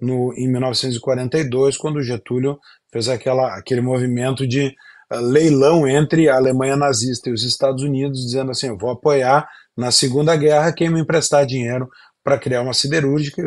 [0.00, 2.58] no, em 1942, quando Getúlio
[2.92, 4.74] fez aquela, aquele movimento de
[5.12, 9.48] uh, leilão entre a Alemanha nazista e os Estados Unidos, dizendo assim: eu vou apoiar
[9.76, 11.88] na Segunda Guerra quem me emprestar dinheiro
[12.22, 13.42] para criar uma siderúrgica.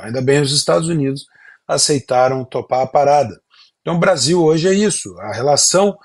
[0.00, 1.26] Ainda bem os Estados Unidos
[1.66, 3.34] aceitaram topar a parada.
[3.80, 5.12] Então, o Brasil hoje é isso.
[5.18, 5.96] A relação,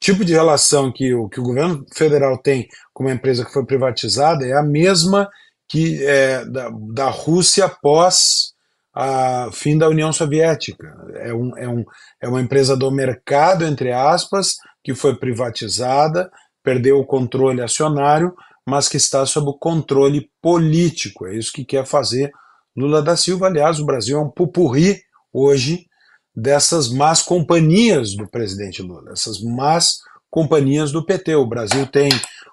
[0.00, 3.64] tipo de relação que o, que o governo federal tem com uma empresa que foi
[3.66, 5.28] privatizada é a mesma
[5.68, 8.54] que é, da, da Rússia após
[8.94, 10.96] a fim da União Soviética.
[11.16, 11.84] É, um, é, um,
[12.22, 16.30] é uma empresa do mercado, entre aspas, que foi privatizada,
[16.64, 18.34] perdeu o controle acionário,
[18.66, 21.26] mas que está sob o controle político.
[21.26, 22.32] É isso que quer fazer
[22.74, 23.46] Lula da Silva.
[23.46, 25.86] Aliás, o Brasil é um pupurri hoje
[26.34, 29.98] dessas más companhias do presidente Lula, essas más
[30.30, 31.34] companhias do PT.
[31.34, 32.08] O Brasil tem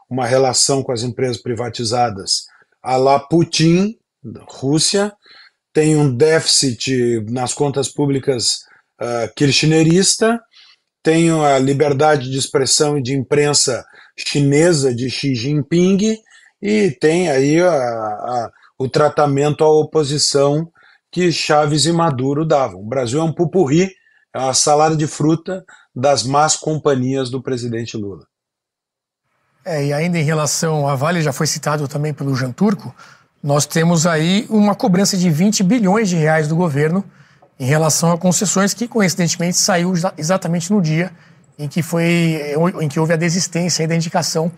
[0.10, 2.46] uma relação com as empresas privatizadas
[2.84, 3.98] a la Putin,
[4.48, 5.14] Rússia,
[5.74, 8.60] tem um déficit nas contas públicas
[9.02, 10.40] uh, kirchnerista,
[11.02, 13.84] tem a liberdade de expressão e de imprensa
[14.18, 16.18] chinesa de Xi Jinping
[16.62, 20.72] e tem aí a, a, o tratamento à oposição
[21.12, 22.82] que Chaves e Maduro davam.
[22.82, 23.92] O Brasil é um pupurri,
[24.34, 25.64] é uma salada de fruta
[25.96, 28.26] das más companhias do presidente Lula.
[29.66, 32.94] É, e ainda em relação à Vale, já foi citado também pelo Jean Turco,
[33.42, 37.04] nós temos aí uma cobrança de 20 bilhões de reais do governo
[37.60, 41.12] em relação a concessões que, coincidentemente, saiu exatamente no dia
[41.58, 44.52] em que, foi, em que houve a desistência da indicação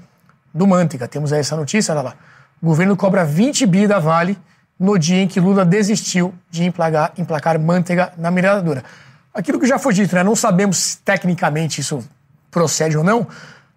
[0.53, 1.07] do Manteiga.
[1.07, 2.15] Temos aí essa notícia, olha lá.
[2.61, 4.37] O governo cobra 20 bi da Vale
[4.79, 8.83] no dia em que Lula desistiu de emplacar, emplacar Manteiga na miradora.
[9.33, 10.23] Aquilo que já foi dito, né?
[10.23, 12.03] não sabemos se tecnicamente isso
[12.49, 13.27] procede ou não,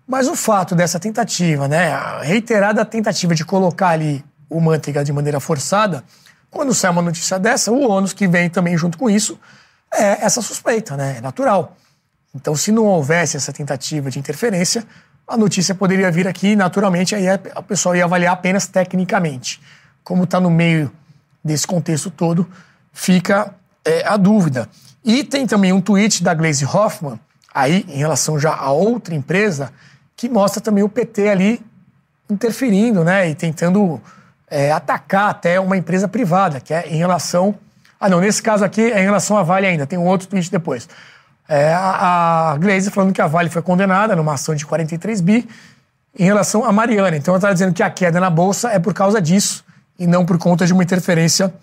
[0.09, 5.13] mas o fato dessa tentativa, né, a reiterada tentativa de colocar ali o Manteiga de
[5.13, 6.03] maneira forçada,
[6.51, 9.39] quando sai uma notícia dessa, o ônus que vem também junto com isso
[9.93, 11.17] é essa suspeita, né?
[11.19, 11.77] É natural.
[12.35, 14.87] Então, se não houvesse essa tentativa de interferência,
[15.27, 19.61] a notícia poderia vir aqui naturalmente, aí a pessoa ia avaliar apenas tecnicamente.
[20.03, 20.91] Como está no meio
[21.45, 22.49] desse contexto todo,
[22.93, 23.55] fica
[23.85, 24.69] é, a dúvida.
[25.05, 27.21] E tem também um tweet da Glaze Hoffman,
[27.55, 29.71] aí em relação já a outra empresa,
[30.19, 31.65] que mostra também o PT ali
[32.29, 33.31] interferindo, né?
[33.31, 34.01] E tentando
[34.51, 37.55] é, atacar até uma empresa privada, que é em relação.
[38.01, 40.51] Ah, não, nesse caso aqui é em relação à Vale ainda, tem um outro tweet
[40.51, 40.89] depois.
[41.49, 45.49] É, a, a falando que a Vale foi condenada numa ação de 43 bi
[46.19, 47.17] em relação a Mariana.
[47.17, 49.65] Então ela está dizendo que a queda na Bolsa é por causa disso
[49.97, 51.55] e não por conta de uma interferência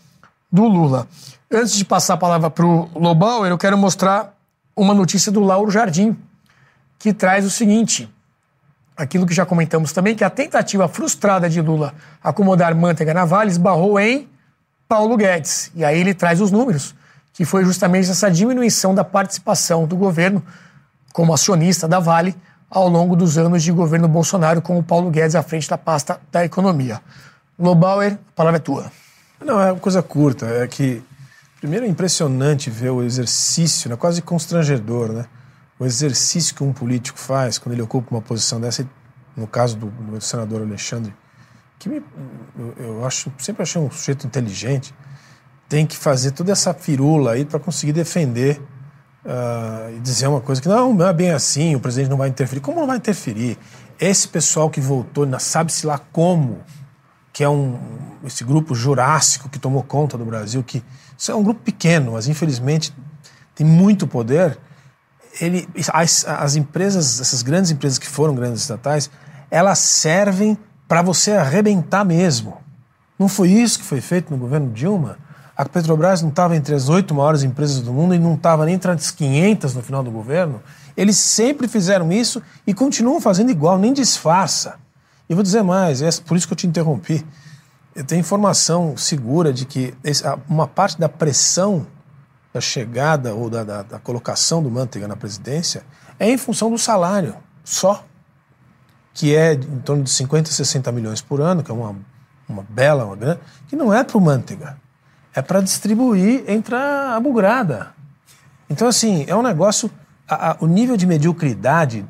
[0.50, 1.08] do Lula.
[1.52, 4.34] Antes de passar a palavra para o Lobauer, eu quero mostrar
[4.76, 6.18] uma notícia do Lauro Jardim,
[6.98, 8.10] que traz o seguinte:
[8.96, 11.94] aquilo que já comentamos também, que a tentativa frustrada de Lula
[12.24, 14.30] acomodar Manteiga na Vale esbarrou em
[14.88, 15.72] Paulo Guedes.
[15.76, 16.96] E aí ele traz os números,
[17.34, 20.44] que foi justamente essa diminuição da participação do governo
[21.12, 22.36] como acionista da Vale
[22.70, 26.20] ao longo dos anos de governo Bolsonaro, com o Paulo Guedes à frente da pasta
[26.32, 27.02] da economia.
[27.58, 28.92] Lobauer, a palavra é tua.
[29.44, 30.46] Não, é uma coisa curta.
[30.46, 31.02] É que,
[31.60, 35.26] primeiro, é impressionante ver o exercício, né, quase constrangedor, né?
[35.80, 38.88] O exercício que um político faz quando ele ocupa uma posição dessa,
[39.36, 41.14] no caso do, do senador Alexandre,
[41.78, 42.02] que me,
[42.78, 44.94] eu, acho, sempre achei um sujeito inteligente,
[45.68, 48.62] tem que fazer toda essa firula aí para conseguir defender
[49.26, 52.30] uh, e dizer uma coisa que não, não é bem assim, o presidente não vai
[52.30, 52.62] interferir.
[52.62, 53.58] Como não vai interferir?
[54.00, 56.60] Esse pessoal que voltou, sabe-se lá como,
[57.34, 57.78] que é um,
[58.24, 60.84] esse grupo jurássico que tomou conta do Brasil, que
[61.18, 62.94] isso é um grupo pequeno, mas infelizmente
[63.54, 64.58] tem muito poder
[65.40, 69.10] ele, as, as empresas, essas grandes empresas que foram grandes estatais,
[69.50, 70.58] elas servem
[70.88, 72.58] para você arrebentar mesmo.
[73.18, 75.18] Não foi isso que foi feito no governo Dilma?
[75.58, 78.76] A Petrobras não estava entre as oito maiores empresas do mundo e não estava nem
[78.76, 80.62] entre as 500 no final do governo.
[80.98, 84.76] Eles sempre fizeram isso e continuam fazendo igual, nem disfarça.
[85.30, 87.26] E vou dizer mais, é por isso que eu te interrompi.
[87.96, 89.94] Eu tenho informação segura de que
[90.50, 91.88] uma parte da pressão
[92.56, 95.84] da chegada ou da, da, da colocação do Manteiga na presidência
[96.18, 98.06] é em função do salário só,
[99.14, 101.98] que é em torno de 50, 60 milhões por ano, que é uma,
[102.48, 104.78] uma bela, uma grande, que não é para o Manteiga,
[105.34, 107.94] é para distribuir entre a, a bugrada.
[108.70, 109.92] Então, assim, é um negócio.
[110.26, 112.06] A, a, o nível de mediocridade,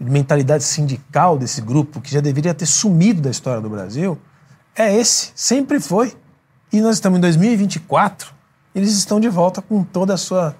[0.00, 4.16] de mentalidade sindical desse grupo, que já deveria ter sumido da história do Brasil,
[4.76, 6.16] é esse, sempre foi.
[6.72, 8.37] E nós estamos em 2024
[8.78, 10.54] eles estão de volta com toda a sua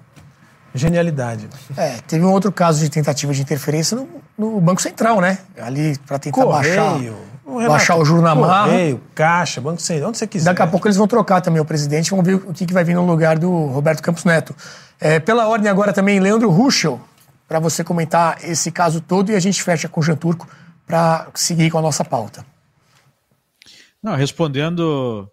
[0.73, 1.47] genialidade.
[1.75, 5.39] É, teve um outro caso de tentativa de interferência no, no Banco Central, né?
[5.59, 7.15] Ali para tentar Correio,
[7.45, 8.69] baixar, baixar o juro na marra.
[8.69, 10.45] Correio, Caixa, Banco Central, onde você quiser.
[10.45, 12.83] Daqui a pouco eles vão trocar também o presidente, vamos ver o que, que vai
[12.83, 14.55] vir no lugar do Roberto Campos Neto.
[14.99, 16.99] É, pela ordem agora também, Leandro Ruschel,
[17.47, 20.47] para você comentar esse caso todo e a gente fecha com o Jean Turco
[20.85, 22.45] para seguir com a nossa pauta.
[24.01, 25.29] Não, respondendo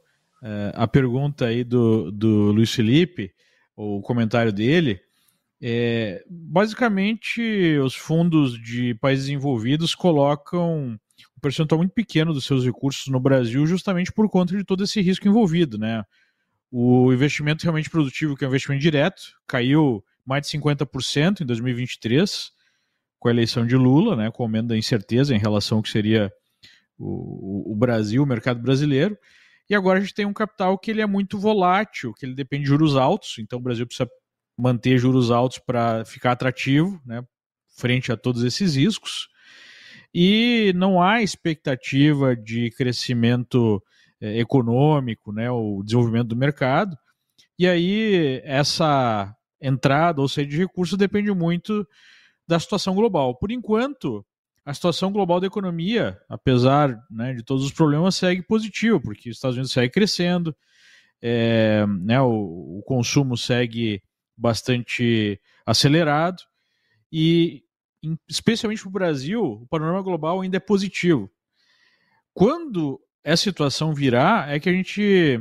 [0.46, 3.34] é, a pergunta aí do, do Luiz Felipe,
[3.74, 5.00] o comentário dele,
[5.60, 10.96] é, basicamente os fundos de países envolvidos colocam
[11.36, 15.00] um percentual muito pequeno dos seus recursos no Brasil justamente por conta de todo esse
[15.00, 16.04] risco envolvido, né?
[16.70, 22.52] O investimento realmente produtivo, que é um investimento direto, caiu mais de 50% em 2023,
[23.18, 25.88] com a eleição de Lula, né, com o aumento da incerteza em relação ao que
[25.88, 26.30] seria
[26.96, 29.16] o, o Brasil, o mercado brasileiro.
[29.68, 32.64] E agora a gente tem um capital que ele é muito volátil, que ele depende
[32.64, 34.08] de juros altos, então o Brasil precisa
[34.56, 37.22] manter juros altos para ficar atrativo, né,
[37.76, 39.28] frente a todos esses riscos.
[40.14, 43.82] E não há expectativa de crescimento
[44.20, 46.96] é, econômico, né, o desenvolvimento do mercado.
[47.58, 51.86] E aí essa entrada ou saída de recursos depende muito
[52.46, 53.36] da situação global.
[53.36, 54.24] Por enquanto,
[54.66, 59.36] a situação global da economia, apesar né, de todos os problemas, segue positiva, porque os
[59.36, 60.54] Estados Unidos segue crescendo,
[61.22, 64.02] é, né, o, o, consumo segue
[64.36, 66.42] bastante acelerado
[67.12, 67.62] e,
[68.28, 71.30] especialmente para o Brasil, o panorama global ainda é positivo.
[72.34, 75.40] Quando essa situação virar, é que a gente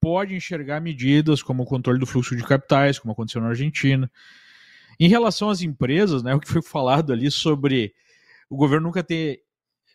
[0.00, 4.10] pode enxergar medidas como o controle do fluxo de capitais, como aconteceu na Argentina.
[4.98, 7.94] Em relação às empresas, né, o que foi falado ali sobre
[8.52, 9.40] o governo nunca ter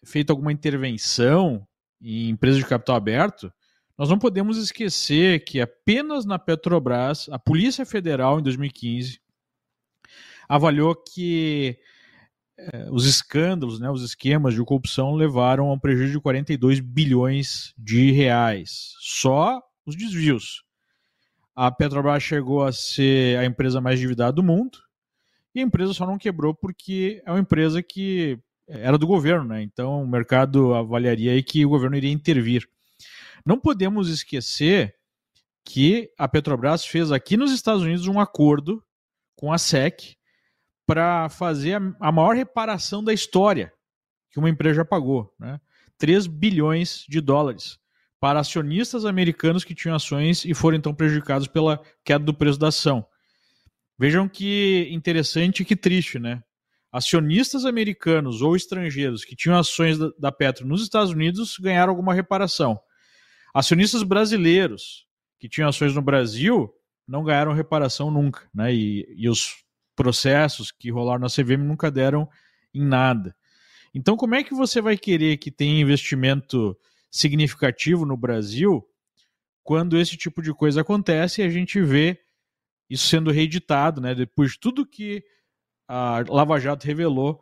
[0.03, 1.67] feito alguma intervenção
[2.01, 3.53] em empresas de capital aberto,
[3.95, 9.21] nós não podemos esquecer que apenas na Petrobras, a Polícia Federal, em 2015,
[10.49, 11.77] avaliou que
[12.57, 17.75] eh, os escândalos, né, os esquemas de corrupção levaram a um prejuízo de 42 bilhões
[17.77, 18.93] de reais.
[18.99, 20.63] Só os desvios.
[21.55, 24.79] A Petrobras chegou a ser a empresa mais endividada do mundo
[25.53, 29.61] e a empresa só não quebrou porque é uma empresa que era do governo, né?
[29.61, 32.68] Então o mercado avaliaria aí que o governo iria intervir.
[33.45, 34.95] Não podemos esquecer
[35.64, 38.84] que a Petrobras fez aqui nos Estados Unidos um acordo
[39.35, 40.15] com a SEC
[40.85, 43.73] para fazer a maior reparação da história
[44.31, 45.60] que uma empresa já pagou, né?
[45.98, 47.80] 3 bilhões de dólares
[48.19, 52.68] para acionistas americanos que tinham ações e foram então prejudicados pela queda do preço da
[52.68, 53.06] ação.
[53.98, 56.44] Vejam que interessante e que triste, né?
[56.97, 62.79] Acionistas americanos ou estrangeiros que tinham ações da Petro nos Estados Unidos ganharam alguma reparação.
[63.53, 65.05] Acionistas brasileiros
[65.37, 66.73] que tinham ações no Brasil
[67.07, 68.73] não ganharam reparação nunca, né?
[68.73, 69.63] E, e os
[69.95, 72.27] processos que rolaram na CVM nunca deram
[72.73, 73.35] em nada.
[73.93, 76.75] Então, como é que você vai querer que tenha investimento
[77.11, 78.83] significativo no Brasil
[79.63, 82.19] quando esse tipo de coisa acontece e a gente vê
[82.89, 84.15] isso sendo reeditado, né?
[84.15, 85.23] Depois de tudo que
[85.88, 87.41] a Lava Jato revelou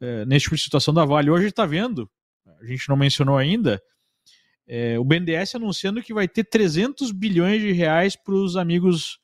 [0.00, 1.30] é, tipo de situação da Vale.
[1.30, 2.10] Hoje está vendo,
[2.60, 3.82] a gente não mencionou ainda,
[4.66, 9.20] é, o BNDES anunciando que vai ter 300 bilhões de reais para os amigos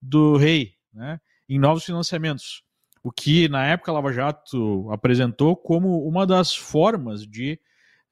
[0.00, 1.20] do rei, né?
[1.48, 2.62] Em novos financiamentos.
[3.02, 7.58] O que na época a Lava Jato apresentou como uma das formas de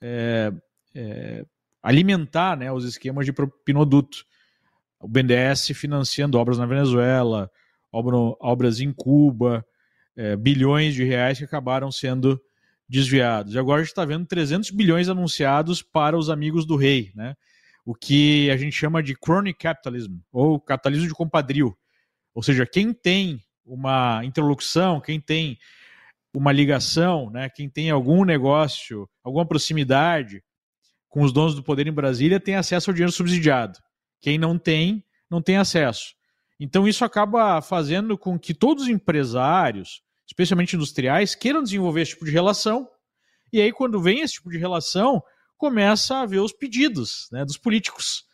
[0.00, 0.52] é,
[0.94, 1.44] é,
[1.82, 4.24] alimentar né, os esquemas de propinoduto.
[4.98, 7.50] O BNDES financiando obras na Venezuela,
[7.92, 9.64] obras em Cuba,
[10.20, 12.38] é, bilhões de reais que acabaram sendo
[12.86, 13.54] desviados.
[13.54, 17.34] E agora a gente está vendo 300 bilhões anunciados para os amigos do rei, né?
[17.86, 21.74] o que a gente chama de crony capitalism, ou capitalismo de compadrio.
[22.34, 25.58] Ou seja, quem tem uma interlocução, quem tem
[26.34, 30.42] uma ligação, né, quem tem algum negócio, alguma proximidade
[31.08, 33.78] com os donos do poder em Brasília tem acesso ao dinheiro subsidiado.
[34.20, 36.14] Quem não tem, não tem acesso.
[36.60, 42.24] Então isso acaba fazendo com que todos os empresários, especialmente industriais, queiram desenvolver esse tipo
[42.24, 42.88] de relação.
[43.52, 45.20] E aí, quando vem esse tipo de relação,
[45.58, 48.24] começa a ver os pedidos né, dos políticos.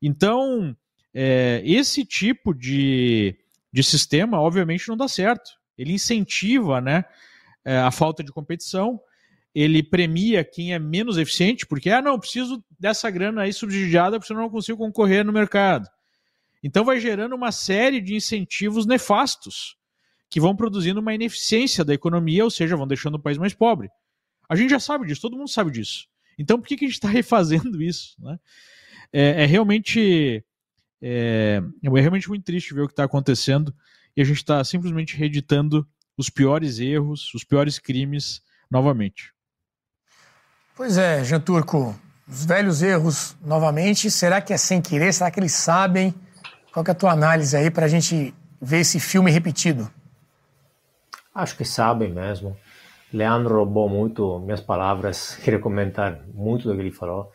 [0.00, 0.74] Então,
[1.12, 3.38] é, esse tipo de,
[3.70, 5.50] de sistema, obviamente, não dá certo.
[5.76, 7.04] Ele incentiva né,
[7.62, 8.98] é, a falta de competição,
[9.54, 14.28] ele premia quem é menos eficiente, porque, ah, não, preciso dessa grana aí subsidiada, porque
[14.28, 15.86] senão não consigo concorrer no mercado.
[16.62, 19.75] Então vai gerando uma série de incentivos nefastos
[20.28, 23.88] que vão produzindo uma ineficiência da economia, ou seja, vão deixando o país mais pobre.
[24.48, 26.08] A gente já sabe disso, todo mundo sabe disso.
[26.38, 28.16] Então por que, que a gente está refazendo isso?
[28.18, 28.38] Né?
[29.12, 30.44] É, é, realmente
[31.00, 33.74] é, é, realmente muito triste ver o que está acontecendo
[34.16, 35.86] e a gente está simplesmente reeditando
[36.16, 38.40] os piores erros, os piores crimes
[38.70, 39.32] novamente.
[40.74, 45.12] Pois é, Jean Turco, os velhos erros novamente, será que é sem querer?
[45.12, 46.14] Será que eles sabem?
[46.72, 49.90] Qual é a tua análise aí para a gente ver esse filme repetido?
[51.36, 52.56] Acho que sabem mesmo.
[53.12, 57.30] Leandro roubou muito minhas palavras, queria comentar muito do que ele falou.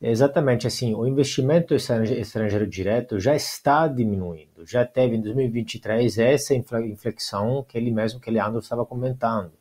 [0.00, 4.66] Exatamente assim, o investimento estrangeiro direto já está diminuindo.
[4.66, 9.52] Já teve em 2023 essa inflexão que ele mesmo, que Leandro estava comentando.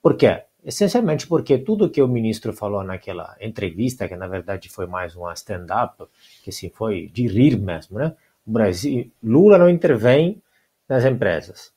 [0.00, 0.44] Por quê?
[0.64, 5.32] Essencialmente porque tudo que o ministro falou naquela entrevista, que na verdade foi mais uma
[5.32, 6.04] stand-up,
[6.44, 8.14] que se foi de rir mesmo, né?
[8.46, 10.40] O Brasil, Lula não intervém
[10.88, 11.76] nas empresas.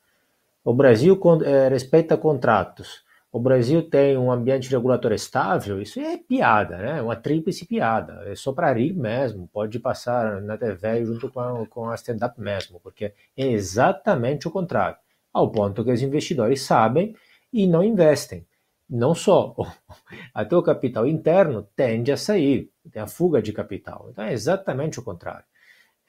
[0.64, 3.04] O Brasil é, respeita contratos.
[3.32, 5.82] O Brasil tem um ambiente regulatório estável.
[5.82, 7.02] Isso é piada, né?
[7.02, 8.22] Uma tríplice piada.
[8.28, 9.48] É só para rir mesmo.
[9.52, 14.52] Pode passar na TV junto com a, com a stand-up mesmo, porque é exatamente o
[14.52, 14.98] contrário.
[15.34, 17.16] Ao ponto que os investidores sabem
[17.52, 18.46] e não investem.
[18.90, 19.56] Não só,
[20.36, 24.10] até o capital interno tende a sair, tem a fuga de capital.
[24.12, 25.46] Então é exatamente o contrário.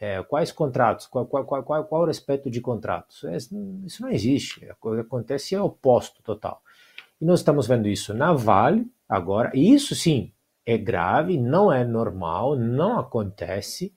[0.03, 1.07] É, quais contratos?
[1.07, 3.23] Qual, qual, qual, qual, qual o respeito de contratos?
[3.23, 4.69] É, isso não existe.
[4.83, 6.61] O que acontece é o oposto total.
[7.21, 9.53] E nós estamos vendo isso na Vale agora.
[9.55, 10.33] E isso sim
[10.67, 13.95] é grave, não é normal, não acontece.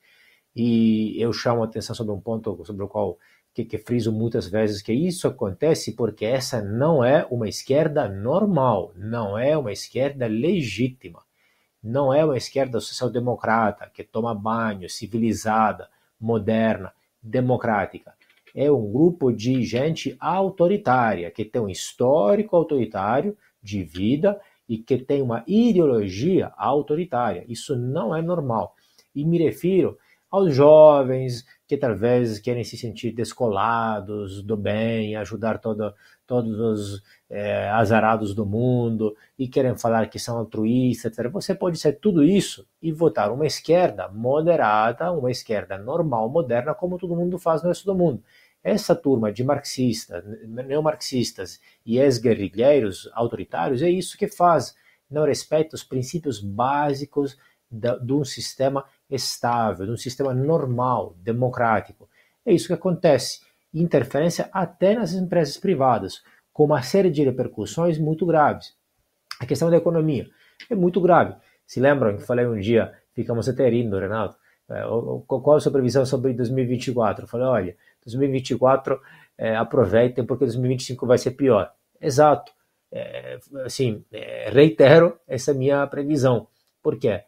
[0.54, 3.18] E eu chamo a atenção sobre um ponto sobre o qual
[3.52, 8.92] que, que friso muitas vezes que isso acontece porque essa não é uma esquerda normal,
[8.94, 11.24] não é uma esquerda legítima,
[11.82, 15.90] não é uma esquerda social-democrata que toma banho, civilizada,
[16.20, 18.14] moderna, democrática.
[18.54, 24.96] É um grupo de gente autoritária, que tem um histórico autoritário de vida e que
[24.98, 27.44] tem uma ideologia autoritária.
[27.48, 28.74] Isso não é normal.
[29.14, 29.98] E me refiro
[30.30, 35.92] aos jovens que talvez querem se sentir descolados do bem, ajudar todo,
[36.26, 41.30] todos os é, azarados do mundo e querem falar que são altruístas, etc.
[41.30, 46.98] Você pode ser tudo isso e votar uma esquerda moderada, uma esquerda normal, moderna, como
[46.98, 48.22] todo mundo faz no resto do mundo.
[48.62, 54.74] Essa turma de marxistas, neomarxistas e ex-guerrilheiros autoritários é isso que faz.
[55.10, 57.36] Não respeita os princípios básicos
[57.70, 62.08] de, de um sistema estável, de um sistema normal, democrático.
[62.44, 63.40] É isso que acontece.
[63.72, 66.22] Interferência até nas empresas privadas,
[66.52, 68.74] com uma série de repercussões muito graves.
[69.38, 70.26] A questão da economia
[70.70, 71.34] é muito grave.
[71.66, 74.36] Se lembram que falei um dia, ficamos até rindo, Renato,
[74.68, 74.82] é,
[75.26, 77.24] qual a sua previsão sobre 2024?
[77.24, 79.00] Eu falei, olha, 2024
[79.38, 81.72] é, aproveitem porque 2025 vai ser pior.
[82.00, 82.52] Exato.
[82.90, 86.46] É, assim, é, reitero essa minha previsão.
[86.82, 87.22] Por quê?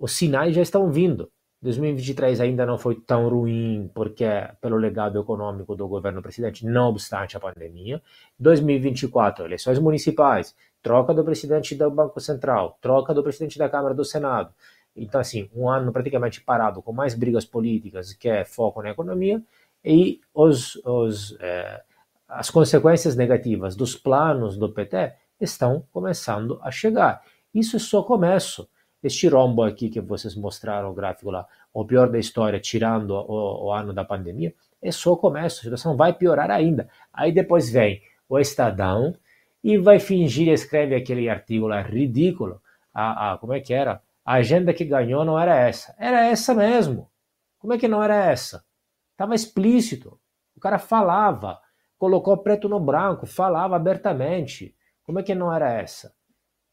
[0.00, 1.30] Os sinais já estão vindo.
[1.62, 4.24] 2023 ainda não foi tão ruim porque
[4.62, 8.00] pelo legado econômico do governo presidente, não obstante a pandemia.
[8.38, 14.04] 2024, eleições municipais, troca do presidente do Banco Central, troca do presidente da Câmara do
[14.06, 14.54] Senado.
[14.96, 19.42] Então, assim, um ano praticamente parado, com mais brigas políticas que é foco na economia,
[19.84, 21.82] e os, os, é,
[22.26, 27.22] as consequências negativas dos planos do PT estão começando a chegar.
[27.54, 28.66] Isso é só começo.
[29.02, 33.66] Este rombo aqui que vocês mostraram o gráfico lá, o pior da história, tirando o,
[33.66, 36.88] o ano da pandemia, é só o começo, a situação vai piorar ainda.
[37.12, 39.14] Aí depois vem o Estadão
[39.62, 42.60] e vai fingir, escreve aquele artigo lá ridículo,
[42.92, 44.02] a, a, como é que era?
[44.24, 45.94] A agenda que ganhou não era essa.
[45.98, 47.10] Era essa mesmo.
[47.58, 48.64] Como é que não era essa?
[49.12, 50.18] Estava explícito.
[50.56, 51.58] O cara falava,
[51.98, 54.74] colocou preto no branco, falava abertamente.
[55.04, 56.14] Como é que não era essa?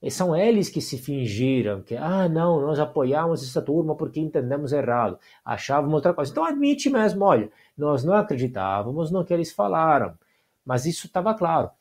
[0.02, 4.72] E são eles que se fingiram que, ah, não, nós apoiamos essa turma porque entendemos
[4.72, 6.32] errado, achávamos outra coisa.
[6.32, 10.14] Então admite mesmo, olha, nós não acreditávamos no que eles falaram,
[10.64, 11.72] mas isso estava claro.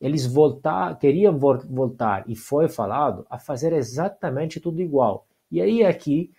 [0.00, 5.24] Eles voltar, queriam voltar, e foi falado, a fazer exatamente tudo igual.
[5.48, 6.32] E aí aqui,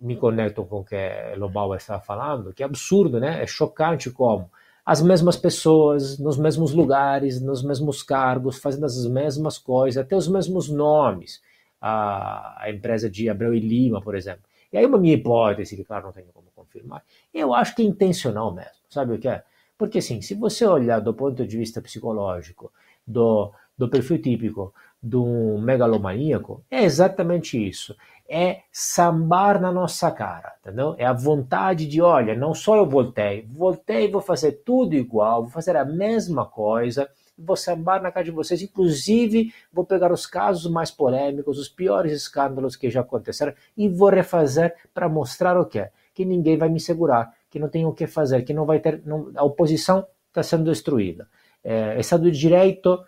[0.00, 0.96] me conecto com o que
[1.36, 3.42] Lobau estava falando, que é absurdo, né?
[3.42, 4.48] É chocante como
[4.88, 10.26] as mesmas pessoas, nos mesmos lugares, nos mesmos cargos, fazendo as mesmas coisas, até os
[10.26, 11.42] mesmos nomes.
[11.78, 14.44] A, a empresa de Abreu e Lima, por exemplo.
[14.72, 17.04] E aí uma minha hipótese, que claro não tenho como confirmar,
[17.34, 19.44] eu acho que é intencional mesmo, sabe o que é?
[19.76, 22.72] Porque assim, se você olhar do ponto de vista psicológico,
[23.06, 27.94] do, do perfil típico de um megalomaníaco, é exatamente isso
[28.28, 30.94] é sambar na nossa cara, entendeu?
[30.98, 35.50] É a vontade de, olha, não só eu voltei, voltei vou fazer tudo igual, vou
[35.50, 40.70] fazer a mesma coisa, vou sambar na cara de vocês, inclusive vou pegar os casos
[40.70, 45.88] mais polêmicos, os piores escândalos que já aconteceram e vou refazer para mostrar o quê?
[46.12, 49.00] Que ninguém vai me segurar, que não tem o que fazer, que não vai ter,
[49.06, 51.28] não, a oposição está sendo destruída.
[51.64, 52.98] É, Estado de Direito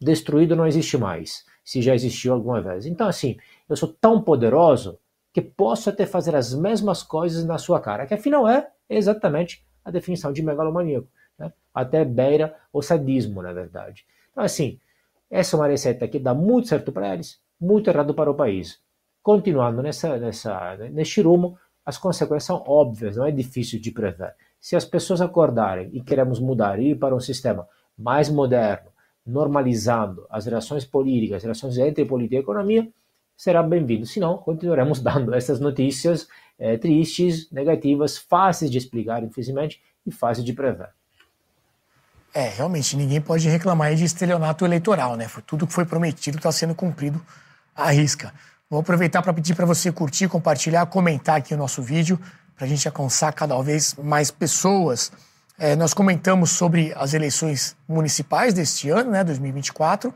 [0.00, 2.86] destruído não existe mais, se já existiu alguma vez.
[2.86, 3.36] Então, assim,
[3.68, 4.98] eu sou tão poderoso
[5.32, 9.90] que posso até fazer as mesmas coisas na sua cara, que afinal é exatamente a
[9.90, 11.08] definição de megalomaníaco.
[11.38, 11.52] né?
[11.74, 14.06] até beira o sadismo, na verdade.
[14.30, 14.80] Então, assim,
[15.30, 18.80] essa é uma receita que dá muito certo para eles, muito errado para o país.
[19.22, 24.34] Continuando nessa, nessa, nesse rumo, as consequências são óbvias, não é difícil de prever.
[24.60, 28.90] Se as pessoas acordarem e queremos mudar, ir para um sistema mais moderno,
[29.24, 32.88] normalizando as relações políticas, as relações entre política e economia,
[33.36, 34.06] será bem-vindo.
[34.06, 36.26] Senão, continuaremos dando essas notícias
[36.58, 40.88] é, tristes, negativas, fáceis de explicar, infelizmente, e fáceis de prever.
[42.32, 45.26] É, realmente, ninguém pode reclamar de estelionato eleitoral, né?
[45.46, 47.20] Tudo que foi prometido está sendo cumprido
[47.74, 48.32] à risca.
[48.68, 52.20] Vou aproveitar para pedir para você curtir, compartilhar, comentar aqui o nosso vídeo,
[52.54, 55.12] para a gente alcançar cada vez mais pessoas.
[55.58, 60.12] É, nós comentamos sobre as eleições municipais deste ano, né, 2024,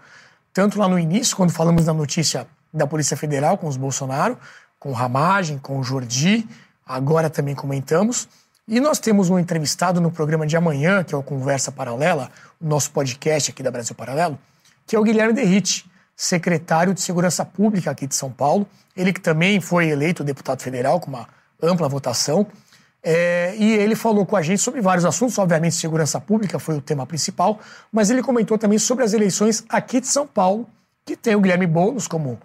[0.52, 4.38] tanto lá no início, quando falamos da notícia da Polícia Federal com os Bolsonaro,
[4.78, 6.48] com o Ramagem, com o Jordi,
[6.86, 8.28] agora também comentamos.
[8.66, 12.30] E nós temos um entrevistado no programa de amanhã, que é o Conversa Paralela,
[12.60, 14.38] o nosso podcast aqui da Brasil Paralelo,
[14.86, 18.66] que é o Guilherme Derrite, secretário de Segurança Pública aqui de São Paulo.
[18.96, 21.26] Ele que também foi eleito deputado federal com uma
[21.60, 22.46] ampla votação.
[23.02, 26.82] É, e ele falou com a gente sobre vários assuntos, obviamente segurança pública foi o
[26.82, 27.58] tema principal,
[27.90, 30.68] mas ele comentou também sobre as eleições aqui de São Paulo,
[31.06, 32.38] que tem o Guilherme Boulos como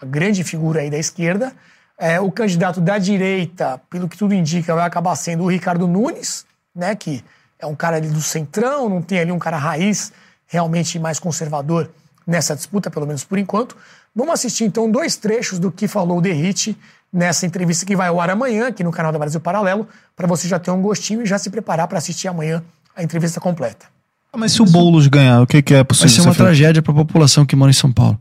[0.00, 1.52] a grande figura aí da esquerda,
[1.98, 6.46] é, o candidato da direita, pelo que tudo indica, vai acabar sendo o Ricardo Nunes,
[6.74, 7.22] né, que
[7.58, 10.12] é um cara ali do centrão, não tem ali um cara raiz
[10.46, 11.90] realmente mais conservador
[12.26, 13.76] nessa disputa, pelo menos por enquanto.
[14.14, 16.76] Vamos assistir então dois trechos do que falou o Derrite
[17.12, 19.86] nessa entrevista que vai ao ar amanhã aqui no canal da Brasil Paralelo,
[20.16, 22.62] para você já ter um gostinho e já se preparar para assistir amanhã
[22.96, 23.86] a entrevista completa.
[24.32, 26.08] Ah, mas se o Boulos ganhar, o que, que é possível?
[26.08, 28.18] Vai ser uma tragédia para a população que mora em São Paulo.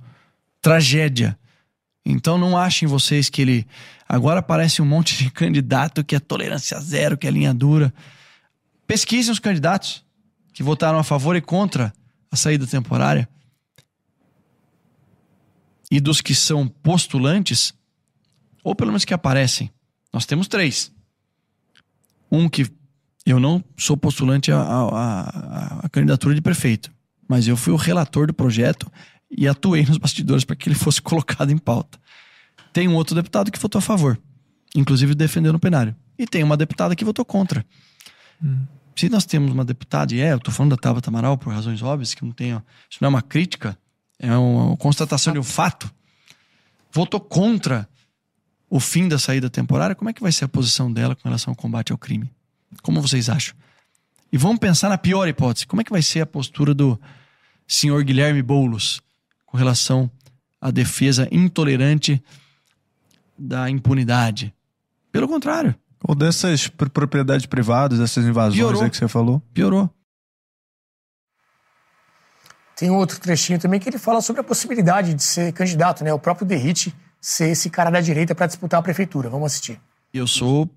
[0.61, 1.38] Tragédia.
[2.05, 3.67] Então não achem vocês que ele.
[4.07, 7.93] Agora aparece um monte de candidato que é tolerância zero, que é linha dura.
[8.88, 10.03] Pesquisem os candidatos
[10.53, 11.93] que votaram a favor e contra
[12.31, 13.30] a saída temporária.
[15.91, 17.73] E dos que são postulantes,
[18.63, 19.71] ou pelo menos que aparecem.
[20.13, 20.91] Nós temos três.
[22.31, 22.67] Um que
[23.26, 26.91] eu não sou postulante à candidatura de prefeito,
[27.27, 28.91] mas eu fui o relator do projeto
[29.30, 31.99] e atuei nos bastidores para que ele fosse colocado em pauta.
[32.73, 34.19] Tem um outro deputado que votou a favor,
[34.76, 35.95] inclusive defendendo o plenário.
[36.18, 37.65] E tem uma deputada que votou contra.
[38.43, 38.65] Hum.
[38.95, 41.81] Se nós temos uma deputada, e é, eu estou falando da Tabata Amaral por razões
[41.81, 42.49] óbvias, que não tem,
[42.89, 43.77] isso não é uma crítica,
[44.19, 45.89] é uma constatação de um fato,
[46.91, 47.88] votou contra
[48.69, 51.51] o fim da saída temporária, como é que vai ser a posição dela com relação
[51.51, 52.30] ao combate ao crime?
[52.84, 53.56] Como vocês acham?
[54.31, 56.99] E vamos pensar na pior hipótese, como é que vai ser a postura do
[57.65, 59.01] senhor Guilherme Boulos
[59.49, 60.09] com relação
[60.61, 62.23] à defesa intolerante
[63.38, 64.53] da impunidade.
[65.11, 65.76] Pelo contrário.
[66.03, 68.84] Ou dessas propriedades privadas, dessas invasões Piorou.
[68.84, 69.41] aí que você falou?
[69.53, 69.89] Piorou.
[72.76, 76.13] Tem outro trechinho também que ele fala sobre a possibilidade de ser candidato, né?
[76.13, 79.30] O próprio Derrite ser esse cara da direita para disputar a prefeitura.
[79.30, 79.81] Vamos assistir.
[80.13, 80.69] Eu sou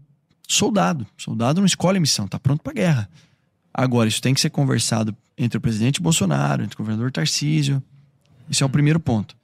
[0.48, 1.06] soldado.
[1.16, 3.08] Soldado não escolhe missão, tá pronto para guerra.
[3.72, 7.82] Agora, isso tem que ser conversado entre o presidente Bolsonaro, entre o governador Tarcísio,
[8.48, 9.36] isso é o primeiro ponto.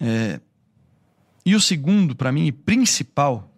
[0.00, 0.40] É...
[1.44, 3.50] E o segundo, para mim, principal,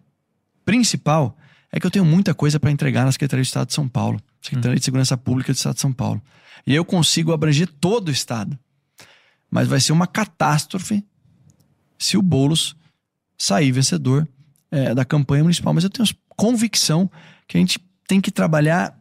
[0.65, 1.37] principal,
[1.71, 4.21] é que eu tenho muita coisa para entregar na Secretaria de Estado de São Paulo,
[4.41, 6.23] Secretaria de Segurança Pública do Estado de São Paulo.
[6.67, 8.59] E eu consigo abranger todo o Estado.
[9.51, 11.05] Mas vai ser uma catástrofe
[11.99, 12.77] se o Boulos
[13.37, 14.29] sair vencedor
[14.71, 15.75] é, da campanha municipal.
[15.75, 17.11] Mas eu tenho convicção
[17.47, 18.99] que a gente tem que trabalhar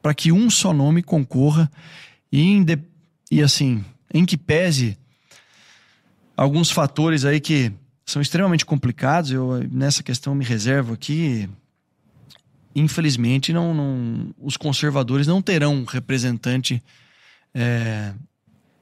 [0.00, 1.70] para que um só nome concorra
[2.30, 2.64] e,
[3.32, 3.82] e assim,
[4.12, 4.98] em que pese
[6.36, 7.72] alguns fatores aí que
[8.04, 11.48] são extremamente complicados, eu nessa questão me reservo aqui.
[12.76, 16.82] Infelizmente, não, não os conservadores não terão um representante,
[17.54, 18.12] é,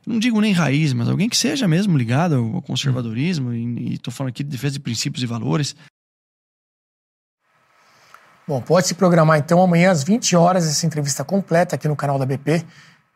[0.05, 4.31] não digo nem raiz, mas alguém que seja mesmo ligado ao conservadorismo, e estou falando
[4.31, 5.77] aqui de defesa de princípios e valores.
[8.48, 12.18] Bom, pode se programar então amanhã às 20 horas essa entrevista completa aqui no canal
[12.18, 12.66] da BP.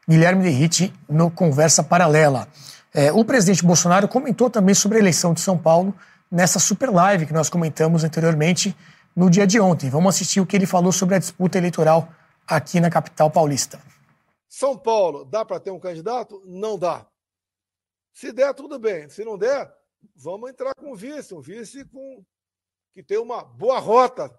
[0.08, 2.48] Guilherme Derrite no Conversa Paralela.
[2.92, 5.94] É, o presidente Bolsonaro comentou também sobre a eleição de São Paulo
[6.30, 8.76] nessa super live que nós comentamos anteriormente
[9.16, 9.88] no dia de ontem.
[9.88, 12.08] Vamos assistir o que ele falou sobre a disputa eleitoral
[12.46, 13.80] aqui na capital paulista.
[14.48, 16.42] São Paulo, dá para ter um candidato?
[16.46, 17.06] Não dá.
[18.12, 19.08] Se der, tudo bem.
[19.08, 19.72] Se não der,
[20.14, 22.24] vamos entrar com vice, um vice com
[22.92, 24.32] que tem uma boa rota,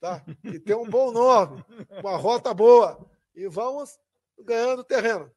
[0.00, 0.22] tá?
[0.40, 1.62] Que tem um bom nome,
[2.02, 2.98] uma rota boa.
[3.34, 3.98] E vamos
[4.44, 5.30] ganhando terreno.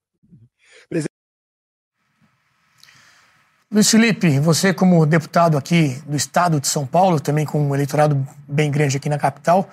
[3.71, 8.27] Luiz Felipe, você como deputado aqui do estado de São Paulo, também com um eleitorado
[8.47, 9.69] bem grande aqui na capital,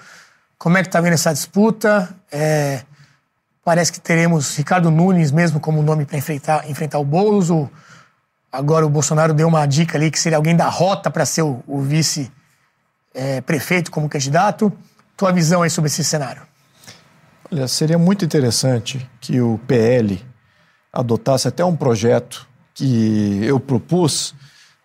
[0.59, 2.15] Como é que está vendo essa disputa?
[2.31, 2.83] É,
[3.65, 7.49] parece que teremos Ricardo Nunes mesmo como nome para enfrentar, enfrentar o Boulos.
[7.49, 7.71] Ou
[8.53, 11.65] agora o Bolsonaro deu uma dica ali que seria alguém da rota para ser o,
[11.67, 14.71] o vice-prefeito é, como candidato.
[15.17, 16.43] Tua visão aí sobre esse cenário?
[17.51, 20.21] Olha, seria muito interessante que o PL
[20.93, 24.35] adotasse até um projeto que eu propus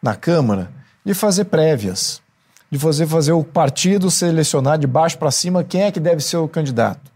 [0.02, 0.72] na Câmara
[1.04, 2.22] de fazer prévias,
[2.70, 6.38] de fazer, fazer o partido selecionar de baixo para cima quem é que deve ser
[6.38, 7.12] o candidato.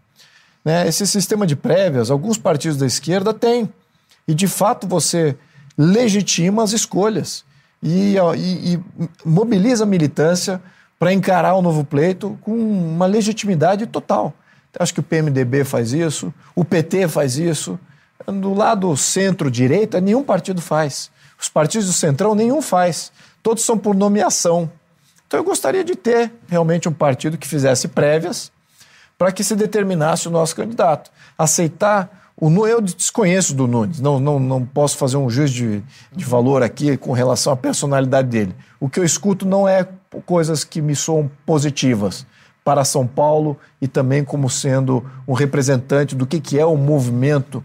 [0.64, 0.88] Né?
[0.88, 3.70] Esse sistema de prévias, alguns partidos da esquerda têm.
[4.28, 5.38] E, de fato, você
[5.78, 7.46] legitima as escolhas
[7.84, 8.80] e, e, e
[9.24, 10.60] mobiliza a militância
[10.98, 14.34] para encarar o novo pleito com uma legitimidade total.
[14.80, 17.80] Acho que o PMDB faz isso, o PT faz isso.
[18.28, 21.12] Do lado centro-direita, nenhum partido faz.
[21.40, 23.12] Os partidos do centrão, nenhum faz.
[23.44, 24.70] Todos são por nomeação.
[25.28, 28.52] Então eu gostaria de ter realmente um partido que fizesse prévias
[29.18, 31.12] para que se determinasse o nosso candidato.
[31.38, 36.26] Aceitar o eu desconheço do Nunes, não, não, não posso fazer um juízo de, de
[36.26, 38.54] valor aqui com relação à personalidade dele.
[38.78, 39.88] O que eu escuto não é
[40.26, 42.26] coisas que me soam positivas
[42.66, 47.64] para São Paulo e também como sendo um representante do que, que é o movimento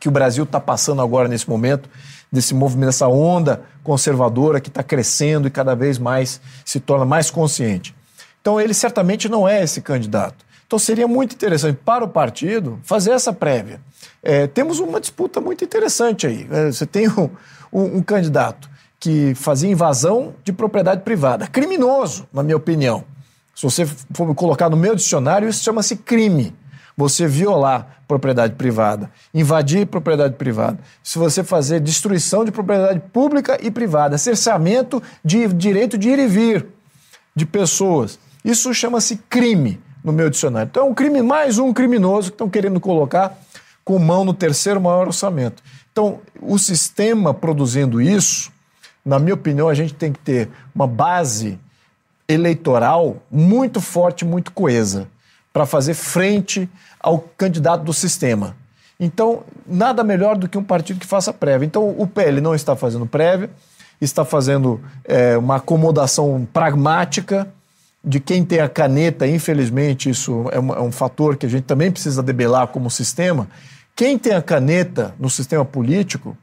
[0.00, 1.88] que o Brasil está passando agora nesse momento,
[2.30, 7.30] desse movimento, dessa onda conservadora que está crescendo e cada vez mais se torna mais
[7.30, 7.94] consciente.
[8.40, 10.44] Então ele certamente não é esse candidato.
[10.66, 13.80] Então seria muito interessante para o partido fazer essa prévia.
[14.20, 16.46] É, temos uma disputa muito interessante aí.
[16.50, 17.30] É, você tem um,
[17.72, 18.68] um, um candidato
[18.98, 23.04] que fazia invasão de propriedade privada, criminoso, na minha opinião.
[23.58, 26.54] Se você for colocar no meu dicionário, isso chama-se crime.
[26.96, 30.78] Você violar propriedade privada, invadir propriedade privada.
[31.02, 36.28] Se você fazer destruição de propriedade pública e privada, cerceamento de direito de ir e
[36.28, 36.66] vir
[37.34, 38.16] de pessoas.
[38.44, 40.68] Isso chama-se crime no meu dicionário.
[40.70, 43.40] Então é um crime, mais um criminoso que estão querendo colocar
[43.84, 45.64] com mão no terceiro maior orçamento.
[45.90, 48.52] Então, o sistema produzindo isso,
[49.04, 51.58] na minha opinião, a gente tem que ter uma base
[52.28, 55.08] eleitoral muito forte, muito coesa,
[55.52, 56.68] para fazer frente
[57.00, 58.54] ao candidato do sistema.
[59.00, 61.64] Então, nada melhor do que um partido que faça prévia.
[61.64, 63.48] Então, o PL não está fazendo prévia,
[64.00, 67.48] está fazendo é, uma acomodação pragmática
[68.04, 71.64] de quem tem a caneta, infelizmente, isso é um, é um fator que a gente
[71.64, 73.48] também precisa debelar como sistema.
[73.94, 76.36] Quem tem a caneta no sistema político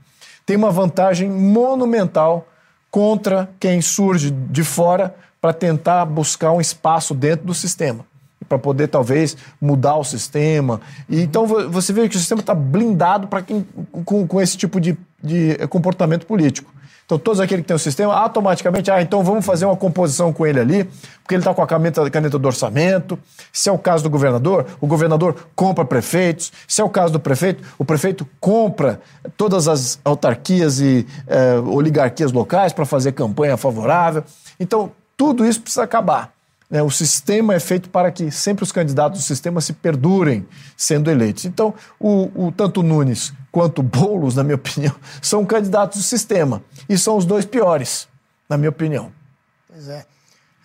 [0.46, 2.48] tem uma vantagem monumental
[2.92, 5.16] contra quem surge de fora
[5.46, 8.04] para tentar buscar um espaço dentro do sistema,
[8.50, 10.82] para poder talvez mudar o sistema.
[11.08, 13.64] E, então você vê que o sistema está blindado para quem
[14.04, 16.74] com, com esse tipo de, de comportamento político.
[17.06, 20.48] Então, todos aqueles que têm o sistema, automaticamente, ah, então vamos fazer uma composição com
[20.48, 20.84] ele ali,
[21.22, 23.20] porque ele está com a caneta, caneta do orçamento.
[23.54, 26.52] Se é o caso do governador, o governador compra prefeitos.
[26.68, 29.00] Se é o caso do prefeito, o prefeito compra
[29.38, 34.24] todas as autarquias e eh, oligarquias locais para fazer campanha favorável.
[34.60, 36.34] Então, tudo isso precisa acabar.
[36.70, 36.82] Né?
[36.82, 41.46] O sistema é feito para que sempre os candidatos do sistema se perdurem sendo eleitos.
[41.46, 46.62] Então, o, o tanto Nunes quanto Boulos, na minha opinião, são candidatos do sistema.
[46.90, 48.08] E são os dois piores,
[48.50, 49.12] na minha opinião.
[49.68, 50.06] Pois é.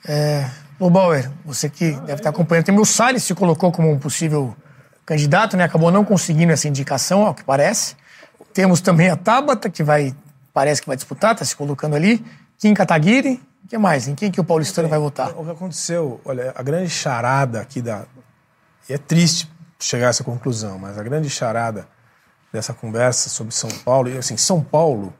[0.06, 3.98] é o Bauer, você que deve estar acompanhando, tem o Salles se colocou como um
[3.98, 4.56] possível
[5.04, 5.64] candidato, né?
[5.64, 7.96] Acabou não conseguindo essa indicação, ao que parece.
[8.54, 10.14] Temos também a Tabata, que vai,
[10.54, 12.24] parece que vai disputar, está se colocando ali.
[12.58, 14.08] Kim Kataguiri, que mais?
[14.08, 15.30] Em quem que o paulistano vai votar?
[15.38, 18.04] O que aconteceu, olha, a grande charada aqui da...
[18.88, 21.86] E é triste chegar a essa conclusão, mas a grande charada
[22.52, 25.14] dessa conversa sobre São Paulo, e assim, São Paulo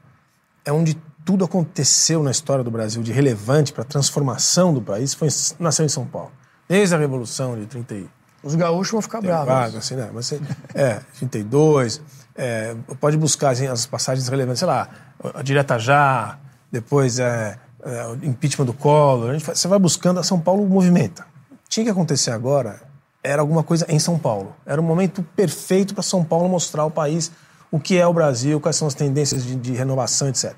[0.65, 5.13] é onde tudo aconteceu na história do Brasil de relevante para a transformação do país,
[5.13, 6.31] foi, nasceu em São Paulo.
[6.67, 8.09] Desde a Revolução de 30
[8.43, 9.47] Os gaúchos vão ficar bravos.
[9.47, 10.09] Vaga, assim, né?
[10.13, 10.33] Mas,
[10.73, 12.01] é, 32,
[12.35, 14.89] é, pode buscar assim, as passagens relevantes, sei lá,
[15.33, 16.39] a direta já,
[16.71, 21.25] depois é, o impeachment do Collor, a gente, você vai buscando, a São Paulo movimenta.
[21.67, 22.81] Tinha que acontecer agora,
[23.23, 24.55] era alguma coisa em São Paulo.
[24.65, 27.31] Era o momento perfeito para São Paulo mostrar ao país
[27.71, 30.51] o que é o Brasil, quais são as tendências de, de renovação, etc.
[30.53, 30.55] O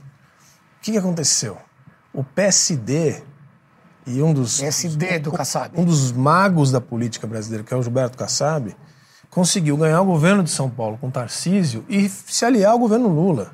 [0.82, 1.58] que, que aconteceu?
[2.14, 3.22] O PSD
[4.06, 4.60] e um dos.
[4.60, 5.80] PSD do Kassab.
[5.80, 8.76] Um dos magos da política brasileira, que é o Gilberto Kassab,
[9.30, 13.52] conseguiu ganhar o governo de São Paulo com Tarcísio e se aliar ao governo Lula.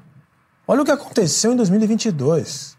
[0.68, 2.79] Olha o que aconteceu em 2022.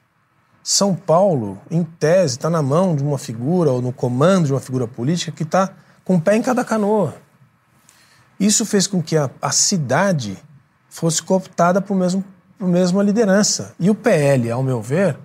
[0.62, 4.60] São Paulo, em tese, está na mão de uma figura ou no comando de uma
[4.60, 5.70] figura política que está
[6.04, 7.14] com o pé em cada canoa.
[8.38, 10.38] Isso fez com que a, a cidade
[10.88, 12.24] fosse cooptada por, mesmo,
[12.58, 13.74] por mesma liderança.
[13.78, 15.16] E o PL, ao meu ver,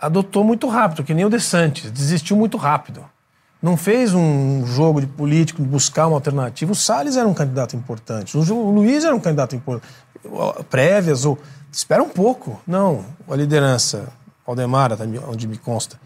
[0.00, 3.04] adotou muito rápido, que nem o DeSantis, desistiu muito rápido.
[3.62, 6.70] não fez um jogo de político de buscar uma alternativa.
[6.70, 9.92] O Salles era um candidato importante, o Luiz era um candidato importante.
[10.70, 11.38] Prévias, ou.
[11.70, 12.60] Espera um pouco.
[12.66, 14.08] Não, a liderança,
[14.46, 14.96] Aldemara,
[15.28, 15.98] onde me consta,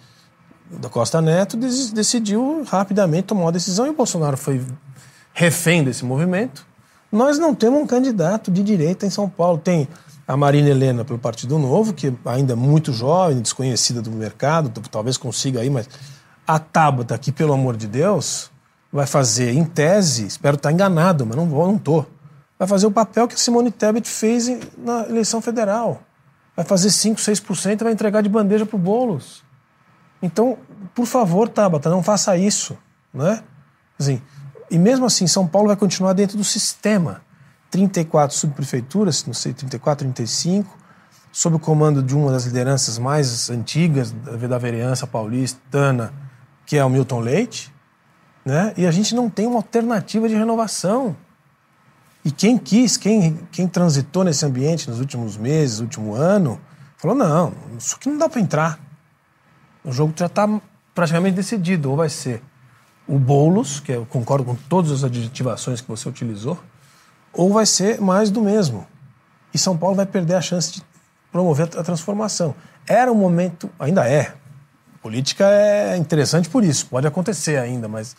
[0.71, 4.65] da Costa Neto, decidiu rapidamente tomar uma decisão e o Bolsonaro foi
[5.33, 6.67] refém desse movimento.
[7.11, 9.59] Nós não temos um candidato de direita em São Paulo.
[9.59, 9.89] Tem
[10.29, 15.17] a Marina Helena pelo Partido Novo, que ainda é muito jovem, desconhecida do mercado, talvez
[15.17, 15.89] consiga aí, mas
[16.47, 18.49] a Tabata, que pelo amor de Deus,
[18.93, 22.07] vai fazer, em tese, espero estar enganado, mas não vou, não estou,
[22.61, 24.47] vai fazer o papel que a Simone Tebet fez
[24.77, 26.03] na eleição federal.
[26.55, 29.43] Vai fazer 5, 6% e vai entregar de bandeja para o Boulos.
[30.21, 30.59] Então,
[30.95, 32.77] por favor, Tabata, não faça isso.
[33.15, 33.43] Né?
[33.99, 34.21] Assim,
[34.71, 37.23] e mesmo assim, São Paulo vai continuar dentro do sistema.
[37.71, 40.77] 34 subprefeituras, não sei, 34, 35,
[41.33, 46.13] sob o comando de uma das lideranças mais antigas da vereança paulistana,
[46.67, 47.73] que é o Milton Leite,
[48.45, 48.75] né?
[48.77, 51.17] e a gente não tem uma alternativa de renovação.
[52.25, 56.61] E quem quis, quem, quem transitou nesse ambiente nos últimos meses, último ano,
[56.97, 58.81] falou: não, isso aqui não dá para entrar.
[59.83, 60.47] O jogo já está
[60.95, 61.91] praticamente decidido.
[61.91, 62.43] Ou vai ser
[63.09, 66.59] o Boulos, que eu concordo com todas as adjetivações que você utilizou,
[67.33, 68.87] ou vai ser mais do mesmo.
[69.53, 70.83] E São Paulo vai perder a chance de
[71.33, 72.55] promover a transformação.
[72.87, 74.35] Era um momento, ainda é.
[75.03, 78.15] Política é interessante por isso, pode acontecer ainda, mas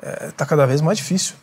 [0.00, 1.36] está é, cada vez mais difícil.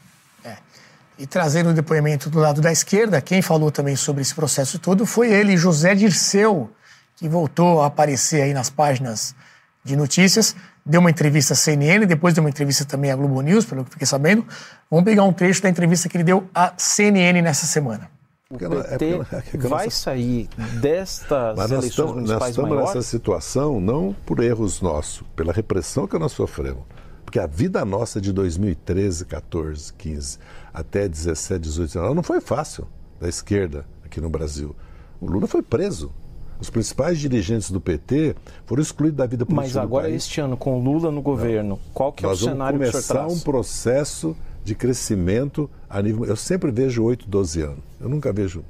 [1.20, 5.06] E trazendo o depoimento do lado da esquerda, quem falou também sobre esse processo todo
[5.06, 6.72] foi ele, José Dirceu,
[7.18, 9.36] que voltou a aparecer aí nas páginas
[9.84, 10.56] de notícias,
[10.86, 13.92] deu uma entrevista à CNN, depois deu uma entrevista também à Globo News, pelo que
[13.92, 14.46] fiquei sabendo.
[14.90, 18.10] Vamos pegar um trecho da entrevista que ele deu à CNN nessa semana.
[18.50, 19.20] O PT
[19.58, 19.90] vai nossa...
[19.90, 20.48] sair
[20.80, 22.96] destas Mas eleições estamos, municipais Nós estamos maiores?
[22.96, 26.84] nessa situação não por erros nossos, pela repressão que nós sofremos.
[27.26, 30.40] Porque a vida nossa de 2013, 14, 15
[30.74, 32.88] até 17, 18, 19 não foi fácil
[33.20, 34.76] da esquerda aqui no Brasil.
[35.20, 36.12] O Lula foi preso.
[36.60, 38.36] Os principais dirigentes do PT
[38.66, 41.80] foram excluídos da vida política Mas agora, este ano, com Lula no governo, Não.
[41.94, 43.34] qual que é Nós o cenário que o senhor traz?
[43.34, 46.26] um processo de crescimento a nível...
[46.26, 47.80] Eu sempre vejo 8, 12 anos.
[48.00, 48.64] Eu nunca vejo...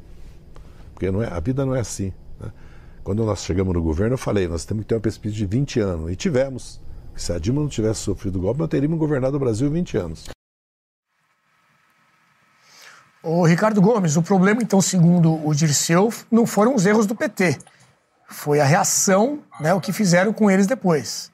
[0.93, 2.13] Porque não é, a vida não é assim.
[2.39, 2.51] Né?
[3.03, 5.80] Quando nós chegamos no governo, eu falei, nós temos que ter uma perspectiva de 20
[5.80, 6.11] anos.
[6.11, 6.80] E tivemos.
[7.15, 10.26] Se a Dilma não tivesse sofrido o golpe, nós teríamos governado o Brasil 20 anos.
[13.21, 17.59] O Ricardo Gomes, o problema, então, segundo o Dirceu, não foram os erros do PT
[18.29, 21.31] foi a reação, né, o que fizeram com eles depois.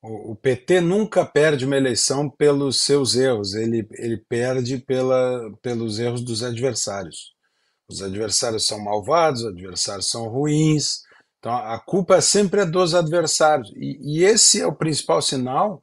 [0.00, 6.22] O, PT nunca perde uma eleição pelos seus erros, ele, ele perde pela, pelos erros
[6.22, 7.34] dos adversários.
[7.88, 11.00] Os adversários são malvados, os adversários são ruins,
[11.38, 13.72] então a culpa sempre é dos adversários.
[13.76, 15.80] E, e esse é o principal sinal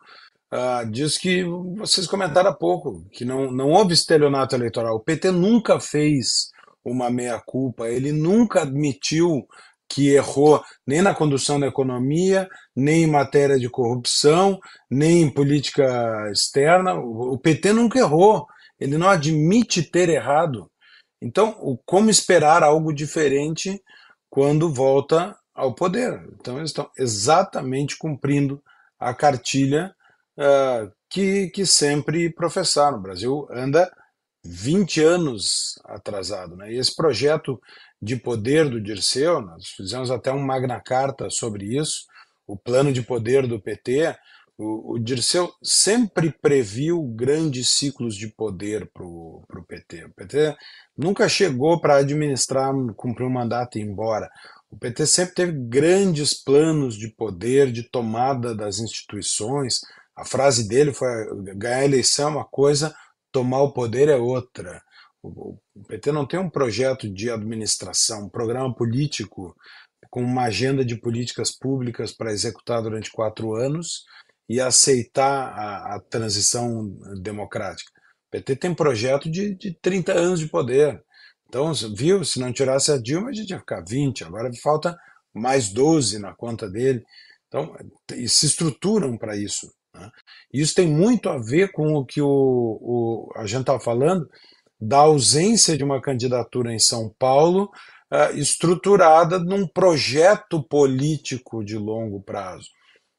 [0.55, 1.43] uh, disso que
[1.77, 4.95] vocês comentaram há pouco, que não, não houve estelionato eleitoral.
[4.95, 6.49] O PT nunca fez
[6.83, 9.45] uma meia-culpa, ele nunca admitiu
[9.87, 14.59] que errou nem na condução da economia, nem em matéria de corrupção,
[14.89, 15.85] nem em política
[16.31, 16.95] externa.
[16.95, 18.47] O PT nunca errou,
[18.79, 20.69] ele não admite ter errado.
[21.21, 23.81] Então, como esperar algo diferente
[24.29, 26.19] quando volta ao poder?
[26.39, 28.61] Então, eles estão exatamente cumprindo
[28.99, 29.93] a cartilha
[30.37, 32.97] uh, que, que sempre professaram.
[32.97, 33.91] O Brasil anda
[34.43, 36.55] 20 anos atrasado.
[36.55, 36.73] Né?
[36.73, 37.59] E esse projeto
[38.01, 42.05] de poder do Dirceu, nós fizemos até um Magna Carta sobre isso,
[42.45, 44.15] o plano de poder do PT.
[44.57, 50.05] O, o Dirceu sempre previu grandes ciclos de poder para o PT.
[50.05, 50.55] O PT
[50.95, 54.29] nunca chegou para administrar, cumprir um mandato e ir embora.
[54.69, 59.79] O PT sempre teve grandes planos de poder, de tomada das instituições.
[60.15, 61.07] A frase dele foi:
[61.55, 62.95] ganhar a eleição é uma coisa,
[63.31, 64.81] tomar o poder é outra.
[65.21, 69.55] O PT não tem um projeto de administração, um programa político
[70.09, 74.05] com uma agenda de políticas públicas para executar durante quatro anos
[74.47, 76.87] e aceitar a, a transição
[77.21, 77.91] democrática.
[78.27, 81.03] O PT tem projeto de, de 30 anos de poder.
[81.47, 84.97] Então, viu, se não tirasse a Dilma, a gente ia ficar 20, agora falta
[85.33, 87.03] mais 12 na conta dele.
[87.47, 87.75] Então,
[88.13, 89.73] e se estruturam para isso.
[89.95, 90.11] Né?
[90.53, 94.29] Isso tem muito a ver com o que o, o a gente estava falando,
[94.79, 97.71] da ausência de uma candidatura em São Paulo
[98.11, 102.67] uh, estruturada num projeto político de longo prazo.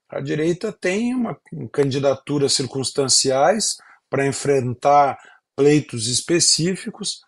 [0.08, 1.36] A direita tem uma
[1.72, 3.76] candidaturas circunstanciais
[4.08, 5.18] para enfrentar
[5.56, 7.22] pleitos específicos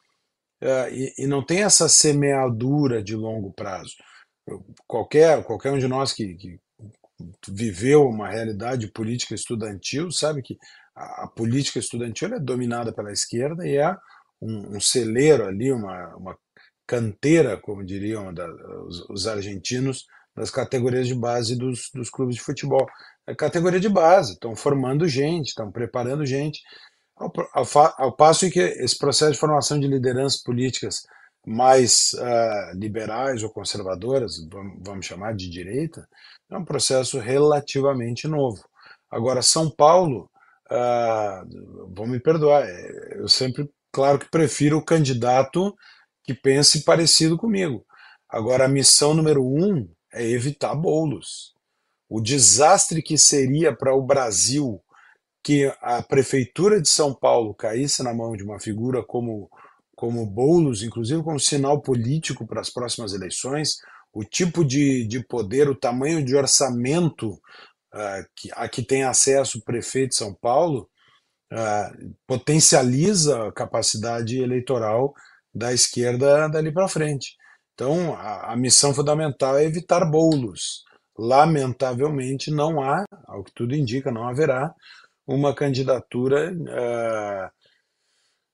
[0.62, 3.94] uh, e, e, não tem essa semeadura de longo prazo.
[4.86, 6.60] Qualquer, qualquer um de nós que, que
[7.48, 10.56] viveu uma realidade política estudantil, sabe que
[10.94, 13.96] a, a política estudantil é dominada pela esquerda e é
[14.40, 16.38] um, um celeiro ali, uma, uma
[16.86, 18.46] canteira, como diriam da,
[18.86, 22.86] os, os, argentinos, das categorias de base dos, dos clubes de futebol.
[23.26, 26.62] É categoria de base, estão formando gente, estão preparando gente.
[27.16, 27.66] Ao, ao,
[27.98, 31.02] ao, passo em que esse processo de formação de lideranças políticas
[31.44, 36.08] mais uh, liberais ou conservadoras, vamos, vamos chamar de direita,
[36.50, 38.62] é um processo relativamente novo.
[39.10, 40.30] Agora, São Paulo,
[40.70, 45.74] uh, vão me perdoar, é, eu sempre, claro que prefiro o candidato
[46.22, 47.84] que pense parecido comigo.
[48.28, 51.54] Agora, a missão número um é evitar bolos.
[52.08, 54.82] O desastre que seria para o Brasil
[55.42, 59.50] que a prefeitura de São Paulo caísse na mão de uma figura como
[59.94, 63.78] como Boulos, inclusive como sinal político para as próximas eleições,
[64.12, 67.30] o tipo de, de poder, o tamanho de orçamento
[67.94, 70.88] uh, que, a que tem acesso o prefeito de São Paulo,
[71.52, 75.14] uh, potencializa a capacidade eleitoral
[75.54, 77.36] da esquerda dali para frente.
[77.74, 80.84] Então, a, a, missão fundamental é evitar bolos.
[81.16, 84.72] Lamentavelmente, não há, ao que tudo indica, não haverá
[85.26, 87.57] uma candidatura uh,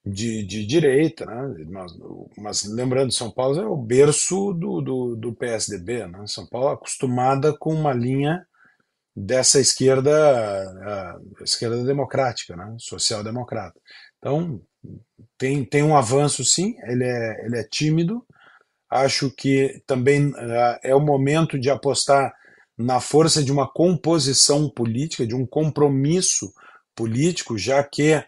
[0.05, 1.64] de, de direita, né?
[1.70, 1.93] Mas,
[2.36, 6.24] mas, lembrando, São Paulo é o berço do, do, do PSDB, né?
[6.26, 8.47] São Paulo é acostumada com uma linha
[9.16, 10.10] dessa esquerda,
[11.40, 12.74] esquerda democrática, né?
[12.78, 13.81] social-democrata.
[14.18, 14.60] Então,
[15.39, 18.26] tem, tem um avanço sim, ele é, ele é tímido,
[18.90, 22.35] acho que também uh, é o momento de apostar
[22.76, 26.52] na força de uma composição política, de um compromisso
[26.94, 28.22] político, já que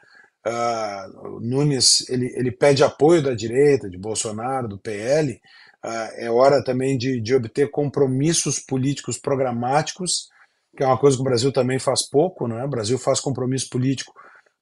[0.47, 5.33] Uh, Nunes ele, ele pede apoio da direita, de Bolsonaro, do PL.
[5.33, 5.39] Uh,
[5.83, 10.29] ah, é hora também de, de obter compromissos políticos programáticos,
[10.77, 12.47] que é uma coisa que o Brasil também faz pouco.
[12.47, 12.65] Né?
[12.65, 14.13] O Brasil faz compromisso político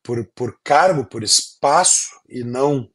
[0.02, 2.88] por, por cargo, por espaço, e não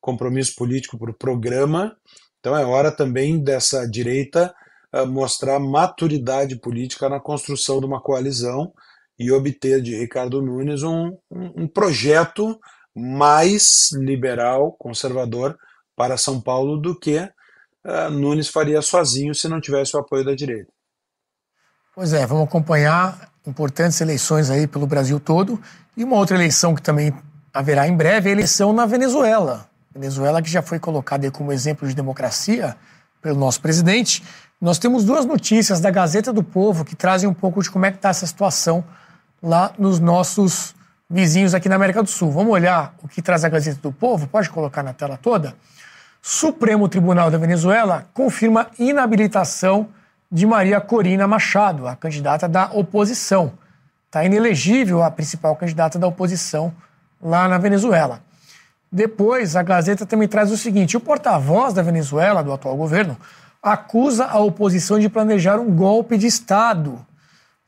[0.00, 1.96] compromisso político por programa.
[2.38, 4.54] Então é hora também dessa direita
[4.94, 8.72] uh, mostrar maturidade política na construção de uma coalizão
[9.18, 12.58] e obter de Ricardo Nunes um, um, projeto
[12.94, 15.56] mais liberal, conservador
[15.96, 20.34] para São Paulo do que uh, Nunes faria sozinho se não tivesse o apoio da
[20.34, 20.70] direita.
[21.94, 25.60] Pois é, vamos acompanhar importantes eleições aí pelo Brasil todo.
[25.96, 27.12] E uma outra eleição que também
[27.54, 29.70] haverá em breve é a eleição na Venezuela.
[29.94, 32.76] Venezuela que já foi colocada como exemplo de democracia
[33.22, 34.22] pelo nosso presidente.
[34.60, 37.90] Nós temos duas notícias da Gazeta do Povo que trazem um pouco de como é
[37.90, 38.84] que está essa situação
[39.46, 40.74] lá nos nossos
[41.08, 42.32] vizinhos aqui na América do Sul.
[42.32, 44.26] Vamos olhar o que traz a Gazeta do Povo?
[44.26, 45.54] Pode colocar na tela toda?
[46.20, 49.88] Supremo Tribunal da Venezuela confirma inabilitação
[50.30, 53.52] de Maria Corina Machado, a candidata da oposição.
[54.06, 56.74] Está inelegível a principal candidata da oposição
[57.22, 58.20] lá na Venezuela.
[58.90, 63.16] Depois, a Gazeta também traz o seguinte: o porta-voz da Venezuela, do atual governo,
[63.62, 67.06] acusa a oposição de planejar um golpe de Estado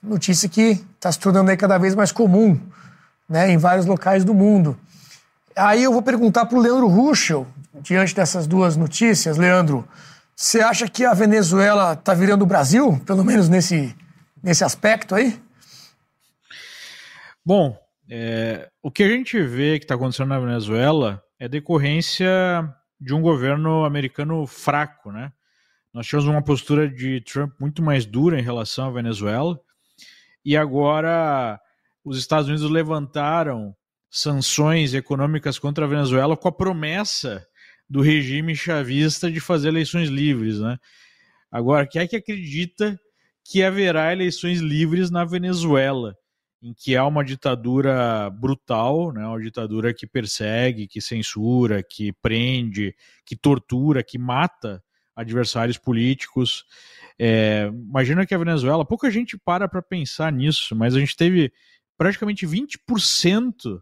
[0.02, 2.60] notícia que está se tornando cada vez mais comum
[3.28, 4.78] né, em vários locais do mundo.
[5.56, 7.46] Aí eu vou perguntar para o Leandro Ruschel,
[7.80, 9.86] diante dessas duas notícias, Leandro,
[10.34, 13.94] você acha que a Venezuela está virando o Brasil, pelo menos nesse,
[14.42, 15.40] nesse aspecto aí?
[17.44, 17.76] Bom,
[18.08, 22.28] é, o que a gente vê que está acontecendo na Venezuela é decorrência
[23.00, 25.32] de um governo americano fraco, né?
[25.92, 29.58] Nós tivemos uma postura de Trump muito mais dura em relação à Venezuela
[30.44, 31.58] e agora
[32.04, 33.74] os Estados Unidos levantaram
[34.10, 37.46] sanções econômicas contra a Venezuela com a promessa
[37.88, 40.76] do regime chavista de fazer eleições livres, né?
[41.50, 42.98] Agora, quem é que acredita
[43.44, 46.14] que haverá eleições livres na Venezuela,
[46.62, 49.26] em que há uma ditadura brutal, né?
[49.26, 52.94] Uma ditadura que persegue, que censura, que prende,
[53.24, 54.82] que tortura, que mata
[55.16, 56.64] adversários políticos.
[57.18, 61.52] É, imagina que a Venezuela, pouca gente para para pensar nisso, mas a gente teve
[61.96, 63.80] praticamente 20%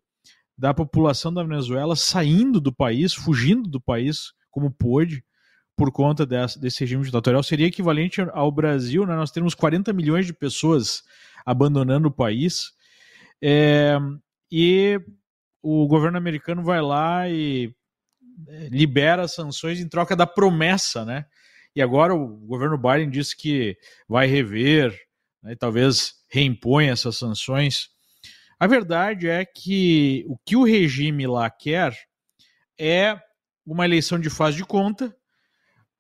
[0.56, 5.22] da população da Venezuela saindo do país, fugindo do país como pôde,
[5.76, 7.42] por conta desse, desse regime ditatorial.
[7.42, 9.14] Seria equivalente ao Brasil, né?
[9.14, 11.02] nós temos 40 milhões de pessoas
[11.44, 12.72] abandonando o país.
[13.42, 13.98] É,
[14.50, 14.98] e
[15.62, 17.74] o governo americano vai lá e
[18.48, 21.26] é, libera sanções em troca da promessa, né?
[21.76, 23.76] E agora o governo Biden disse que
[24.08, 24.98] vai rever,
[25.42, 27.90] né, talvez reimpõe essas sanções.
[28.58, 31.94] A verdade é que o que o regime lá quer
[32.78, 33.20] é
[33.66, 35.14] uma eleição de fase de conta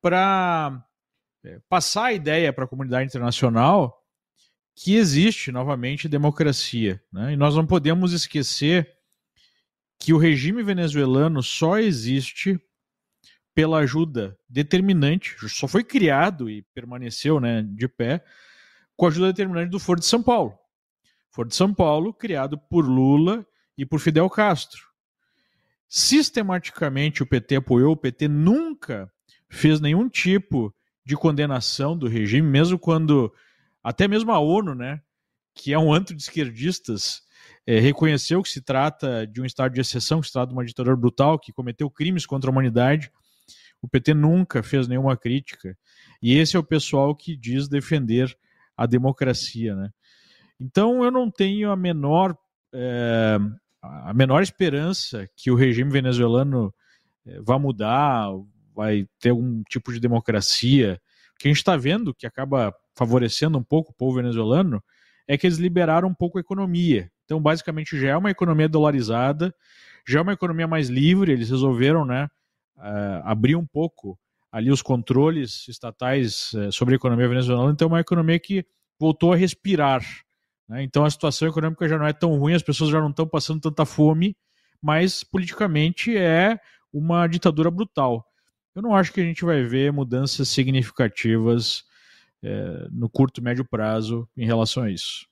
[0.00, 0.82] para
[1.44, 4.02] é, passar a ideia para a comunidade internacional
[4.74, 7.02] que existe novamente democracia.
[7.12, 7.34] Né?
[7.34, 8.90] E nós não podemos esquecer
[10.00, 12.58] que o regime venezuelano só existe
[13.56, 18.22] pela ajuda determinante, só foi criado e permaneceu né, de pé
[18.94, 20.58] com a ajuda determinante do Foro de São Paulo.
[21.30, 23.46] Foro de São Paulo, criado por Lula
[23.76, 24.82] e por Fidel Castro.
[25.88, 29.10] Sistematicamente o PT apoiou, o PT nunca
[29.48, 30.70] fez nenhum tipo
[31.02, 33.32] de condenação do regime, mesmo quando
[33.82, 35.00] até mesmo a ONU, né,
[35.54, 37.22] que é um antro de esquerdistas,
[37.66, 40.64] é, reconheceu que se trata de um estado de exceção, que se trata de uma
[40.64, 43.10] ditadura brutal que cometeu crimes contra a humanidade.
[43.86, 45.78] O PT nunca fez nenhuma crítica.
[46.20, 48.36] E esse é o pessoal que diz defender
[48.76, 49.90] a democracia, né?
[50.58, 52.36] Então eu não tenho a menor
[52.74, 53.38] é,
[53.80, 56.74] a menor esperança que o regime venezuelano
[57.24, 58.28] é, vá mudar,
[58.74, 61.00] vai ter algum tipo de democracia.
[61.34, 64.82] O que a gente está vendo que acaba favorecendo um pouco o povo venezuelano,
[65.28, 67.10] é que eles liberaram um pouco a economia.
[67.24, 69.54] Então, basicamente, já é uma economia dolarizada,
[70.08, 72.28] já é uma economia mais livre, eles resolveram né,
[72.78, 74.18] uh, abrir um pouco
[74.50, 78.64] ali os controles estatais uh, sobre a economia venezuelana, então é uma economia que
[78.98, 80.02] voltou a respirar.
[80.68, 80.82] Né?
[80.82, 83.60] Então a situação econômica já não é tão ruim, as pessoas já não estão passando
[83.60, 84.36] tanta fome,
[84.80, 86.58] mas politicamente é
[86.92, 88.24] uma ditadura brutal.
[88.74, 91.84] Eu não acho que a gente vai ver mudanças significativas
[92.42, 95.26] é, no curto médio prazo em relação a isso.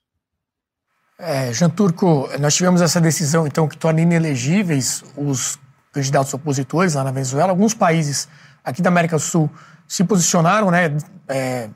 [1.17, 5.57] É, Jean Turco, nós tivemos essa decisão, então, que torna inelegíveis os
[5.95, 7.51] candidatos opositores lá na Venezuela.
[7.51, 8.27] Alguns países
[8.63, 9.49] aqui da América do Sul
[9.87, 10.97] se posicionaram, né,
[11.29, 11.69] é,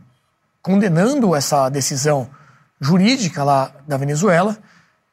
[0.62, 2.30] condenando essa decisão
[2.82, 4.58] jurídica lá da Venezuela,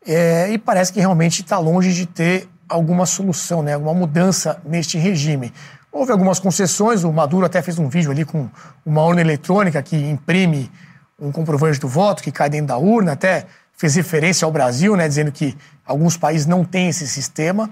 [0.04, 4.98] é, e parece que realmente está longe de ter alguma solução, né, alguma mudança neste
[4.98, 5.52] regime.
[5.92, 8.50] Houve algumas concessões, o Maduro até fez um vídeo ali com
[8.84, 10.70] uma urna eletrônica que imprime
[11.18, 13.46] um comprovante do voto que cai dentro da urna, até
[13.76, 17.70] fez referência ao Brasil, né, dizendo que alguns países não têm esse sistema,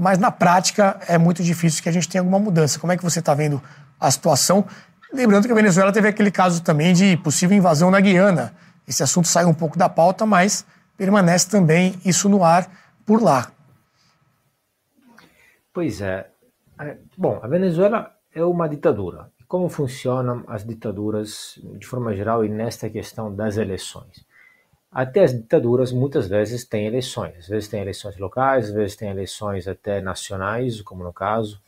[0.00, 2.80] mas na prática é muito difícil que a gente tenha alguma mudança.
[2.80, 3.60] Como é que você está vendo
[4.00, 4.64] a situação?
[5.12, 8.54] Lembrando que a Venezuela teve aquele caso também de possível invasão na Guiana.
[8.88, 10.64] Esse assunto saiu um pouco da pauta, mas
[10.96, 12.66] permanece também isso no ar
[13.04, 13.52] por lá.
[15.70, 16.30] Pois é,
[16.80, 19.30] é, bom, a Venezuela é uma ditadura.
[19.46, 24.24] Como funcionam as ditaduras de forma geral e nesta questão das eleições?
[24.90, 27.36] Até as ditaduras muitas vezes têm eleições.
[27.38, 31.60] Às vezes tem eleições locais, às vezes tem eleições até nacionais, como no caso,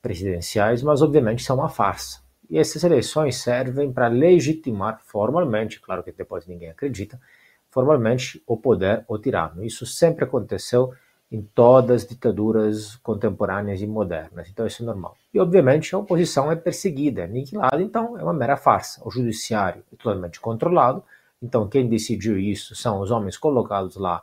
[0.00, 2.20] presidenciais, mas obviamente são uma farsa.
[2.48, 7.20] E essas eleições servem para legitimar formalmente, claro que depois ninguém acredita,
[7.68, 9.64] formalmente o poder o tirano.
[9.64, 10.94] Isso sempre aconteceu
[11.30, 14.48] em todas as ditaduras contemporâneas e modernas.
[14.48, 15.16] Então isso é normal.
[15.34, 19.02] E obviamente a oposição é perseguida, aniquilada, então é uma mera farsa.
[19.04, 21.04] O judiciário é totalmente controlado,
[21.42, 24.22] então quem decidiu isso são os homens colocados lá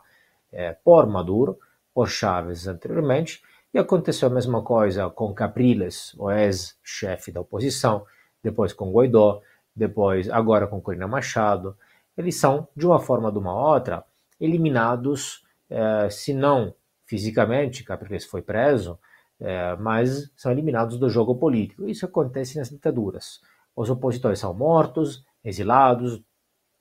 [0.52, 1.58] é, por Maduro,
[1.94, 8.06] por Chávez anteriormente, e aconteceu a mesma coisa com Capriles, o ex-chefe da oposição,
[8.42, 9.42] depois com Guaidó,
[9.74, 11.76] depois agora com Corina Machado.
[12.16, 14.04] Eles são, de uma forma ou de uma outra,
[14.40, 16.74] eliminados, é, se não
[17.06, 18.98] fisicamente, Capriles foi preso,
[19.38, 21.86] é, mas são eliminados do jogo político.
[21.86, 23.40] Isso acontece nas ditaduras.
[23.74, 26.22] Os opositores são mortos, exilados,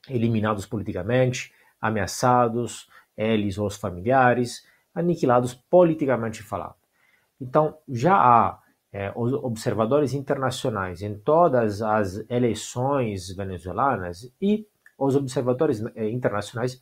[0.09, 6.75] eliminados politicamente, ameaçados, eles ou os familiares, aniquilados politicamente falando.
[7.39, 8.59] Então, já há
[8.91, 14.65] é, observadores internacionais em todas as eleições venezuelanas e
[14.97, 16.81] os observadores é, internacionais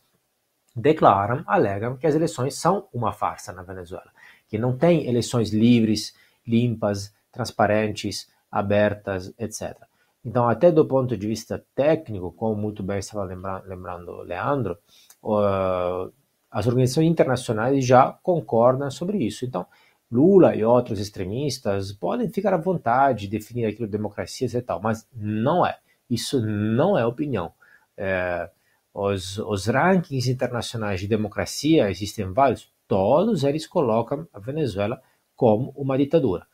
[0.76, 4.10] declaram, alegam que as eleições são uma farsa na Venezuela,
[4.48, 6.14] que não tem eleições livres,
[6.46, 9.76] limpas, transparentes, abertas, etc.
[10.24, 14.78] Então, até do ponto de vista técnico, como muito bem estava lembrando, lembrando Leandro,
[15.22, 16.10] uh,
[16.50, 19.44] as organizações internacionais já concordam sobre isso.
[19.44, 19.66] Então,
[20.10, 24.80] Lula e outros extremistas podem ficar à vontade de definir aquilo de democracia e tal,
[24.80, 25.78] mas não é.
[26.08, 27.52] Isso não é opinião.
[27.96, 28.48] É,
[28.94, 35.02] os, os rankings internacionais de democracia, existem vários, todos eles colocam a Venezuela
[35.34, 36.46] como uma ditadura.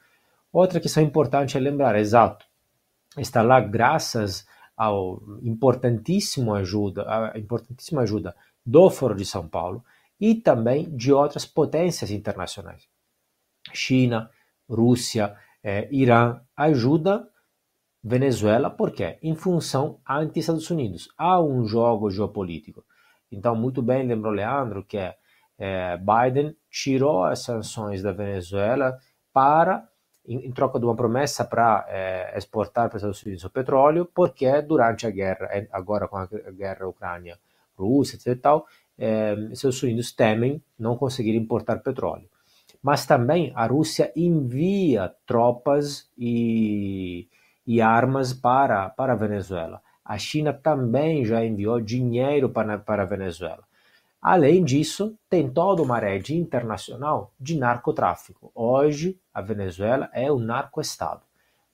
[0.52, 2.46] Outra questão importante é lembrar, exato,
[3.18, 4.46] está lá graças
[4.76, 8.34] ao importantíssimo ajuda, a importantíssima ajuda
[8.64, 9.84] do Foro de São Paulo
[10.18, 12.88] e também de outras potências internacionais.
[13.72, 14.30] China,
[14.68, 17.28] Rússia, eh, Irã, ajuda
[18.02, 19.18] Venezuela, por quê?
[19.22, 21.08] Em função anti-Estados Unidos.
[21.18, 22.84] Há um jogo geopolítico.
[23.30, 24.96] Então, muito bem lembrou Leandro que
[25.58, 28.98] é, Biden tirou as sanções da Venezuela
[29.32, 29.86] para,
[30.26, 34.08] em, em troca de uma promessa para é, exportar para os Estados Unidos o petróleo,
[34.14, 37.38] porque durante a guerra, agora com a guerra Ucrânia
[37.80, 38.26] Rússia, etc.
[38.26, 38.66] E tal,
[38.98, 42.28] eh, Estados Unidos temem não conseguir importar petróleo.
[42.82, 47.28] Mas também a Rússia envia tropas e,
[47.66, 49.82] e armas para, para a Venezuela.
[50.04, 53.64] A China também já enviou dinheiro para, para a Venezuela.
[54.20, 58.52] Além disso, tem toda uma rede internacional de narcotráfico.
[58.54, 61.22] Hoje, a Venezuela é um narcoestado.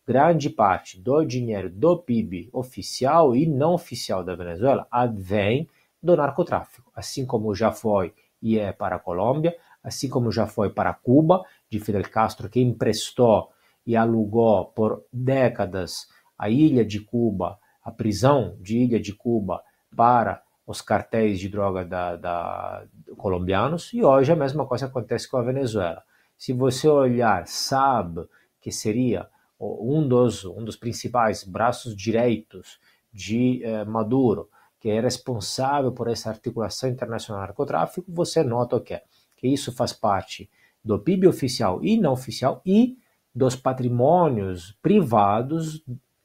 [0.07, 5.69] Grande parte do dinheiro do PIB oficial e não oficial da Venezuela advém
[6.01, 10.71] do narcotráfico, assim como já foi e é para a Colômbia, assim como já foi
[10.71, 13.51] para Cuba, de Fidel Castro, que emprestou
[13.85, 16.07] e alugou por décadas
[16.39, 19.63] a ilha de Cuba, a prisão de Ilha de Cuba
[19.97, 22.85] para os cartéis de droga da, da,
[23.17, 26.03] colombianos, e hoje a mesma coisa acontece com a Venezuela.
[26.37, 28.27] Se você olhar, sabe
[28.61, 29.29] que seria
[29.61, 32.79] um dos, um dos principais braços direitos
[33.13, 39.01] de eh, Maduro, que é responsável por essa articulação internacional do narcotráfico, você nota que,
[39.37, 40.51] que isso faz parte
[40.85, 42.99] do PIB oficial e não oficial e
[43.35, 45.83] dos patrimônios privados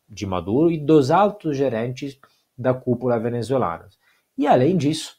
[0.08, 2.20] de Maduro e dos altos gerentes
[2.58, 3.88] da cúpula venezuelana.
[4.38, 5.18] E além disso,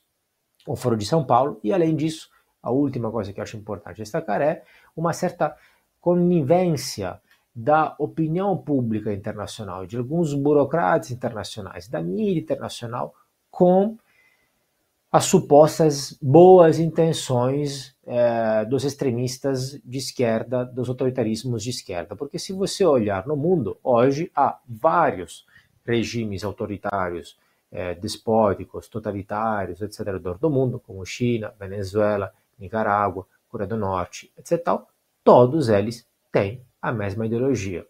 [0.66, 2.30] o Foro de São Paulo, e além disso,
[2.62, 4.62] a última coisa que eu acho importante destacar é
[4.97, 5.56] uma certa
[6.01, 7.20] conivência
[7.55, 13.14] da opinião pública internacional, de alguns burocratas internacionais, da mídia internacional,
[13.51, 13.98] com
[15.10, 22.16] as supostas boas intenções eh, dos extremistas de esquerda, dos autoritarismos de esquerda.
[22.16, 25.44] Porque se você olhar no mundo, hoje há vários
[25.84, 27.39] regimes autoritários,
[27.73, 34.61] eh, despóticos, totalitários, etc., do mundo, como China, Venezuela, Nicarágua, Coreia do Norte, etc.,
[35.24, 37.86] todos eles têm a mesma ideologia.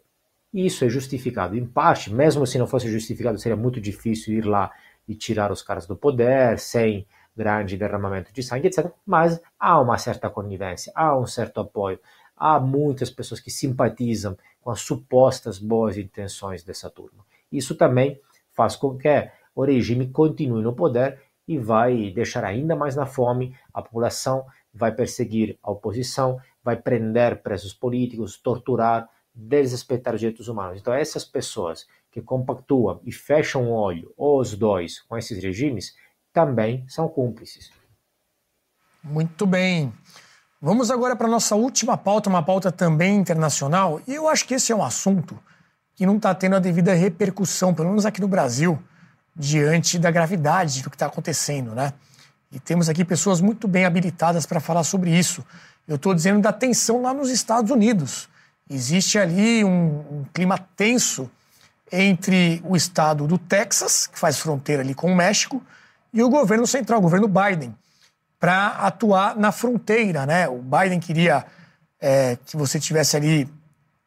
[0.54, 4.70] Isso é justificado em parte, mesmo se não fosse justificado, seria muito difícil ir lá
[5.09, 7.06] e tirar os caras do poder sem
[7.36, 8.90] grande derramamento de sangue, etc.
[9.04, 11.98] Mas há uma certa conivência, há um certo apoio,
[12.36, 17.24] há muitas pessoas que simpatizam com as supostas boas intenções dessa turma.
[17.50, 18.20] Isso também
[18.52, 23.54] faz com que o regime continue no poder e vai deixar ainda mais na fome
[23.72, 30.80] a população, vai perseguir a oposição, vai prender presos políticos, torturar, desrespeitar os direitos humanos.
[30.80, 35.94] Então, essas pessoas que compactuam e fecham o olho, ou os dois, com esses regimes,
[36.32, 37.70] também são cúmplices.
[39.02, 39.92] Muito bem.
[40.60, 44.00] Vamos agora para a nossa última pauta, uma pauta também internacional.
[44.06, 45.36] E eu acho que esse é um assunto
[45.94, 48.78] que não está tendo a devida repercussão, pelo menos aqui no Brasil,
[49.34, 51.92] diante da gravidade do que está acontecendo, né?
[52.50, 55.44] E temos aqui pessoas muito bem habilitadas para falar sobre isso.
[55.88, 58.28] Eu estou dizendo da tensão lá nos Estados Unidos.
[58.68, 61.30] Existe ali um, um, clima tenso
[61.90, 65.62] entre o estado do Texas, que faz fronteira ali com o México,
[66.12, 67.74] e o governo central, o governo Biden,
[68.38, 70.26] para atuar na fronteira.
[70.26, 70.46] Né?
[70.46, 71.46] O Biden queria
[72.00, 73.48] é, que você tivesse ali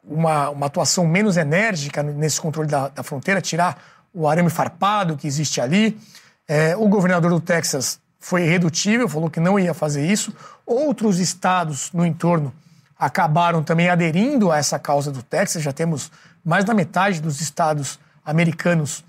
[0.04, 5.26] uma, uma atuação menos enérgica nesse controle da, da fronteira, tirar o arame farpado que
[5.26, 6.00] existe ali.
[6.48, 10.32] É, o governador do Texas foi irredutível, falou que não ia fazer isso.
[10.64, 12.52] Outros estados no entorno
[12.98, 15.62] acabaram também aderindo a essa causa do Texas.
[15.62, 16.10] Já temos
[16.42, 19.04] mais da metade dos estados americanos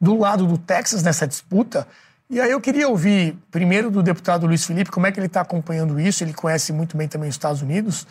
[0.00, 1.86] do lado do Texas nessa disputa.
[2.30, 5.42] E aí eu queria ouvir primeiro do deputado Luiz Felipe como é que ele está
[5.42, 6.24] acompanhando isso.
[6.24, 8.06] Ele conhece muito bem também os Estados Unidos.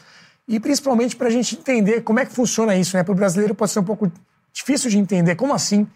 [0.48, 2.96] E principalmente para a gente entender como é que funciona isso.
[2.96, 3.04] Né?
[3.04, 4.12] Para o brasileiro pode ser um pouco
[4.54, 5.36] difícil de entender.
[5.36, 5.88] Como assim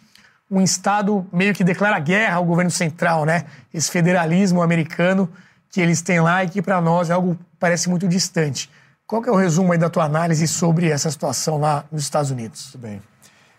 [0.52, 3.45] um Estado meio que declara guerra ao governo central, né?
[3.73, 5.30] Esse federalismo americano
[5.69, 8.69] que eles têm lá e que para nós é algo que parece muito distante.
[9.07, 12.32] Qual que é o resumo aí da tua análise sobre essa situação lá nos Estados
[12.32, 12.72] Unidos?
[12.73, 13.02] Muito bem.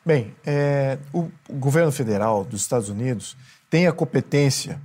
[0.04, 3.36] Bem, é, o, governo federal dos Estados Unidos
[3.70, 4.78] tem a competência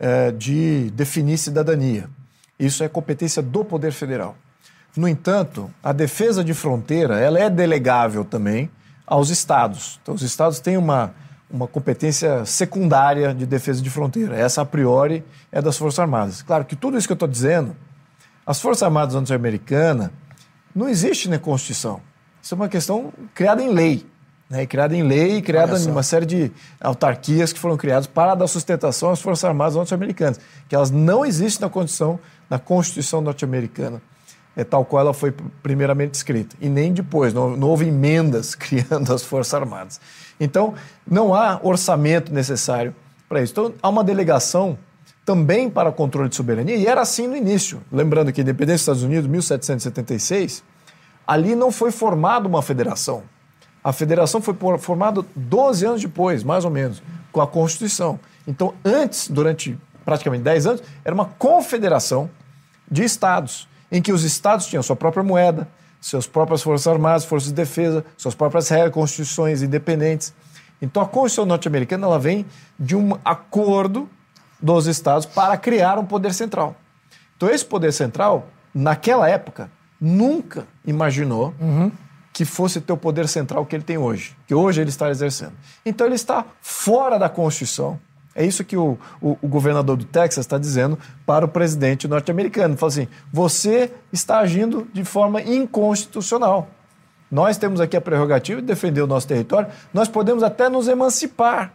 [0.00, 2.08] é, de definir cidadania.
[2.58, 4.36] Isso é competência do Poder Federal.
[4.96, 8.70] No entanto, a defesa de fronteira ela é delegável também
[9.06, 10.00] aos estados.
[10.02, 11.14] Então, os estados têm uma
[11.52, 14.34] uma competência secundária de defesa de fronteira.
[14.34, 16.42] Essa, a priori, é das Forças Armadas.
[16.42, 17.76] Claro que tudo isso que eu estou dizendo,
[18.46, 20.10] as Forças Armadas norte-americanas
[20.74, 22.00] não existe na Constituição.
[22.42, 24.06] Isso é uma questão criada em lei.
[24.48, 24.66] Né?
[24.66, 29.10] Criada em lei, criada em uma série de autarquias que foram criadas para dar sustentação
[29.10, 32.18] às Forças Armadas norte-americanas, que elas não existem na Constituição,
[32.48, 34.00] na Constituição norte-americana
[34.56, 36.56] é, tal qual ela foi primeiramente escrita.
[36.60, 40.00] E nem depois, não, não, houve emendas criando as Forças Armadas.
[40.38, 40.74] Então,
[41.06, 42.94] não há orçamento necessário
[43.28, 43.52] para isso.
[43.52, 44.78] Então, há uma delegação
[45.24, 47.80] também para controle de soberania, e era assim no início.
[47.92, 50.64] Lembrando que a independência dos Estados Unidos, 1776,
[51.26, 53.22] ali não foi formada uma federação.
[53.84, 58.18] A federação foi formada 12 anos depois, mais ou menos, com a Constituição.
[58.46, 62.28] Então, antes, durante praticamente 10 anos, era uma confederação
[62.90, 65.68] de estados, em que os estados tinham sua própria moeda,
[66.00, 70.34] suas próprias forças armadas, forças de defesa, suas próprias regras, constituições independentes.
[70.80, 72.46] Então a Constituição norte-americana ela vem
[72.80, 74.08] de um acordo
[74.60, 76.74] dos estados para criar um poder central.
[77.36, 79.70] Então esse poder central, naquela época,
[80.00, 81.92] nunca imaginou uhum.
[82.32, 85.52] que fosse ter o poder central que ele tem hoje, que hoje ele está exercendo.
[85.84, 88.00] Então ele está fora da Constituição.
[88.34, 92.76] É isso que o, o, o governador do Texas está dizendo para o presidente norte-americano.
[92.76, 96.68] Fala assim: você está agindo de forma inconstitucional.
[97.30, 101.72] Nós temos aqui a prerrogativa de defender o nosso território, nós podemos até nos emancipar,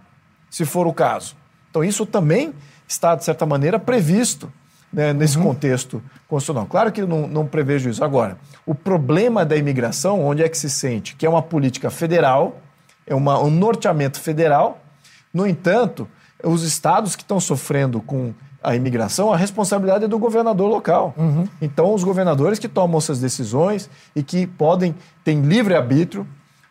[0.52, 1.36] se for o caso.
[1.72, 2.54] Então, isso também
[2.88, 4.52] está, de certa maneira, previsto
[4.94, 5.46] né, nesse uhum.
[5.46, 6.68] contexto constitucional.
[6.68, 8.04] Claro que não, não prevejo isso.
[8.04, 11.16] Agora, o problema da imigração, onde é que se sente?
[11.16, 12.62] Que é uma política federal,
[13.06, 14.80] é uma, um norteamento federal.
[15.34, 16.08] No entanto,
[16.44, 18.34] os estados que estão sofrendo com
[18.64, 21.14] a imigração, a responsabilidade é do governador local.
[21.18, 21.48] Uhum.
[21.62, 26.28] Então, os governadores que tomam essas decisões e que podem, têm livre arbítrio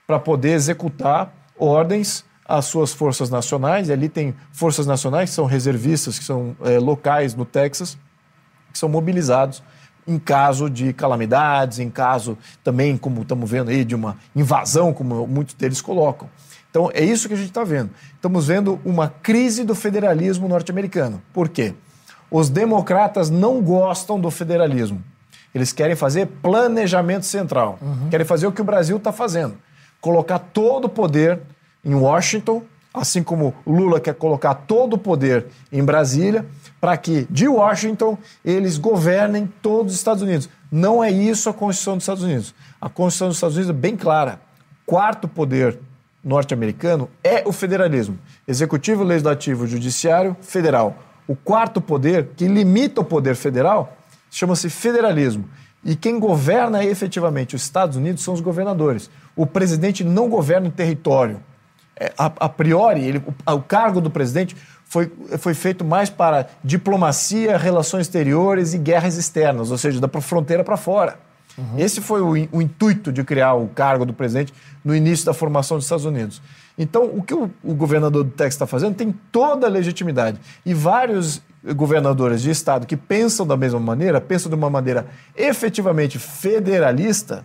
[0.06, 3.88] para poder executar ordens às suas forças nacionais.
[3.88, 7.96] E ali tem forças nacionais que são reservistas, que são é, locais no Texas,
[8.72, 9.62] que são mobilizados
[10.06, 15.26] em caso de calamidades, em caso também, como estamos vendo aí, de uma invasão, como
[15.26, 16.28] muitos deles colocam.
[16.76, 17.88] Então, é isso que a gente está vendo.
[18.16, 21.22] Estamos vendo uma crise do federalismo norte-americano.
[21.32, 21.72] Por quê?
[22.30, 25.02] Os democratas não gostam do federalismo.
[25.54, 27.78] Eles querem fazer planejamento central.
[27.80, 28.10] Uhum.
[28.10, 29.54] Querem fazer o que o Brasil está fazendo.
[30.02, 31.40] Colocar todo o poder
[31.82, 32.62] em Washington,
[32.92, 36.44] assim como Lula quer colocar todo o poder em Brasília,
[36.78, 40.46] para que de Washington eles governem todos os Estados Unidos.
[40.70, 42.54] Não é isso a Constituição dos Estados Unidos.
[42.78, 44.40] A Constituição dos Estados Unidos é bem clara.
[44.84, 45.80] Quarto poder
[46.26, 50.98] norte-americano é o federalismo: executivo, legislativo, judiciário, federal.
[51.26, 53.96] O quarto poder, que limita o poder federal,
[54.30, 55.48] chama-se federalismo.
[55.84, 59.08] E quem governa efetivamente os Estados Unidos são os governadores.
[59.36, 61.40] O presidente não governa o território.
[61.98, 66.48] É, a, a, priori, ele, o, o, cargo do presidente foi, foi feito mais para
[66.62, 71.18] diplomacia, relações exteriores e guerras externas, ou seja, da fronteira para fora.
[71.56, 71.78] Uhum.
[71.78, 74.52] Esse foi o, o, intuito de criar o cargo do presidente
[74.84, 76.42] no início da formação dos Estados Unidos.
[76.78, 80.38] Então, o que o, o governador do Texas está fazendo tem toda a legitimidade.
[80.64, 81.40] E vários
[81.74, 87.44] governadores de estado que pensam da mesma maneira, pensam de uma maneira efetivamente federalista,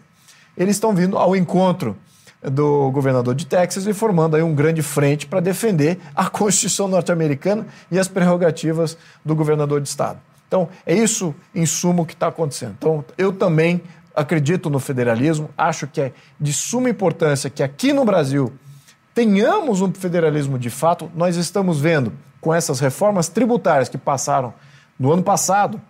[0.57, 1.95] eles estão vindo ao encontro
[2.41, 7.65] do governador de Texas e formando aí um grande frente para defender a Constituição norte-americana
[7.89, 10.19] e as prerrogativas do governador de estado.
[10.47, 12.75] Então, é isso, em sumo, que está acontecendo.
[12.77, 13.81] Então, eu também
[14.15, 18.53] acredito no federalismo, acho que é de suma importância que aqui no Brasil
[19.13, 21.11] tenhamos um federalismo de fato.
[21.15, 24.53] Nós estamos vendo com essas reformas tributárias que passaram
[24.99, 25.81] no ano passado,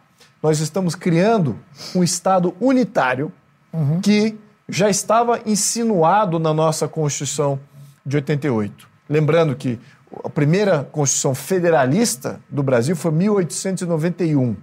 [0.42, 1.58] nós estamos criando
[1.96, 3.32] um Estado unitário
[3.72, 4.02] uhum.
[4.02, 4.38] que
[4.68, 7.60] já estava insinuado na nossa Constituição
[8.06, 8.88] de 88.
[9.10, 9.80] Lembrando que
[10.24, 14.56] a primeira Constituição federalista do Brasil foi 1891.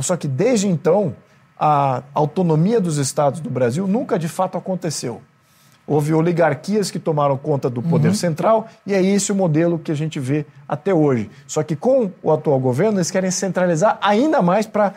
[0.00, 1.14] Só que desde então
[1.58, 5.22] a autonomia dos estados do Brasil nunca de fato aconteceu.
[5.86, 8.14] Houve oligarquias que tomaram conta do poder uhum.
[8.14, 11.30] central e é esse o modelo que a gente vê até hoje.
[11.46, 14.94] Só que com o atual governo, eles querem centralizar ainda mais para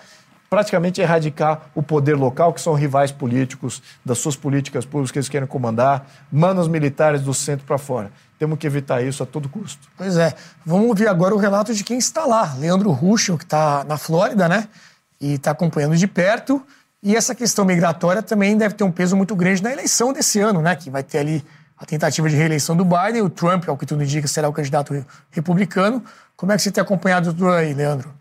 [0.49, 5.27] praticamente erradicar o poder local, que são rivais políticos das suas políticas públicas que eles
[5.27, 8.09] querem comandar, manos militares do centro para fora.
[8.39, 9.89] Temos que evitar isso a todo custo.
[9.97, 10.33] Pois é.
[10.65, 12.53] Vamos ouvir agora o relato de quem está lá.
[12.57, 14.69] Leandro Ruschel, que está na Flórida, né?
[15.19, 16.65] E está acompanhando de perto.
[17.01, 20.61] E essa questão migratória também deve ter um peso muito grande na eleição desse ano,
[20.61, 20.75] né?
[20.75, 21.43] Que vai ter ali
[21.77, 23.21] a tentativa de reeleição do Biden.
[23.21, 24.93] O Trump, ao que tudo indica, será o candidato
[25.31, 26.03] republicano.
[26.35, 28.13] Como é que você tem acompanhado tudo aí, Leandro?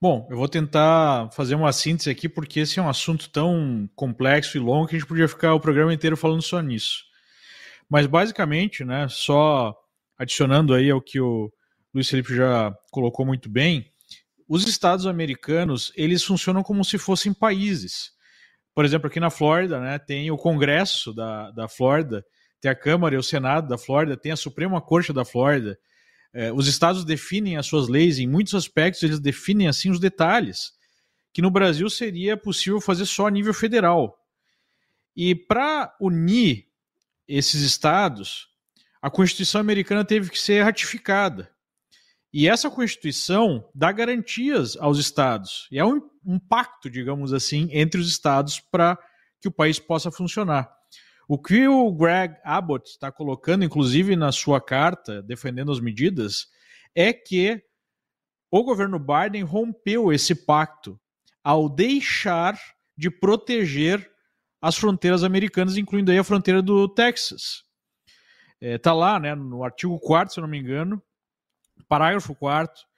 [0.00, 4.56] Bom, eu vou tentar fazer uma síntese aqui, porque esse é um assunto tão complexo
[4.56, 7.04] e longo que a gente podia ficar o programa inteiro falando só nisso.
[7.86, 9.76] Mas basicamente, né, só
[10.16, 11.52] adicionando aí ao que o
[11.92, 13.92] Luiz Felipe já colocou muito bem,
[14.50, 18.10] os estados americanos, eles funcionam como se fossem países.
[18.74, 22.26] Por exemplo, aqui na Flórida, né, tem o Congresso da, da Flórida,
[22.60, 25.78] tem a Câmara e o Senado da Flórida, tem a Suprema Corte da Flórida.
[26.34, 30.72] É, os estados definem as suas leis, em muitos aspectos eles definem assim os detalhes,
[31.32, 34.18] que no Brasil seria possível fazer só a nível federal.
[35.14, 36.66] E para unir
[37.28, 38.48] esses estados,
[39.00, 41.48] a Constituição americana teve que ser ratificada.
[42.32, 45.66] E essa Constituição dá garantias aos estados.
[45.70, 48.96] E é um, um pacto, digamos assim, entre os estados para
[49.40, 50.70] que o país possa funcionar.
[51.28, 56.46] O que o Greg Abbott está colocando, inclusive na sua carta, defendendo as medidas,
[56.94, 57.62] é que
[58.50, 61.00] o governo Biden rompeu esse pacto
[61.42, 62.60] ao deixar
[62.96, 64.10] de proteger
[64.60, 67.64] as fronteiras americanas, incluindo aí a fronteira do Texas.
[68.60, 71.02] Está é, lá, né, no artigo 4 se eu não me engano,
[71.90, 72.88] parágrafo 4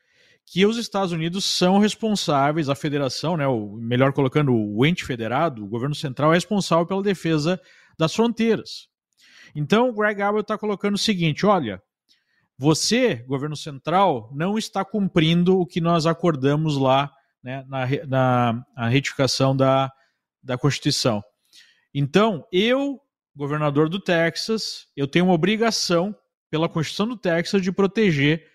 [0.45, 5.65] que os Estados Unidos são responsáveis, a federação, né, o, melhor colocando o ente federado,
[5.65, 7.59] o governo central é responsável pela defesa
[7.99, 8.89] das fronteiras.
[9.55, 11.83] Então, o Greg Abbott está colocando o seguinte: olha,
[12.59, 17.11] você, governo central, não está cumprindo o que nós acordamos lá
[17.43, 19.91] né, na, na, na retificação da,
[20.43, 21.23] da Constituição.
[21.95, 23.01] Então, eu,
[23.35, 26.15] governador do Texas, eu tenho uma obrigação
[26.51, 28.52] pela Constituição do Texas de proteger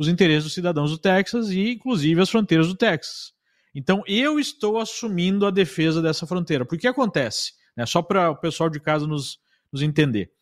[0.00, 3.34] os interesses dos cidadãos do Texas e, inclusive, as fronteiras do Texas.
[3.74, 6.64] Então, eu estou assumindo a defesa dessa fronteira.
[6.64, 7.52] Por que acontece?
[7.76, 9.38] Né, só para o pessoal de casa nos,
[9.70, 10.32] nos entender.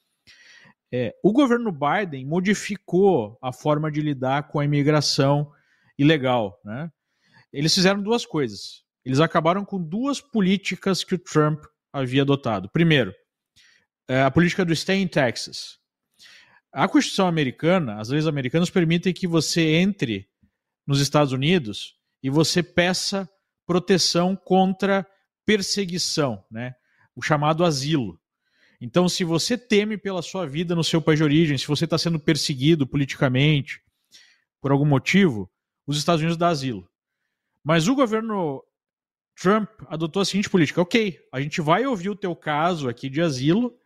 [0.95, 5.51] É, o governo Biden modificou a forma de lidar com a imigração
[5.99, 6.61] ilegal.
[6.65, 6.89] Né?
[7.53, 8.85] Eles fizeram duas coisas.
[9.05, 12.71] Eles acabaram com duas políticas que o Trump havia adotado.
[12.73, 13.13] Primeiro,
[14.07, 15.79] é, a política do Stay in Texas.
[16.79, 20.29] A Constituição americana, as leis americanas permitem que você entre
[20.87, 23.29] nos Estados Unidos e você peça
[23.67, 25.05] proteção contra
[25.45, 26.77] perseguição, né?
[27.17, 28.17] o chamado asilo.
[28.81, 31.99] Então, se você teme pela sua vida no seu país de origem, se você está
[31.99, 33.83] sendo perseguido politicamente
[34.61, 35.51] por algum motivo,
[35.85, 36.89] os Estados Unidos dão asilo.
[37.65, 38.63] Mas o governo
[39.35, 43.21] Trump adotou a seguinte política: ok, a gente vai ouvir o teu caso aqui de
[43.21, 43.77] asilo,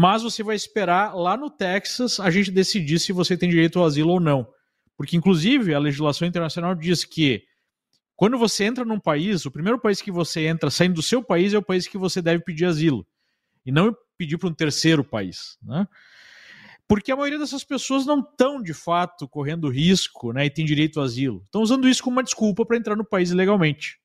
[0.00, 3.84] mas você vai esperar lá no Texas a gente decidir se você tem direito ao
[3.84, 4.46] asilo ou não.
[4.96, 7.42] Porque, inclusive, a legislação internacional diz que
[8.14, 11.52] quando você entra num país, o primeiro país que você entra saindo do seu país
[11.52, 13.04] é o país que você deve pedir asilo.
[13.66, 15.58] E não pedir para um terceiro país.
[15.60, 15.84] Né?
[16.86, 21.00] Porque a maioria dessas pessoas não estão, de fato, correndo risco né, e tem direito
[21.00, 21.42] ao asilo.
[21.44, 23.98] Estão usando isso como uma desculpa para entrar no país ilegalmente.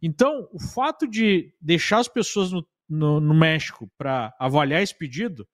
[0.00, 5.46] Então, o fato de deixar as pessoas no no, no México para avaliar esse pedido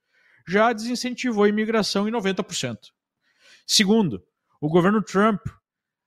[0.47, 2.79] já desincentivou a imigração em 90%.
[3.67, 4.23] Segundo,
[4.61, 5.41] o governo Trump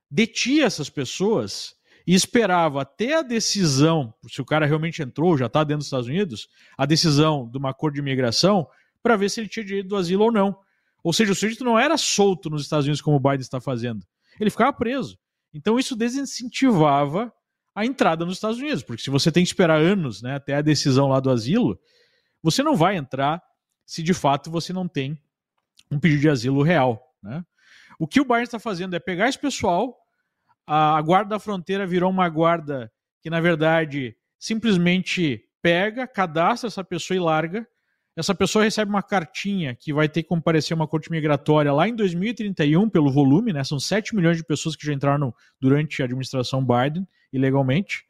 [0.10, 1.76] detinha essas pessoas
[2.06, 6.08] e esperava até a decisão, se o cara realmente entrou, já está dentro dos Estados
[6.08, 8.68] Unidos, a decisão de uma acordo de imigração
[9.04, 10.58] para ver se ele tinha direito do asilo ou não.
[11.04, 14.06] Ou seja, o sujeito não era solto nos Estados Unidos como o Biden está fazendo.
[14.40, 15.18] Ele ficava preso.
[15.54, 17.32] Então isso desincentivava
[17.74, 20.62] a entrada nos Estados Unidos, porque se você tem que esperar anos né, até a
[20.62, 21.80] decisão lá do asilo,
[22.44, 23.42] você não vai entrar
[23.86, 25.18] se de fato você não tem
[25.90, 27.02] um pedido de asilo real.
[27.22, 27.44] Né?
[28.00, 29.98] O que o Biden está fazendo é pegar esse pessoal,
[30.66, 32.92] a guarda da fronteira virou uma guarda
[33.22, 37.68] que, na verdade, simplesmente pega, cadastra essa pessoa e larga,
[38.16, 41.96] essa pessoa recebe uma cartinha que vai ter que comparecer uma corte migratória lá em
[41.96, 43.64] 2031 pelo volume, né?
[43.64, 48.06] São 7 milhões de pessoas que já entraram durante a administração Biden ilegalmente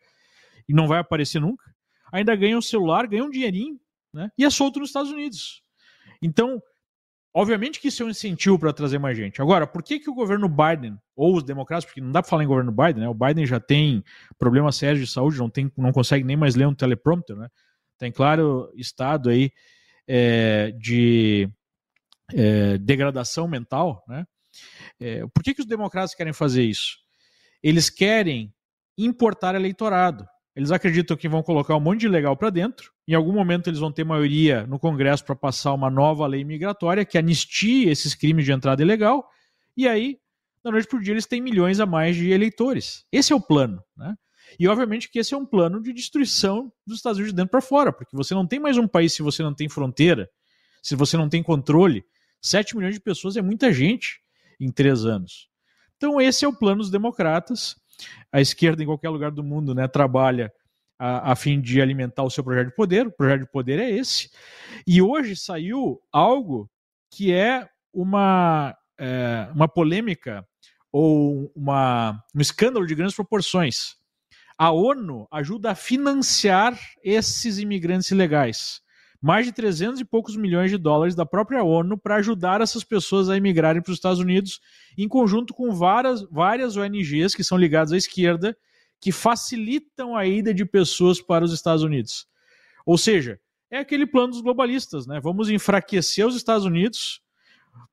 [0.68, 1.64] e não vai aparecer nunca.
[2.12, 3.80] Ainda ganha um celular, ganha um dinheirinho,
[4.14, 4.30] né?
[4.38, 5.64] E é solto nos Estados Unidos.
[6.22, 6.62] Então,
[7.34, 9.42] obviamente que isso é um incentivo para trazer mais gente.
[9.42, 12.44] Agora, por que que o governo Biden ou os democratas, porque não dá para falar
[12.44, 13.10] em governo Biden, né?
[13.10, 14.04] O Biden já tem
[14.38, 17.48] problemas sérios de saúde, não tem, não consegue nem mais ler um teleprompter, né?
[17.98, 19.52] Tem claro estado aí
[20.08, 21.48] é, de
[22.34, 24.26] é, degradação mental, né?
[25.00, 26.98] É, por que, que os democratas querem fazer isso?
[27.64, 28.54] Eles querem
[28.98, 30.26] importar eleitorado.
[30.56, 32.92] Eles acreditam que vão colocar um monte de legal para dentro.
[33.08, 37.06] Em algum momento eles vão ter maioria no Congresso para passar uma nova lei migratória
[37.06, 39.30] que anistie esses crimes de entrada ilegal.
[39.78, 40.20] E aí,
[40.64, 43.06] da noite para o dia, eles têm milhões a mais de eleitores.
[43.12, 43.82] Esse é o plano.
[43.96, 44.14] Né?
[44.60, 47.62] E obviamente que esse é um plano de destruição dos Estados Unidos de dentro para
[47.62, 50.30] fora, porque você não tem mais um país se você não tem fronteira,
[50.84, 52.04] se você não tem controle.
[52.42, 54.20] 7 milhões de pessoas é muita gente
[54.60, 55.50] em três anos.
[55.96, 57.76] Então, esse é o plano dos democratas.
[58.32, 60.52] A esquerda, em qualquer lugar do mundo, né, trabalha
[60.98, 63.08] a, a, fim de alimentar o seu projeto de poder.
[63.08, 64.30] O projeto de poder é esse.
[64.86, 66.70] E hoje saiu algo
[67.10, 70.48] que é uma, é, uma polêmica
[70.92, 74.02] ou uma, um escândalo de grandes proporções
[74.62, 78.80] a ONU ajuda a financiar esses imigrantes ilegais.
[79.22, 83.30] Mais de 300 e poucos milhões de dólares da própria ONU para ajudar essas pessoas
[83.30, 84.60] a imigrarem para os Estados Unidos,
[84.98, 88.58] em conjunto com várias, várias ONGs que são ligadas à esquerda,
[89.00, 92.28] que facilitam a ida de pessoas para os Estados Unidos.
[92.86, 93.40] Ou seja,
[93.70, 95.20] é aquele plano dos globalistas, né?
[95.20, 97.22] Vamos enfraquecer os Estados Unidos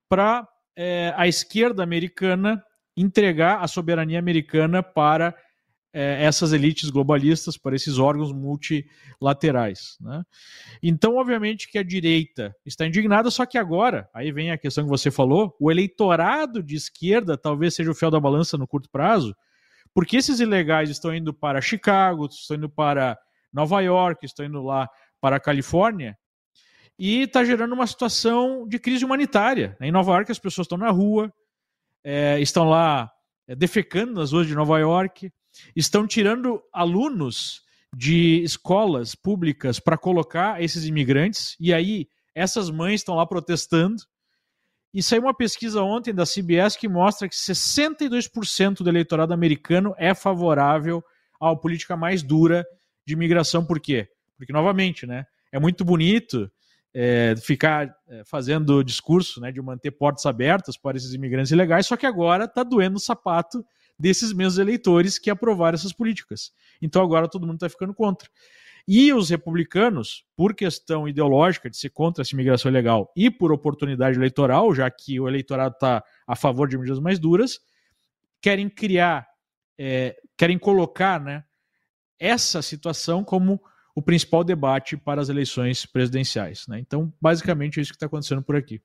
[0.08, 2.64] para é, a esquerda americana
[2.96, 5.34] entregar a soberania americana para
[5.92, 9.96] é, essas elites globalistas, para esses órgãos multilaterais.
[10.00, 10.22] Né?
[10.82, 14.90] Então, obviamente, que a direita está indignada, só que agora, aí vem a questão que
[14.90, 19.34] você falou, o eleitorado de esquerda talvez seja o fiel da balança no curto prazo,
[19.94, 23.18] porque esses ilegais estão indo para Chicago, estão indo para
[23.52, 24.88] Nova York, estão indo lá
[25.20, 26.16] para a Califórnia,
[26.98, 29.76] e está gerando uma situação de crise humanitária.
[29.80, 31.32] Em Nova York, as pessoas estão na rua,
[32.04, 33.10] é, estão lá
[33.46, 35.30] é, defecando nas ruas de Nova York,
[35.74, 37.62] estão tirando alunos
[37.96, 44.02] de escolas públicas para colocar esses imigrantes, e aí essas mães estão lá protestando.
[44.92, 50.14] E saiu uma pesquisa ontem da CBS que mostra que 62% do eleitorado americano é
[50.14, 51.04] favorável
[51.40, 52.66] à política mais dura
[53.06, 53.64] de imigração.
[53.64, 54.08] Por quê?
[54.36, 56.50] Porque, novamente, né, é muito bonito
[56.94, 61.96] é, ficar é, fazendo discurso né, de manter portas abertas para esses imigrantes ilegais, só
[61.96, 63.64] que agora está doendo o sapato
[63.98, 66.52] desses mesmos eleitores que aprovaram essas políticas.
[66.80, 68.28] Então agora todo mundo está ficando contra.
[68.90, 74.16] E os republicanos, por questão ideológica de ser contra essa imigração ilegal e por oportunidade
[74.16, 77.60] eleitoral, já que o eleitorado está a favor de medidas mais duras,
[78.40, 79.28] querem criar,
[79.78, 81.44] é, querem colocar né,
[82.18, 83.60] essa situação como
[83.94, 86.66] o principal debate para as eleições presidenciais.
[86.66, 86.78] Né?
[86.78, 88.80] Então, basicamente, é isso que está acontecendo por aqui.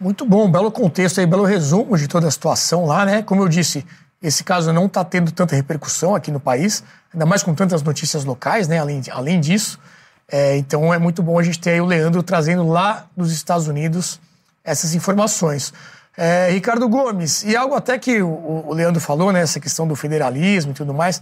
[0.00, 3.22] Muito bom, belo contexto aí, belo resumo de toda a situação lá, né?
[3.22, 3.84] Como eu disse,
[4.22, 6.82] esse caso não está tendo tanta repercussão aqui no país,
[7.12, 8.78] ainda mais com tantas notícias locais, né?
[8.78, 9.78] Além, além disso.
[10.26, 13.68] É, então é muito bom a gente ter aí o Leandro trazendo lá dos Estados
[13.68, 14.18] Unidos
[14.64, 15.70] essas informações.
[16.16, 19.42] É, Ricardo Gomes, e algo até que o, o Leandro falou, né?
[19.42, 21.20] Essa questão do federalismo e tudo mais.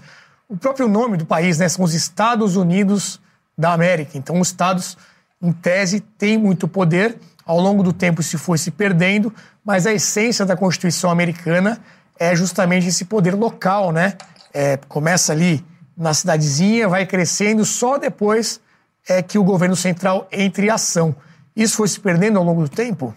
[0.48, 1.68] O próprio nome do país, né?
[1.68, 3.20] São os Estados Unidos
[3.56, 4.16] da América.
[4.16, 4.96] Então, os estados,
[5.42, 7.18] em tese, têm muito poder
[7.48, 9.34] ao longo do tempo se foi se perdendo,
[9.64, 11.80] mas a essência da Constituição americana
[12.18, 14.18] é justamente esse poder local, né?
[14.52, 15.64] É, começa ali
[15.96, 18.60] na cidadezinha, vai crescendo, só depois
[19.08, 21.16] é que o governo central entre em ação.
[21.56, 23.16] Isso foi se perdendo ao longo do tempo?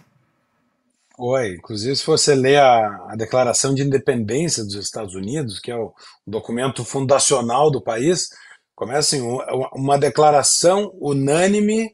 [1.14, 1.56] Foi.
[1.56, 5.92] Inclusive, se você ler a, a, Declaração de Independência dos Estados Unidos, que é o,
[6.26, 8.30] documento fundacional do país,
[8.74, 11.92] começa em uma, uma declaração unânime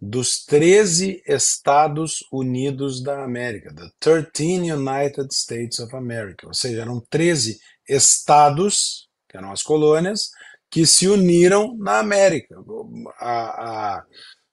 [0.00, 7.00] dos 13 Estados Unidos da América, the 13 United States of America, ou seja, eram
[7.10, 10.30] 13 estados, que eram as colônias,
[10.70, 12.56] que se uniram na América.
[13.18, 14.04] A, a,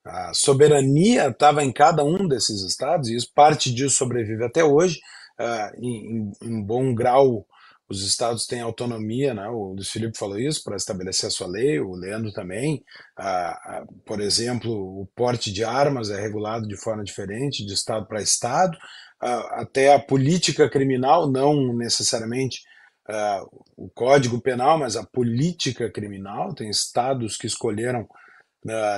[0.04, 5.00] a soberania estava em cada um desses estados, e isso, parte disso sobrevive até hoje,
[5.40, 7.48] uh, em, em bom grau
[7.90, 9.48] os estados têm autonomia, né?
[9.48, 12.84] o Luiz Felipe falou isso, para estabelecer a sua lei, o Leandro também.
[13.18, 18.22] Ah, por exemplo, o porte de armas é regulado de forma diferente de estado para
[18.22, 18.78] estado,
[19.22, 22.62] ah, até a política criminal, não necessariamente
[23.08, 23.44] ah,
[23.78, 26.54] o código penal, mas a política criminal.
[26.54, 28.08] Tem estados que escolheram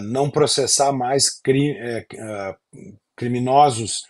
[0.01, 1.77] não processar mais cri
[2.19, 2.55] ah,
[3.15, 4.03] criminosos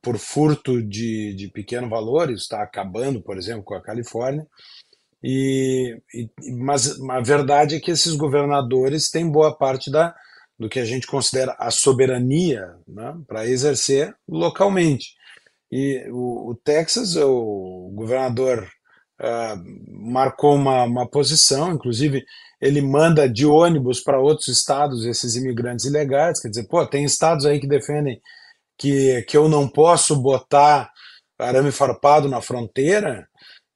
[0.00, 4.46] por furto de, de pequeno valor, está acabando, por exemplo, com a Califórnia.
[5.22, 10.14] E, e, mas a verdade é que esses governadores têm boa parte da,
[10.58, 15.14] do que a gente considera a soberania né, para exercer localmente.
[15.70, 18.68] E o, o Texas, o governador
[19.20, 22.24] uh, marcou uma, uma posição, inclusive
[22.60, 27.44] ele manda de ônibus para outros estados esses imigrantes ilegais, quer dizer, pô, tem estados
[27.44, 28.20] aí que defendem
[28.78, 30.90] que, que eu não posso botar
[31.38, 33.28] arame farpado na fronteira,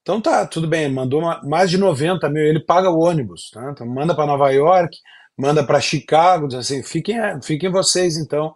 [0.03, 3.71] então tá, tudo bem, mandou uma, mais de 90 mil, ele paga o ônibus, tá?
[3.71, 4.97] então manda para Nova York,
[5.37, 8.55] manda para Chicago, diz assim, fiquem, fiquem vocês então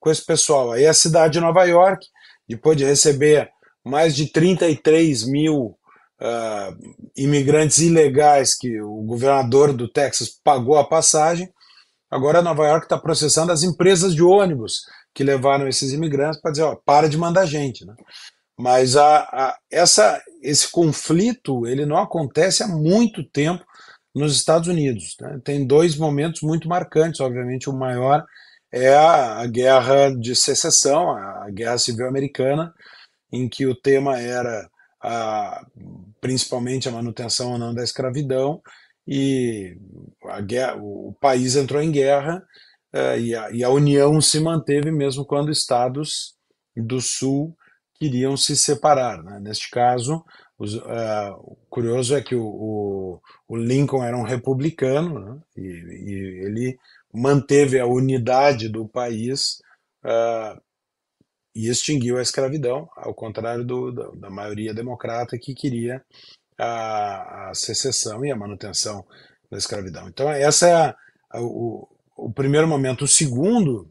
[0.00, 0.72] com esse pessoal.
[0.72, 2.06] Aí a cidade de Nova York,
[2.48, 3.50] depois de receber
[3.84, 5.78] mais de 33 mil
[6.20, 6.76] uh,
[7.16, 11.48] imigrantes ilegais que o governador do Texas pagou a passagem,
[12.10, 14.82] agora Nova York está processando as empresas de ônibus
[15.16, 17.94] que levaram esses imigrantes para dizer, ó, para de mandar gente, né?
[18.58, 23.64] Mas a, a, essa, esse conflito ele não acontece há muito tempo
[24.14, 25.16] nos Estados Unidos.
[25.18, 25.40] Né?
[25.42, 28.22] Tem dois momentos muito marcantes, obviamente o maior
[28.70, 32.74] é a, a guerra de secessão, a, guerra civil americana,
[33.32, 34.68] em que o tema era
[35.02, 35.64] a,
[36.20, 38.60] principalmente a manutenção ou não da escravidão
[39.08, 39.78] e
[40.24, 42.42] a guerra, o país entrou em guerra
[42.96, 46.34] uh, e, a, e, a, União se manteve mesmo quando estados
[46.76, 47.56] do Sul
[47.94, 49.22] queriam se separar.
[49.22, 49.38] Né?
[49.40, 50.24] Neste caso,
[50.58, 55.40] os, uh, curioso é que o, o, o, Lincoln era um republicano né?
[55.56, 56.78] e, e, ele
[57.12, 59.60] manteve a unidade do país
[60.04, 60.60] uh,
[61.54, 66.04] e extinguiu a escravidão, ao contrário do, da, da maioria democrata que queria
[66.58, 69.06] a, a secessão e a manutenção
[69.50, 70.08] da escravidão.
[70.08, 70.96] Então, essa é a,
[71.30, 73.04] a, o, o primeiro momento.
[73.04, 73.88] O segundo,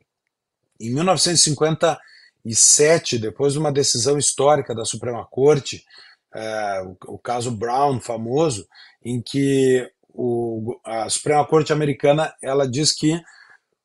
[0.80, 5.86] em 1957, depois de uma decisão histórica da Suprema Corte,
[6.34, 8.68] é, o, o, caso Brown, famoso,
[9.04, 13.22] em que o, a Suprema Corte americana ela diz que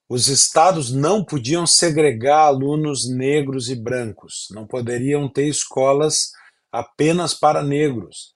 [0.09, 6.33] os estados não podiam segregar alunos negros e brancos, não poderiam ter escolas
[6.73, 8.35] apenas para negros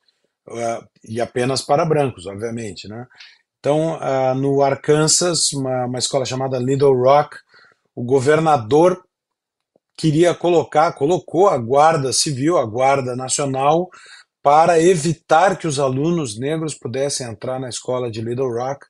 [0.48, 3.08] uh, e apenas para brancos, obviamente, né?
[3.64, 7.34] Então, uh, no Arkansas, uma, uma escola chamada Little Rock,
[7.96, 9.02] o governador
[9.96, 13.88] queria colocar, colocou a Guarda Civil, a Guarda Nacional,
[14.42, 18.84] para evitar que os alunos negros pudessem entrar na escola de Little Rock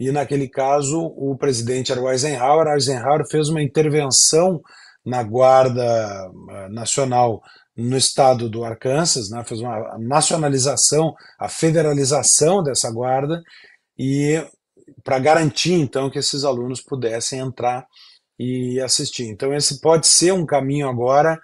[0.00, 2.66] e naquele caso o presidente era o Eisenhower.
[2.72, 4.60] Eisenhower fez uma intervenção
[5.06, 7.40] na Guarda eh, Nacional
[7.76, 13.40] no estado do Arkansas, né, fez uma nacionalização, a federalização dessa guarda
[13.98, 14.42] e
[15.02, 17.86] para garantir então que esses alunos pudessem entrar
[18.38, 19.24] e assistir.
[19.24, 21.38] Então esse pode ser um caminho agora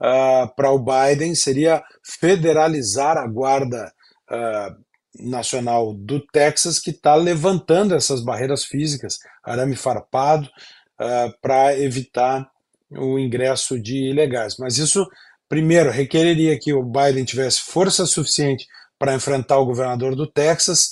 [0.00, 3.92] uh, para o Biden seria federalizar a guarda
[4.30, 12.48] uh, Nacional do Texas que está levantando essas barreiras físicas, arame farpado, uh, para evitar
[12.90, 14.56] o ingresso de ilegais.
[14.58, 15.06] Mas isso,
[15.48, 18.66] primeiro, requereria que o Biden tivesse força suficiente
[18.98, 20.90] para enfrentar o governador do Texas.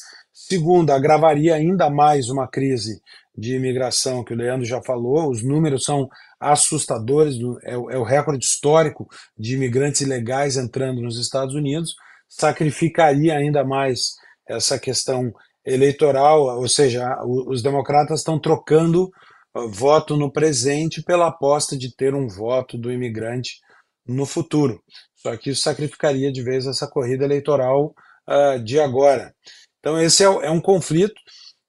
[0.48, 3.02] Segundo, agravaria ainda mais uma crise
[3.36, 5.30] de imigração que o Leandro já falou.
[5.30, 6.08] Os números são
[6.40, 11.94] assustadores, é, é o recorde histórico de imigrantes ilegais entrando nos Estados Unidos
[12.28, 14.12] sacrificaria ainda mais
[14.46, 15.32] essa questão
[15.64, 19.10] eleitoral, ou seja, os democratas estão trocando
[19.54, 23.58] ah, voto no presente pela aposta de ter um voto do imigrante
[24.06, 24.82] no futuro.
[25.14, 27.94] Só que isso sacrificaria de vez essa corrida eleitoral
[28.28, 29.34] uh, de agora.
[29.80, 31.14] Então, esse é, é um conflito.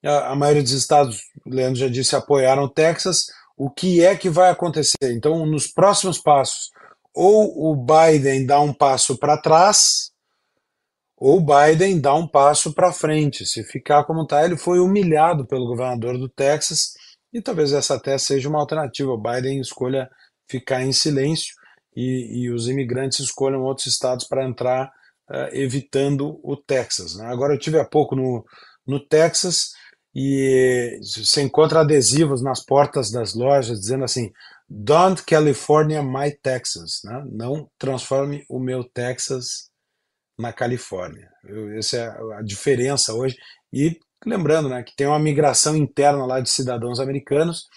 [0.04, 3.26] A, a, maioria dos estados, o Leandro já disse, apoiaram o Texas.
[3.58, 5.12] O que é que vai acontecer?
[5.14, 6.70] Então, nos próximos passos,
[7.14, 10.12] ou o Biden dá um passo para trás,
[11.20, 13.46] ou Biden dá um passo para frente.
[13.46, 16.94] Se ficar como está, ele foi humilhado pelo governador do Texas
[17.34, 19.12] e talvez essa até seja uma alternativa.
[19.12, 20.10] O Biden escolha
[20.48, 21.54] ficar em silêncio
[21.96, 24.90] e, e os imigrantes escolham outros estados para entrar,
[25.30, 27.16] uh, evitando o Texas.
[27.16, 27.26] Né?
[27.28, 28.46] Agora, eu tive há pouco no,
[28.86, 29.74] no Texas
[30.14, 34.32] e você encontra adesivos nas portas das lojas dizendo assim:
[34.68, 37.24] Don't California my Texas, né?
[37.32, 39.70] não transforme o meu Texas
[40.38, 41.30] na Califórnia.
[41.78, 43.38] Essa é a diferença hoje.
[43.72, 47.68] E lembrando né, que tem uma migração interna lá de cidadãos americanos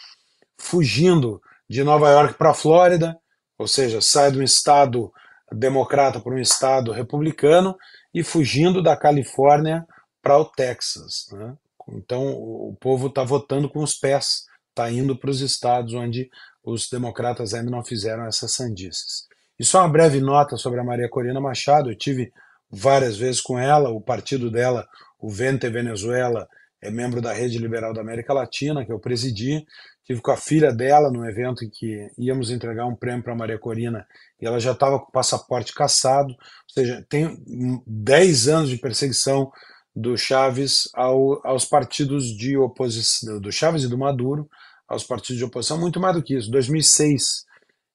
[0.59, 3.19] fugindo de Nova York para a Flórida,
[3.59, 5.13] ou seja, sai de um estado
[5.55, 7.77] democrata para um estado republicano
[8.13, 9.87] e fugindo da Califórnia
[10.23, 11.27] para o Texas.
[11.33, 11.55] Né?
[11.89, 16.31] Então o povo está votando com os pés, está indo para os estados onde
[16.65, 19.27] os democratas ainda não fizeram essas sandices.
[19.59, 21.91] E só uma breve nota sobre a Maria Corina Machado.
[21.91, 22.33] Eu tive
[22.71, 23.91] várias vezes com ela.
[23.91, 24.87] O partido dela,
[25.19, 26.49] o Vente Venezuela,
[26.81, 29.65] é membro da Rede Liberal da América Latina, que eu presidi.
[30.05, 33.59] Tive com a filha dela num evento em que íamos entregar um prêmio para Maria
[33.59, 34.07] Corina
[34.41, 36.33] e ela já estava com o passaporte caçado.
[36.33, 37.41] Ou seja, tem
[37.87, 39.53] 10 anos de perseguição
[39.95, 44.49] do Chaves ao, aos partidos de oposição, do Chaves e do Maduro,
[44.89, 46.51] aos partidos de oposição, muito mais do que isso.
[46.51, 47.47] 2006,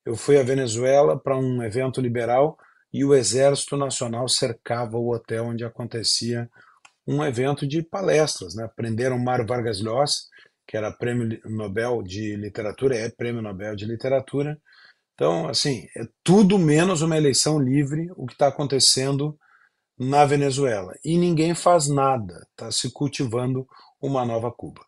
[0.05, 2.57] eu fui à Venezuela para um evento liberal
[2.93, 6.49] e o Exército Nacional cercava o hotel onde acontecia
[7.05, 8.55] um evento de palestras.
[8.55, 8.69] Né?
[8.75, 10.21] Prenderam Mário Vargas Llosa,
[10.67, 14.59] que era prêmio Nobel de Literatura, é prêmio Nobel de Literatura.
[15.13, 19.37] Então, assim, é tudo menos uma eleição livre o que está acontecendo
[19.97, 20.93] na Venezuela.
[21.03, 23.67] E ninguém faz nada, está se cultivando
[23.99, 24.85] uma nova Cuba.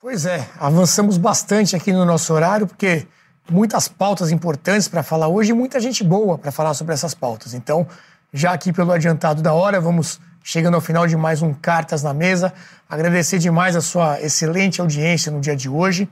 [0.00, 3.06] Pois é, avançamos bastante aqui no nosso horário, porque
[3.50, 7.54] muitas pautas importantes para falar hoje e muita gente boa para falar sobre essas pautas.
[7.54, 7.86] Então,
[8.32, 12.12] já aqui pelo adiantado da hora, vamos chegando ao final de mais um Cartas na
[12.12, 12.52] Mesa.
[12.88, 16.08] Agradecer demais a sua excelente audiência no dia de hoje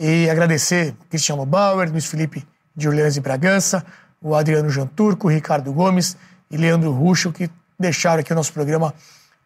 [0.00, 3.84] e agradecer Cristiano Bauer, Luiz Felipe de Orleans e Bragança,
[4.20, 6.16] o Adriano Janturco, Ricardo Gomes
[6.50, 8.94] e Leandro Ruxo, que deixaram aqui o nosso programa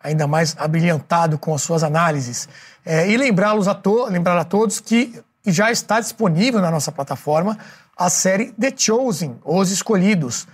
[0.01, 2.49] ainda mais abrilhantado com as suas análises.
[2.85, 7.59] É, e lembrá-los a, to lembrar a todos que já está disponível na nossa plataforma
[7.97, 10.47] a série The Chosen, Os Escolhidos.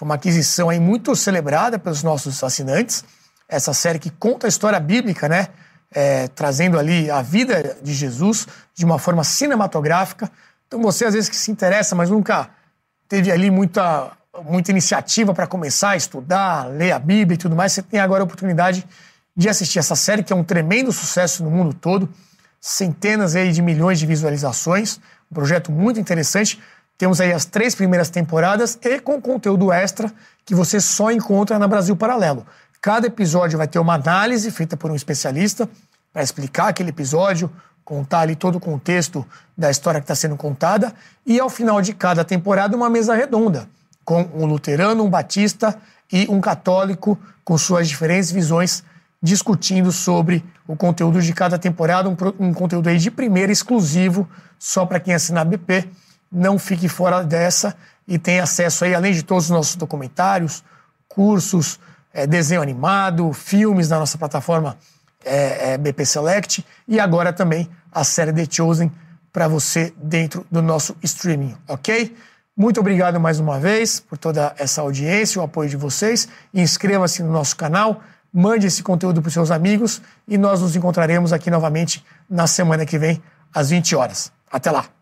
[0.00, 3.04] Foi uma aquisição aí muito celebrada pelos nossos assinantes.
[3.46, 5.48] Essa série que conta a história bíblica, né?
[5.92, 10.30] É, trazendo ali a vida de Jesus de uma forma cinematográfica.
[10.66, 12.48] Então você às vezes que se interessa, mas nunca
[13.10, 14.12] teve ali muita
[14.42, 18.22] muita iniciativa para começar a estudar, ler a Bíblia e tudo mais, você tem agora
[18.22, 18.86] a oportunidade
[19.36, 22.08] de assistir essa série, que é um tremendo sucesso no mundo todo,
[22.58, 24.98] centenas aí de milhões de visualizações,
[25.30, 26.58] um projeto muito interessante.
[27.00, 30.12] Temos aí as três primeiras temporadas e com conteúdo extra
[30.44, 32.46] que você só encontra na Brasil Paralelo.
[32.78, 35.66] Cada episódio vai ter uma análise feita por um especialista
[36.12, 37.50] para explicar aquele episódio,
[37.86, 40.92] contar ali todo o contexto da história que está sendo contada,
[41.24, 43.66] e ao final de cada temporada, uma mesa redonda,
[44.04, 45.80] com um luterano, um batista
[46.12, 48.84] e um católico, com suas diferentes visões
[49.22, 54.84] discutindo sobre o conteúdo de cada temporada, um, um conteúdo aí de primeira exclusivo, só
[54.84, 55.88] para quem assinar BP.
[56.30, 57.76] Não fique fora dessa
[58.06, 60.64] e tenha acesso aí, além de todos os nossos documentários,
[61.08, 61.78] cursos,
[62.12, 64.76] é, desenho animado, filmes na nossa plataforma
[65.24, 68.90] é, é, BP Select e agora também a série The Chosen
[69.32, 72.16] para você dentro do nosso streaming, ok?
[72.56, 76.28] Muito obrigado mais uma vez por toda essa audiência, o apoio de vocês.
[76.52, 78.02] Inscreva-se no nosso canal,
[78.32, 82.96] Mande esse conteúdo para seus amigos e nós nos encontraremos aqui novamente na semana que
[82.98, 83.20] vem,
[83.52, 84.32] às 20 horas.
[84.50, 84.99] Até lá!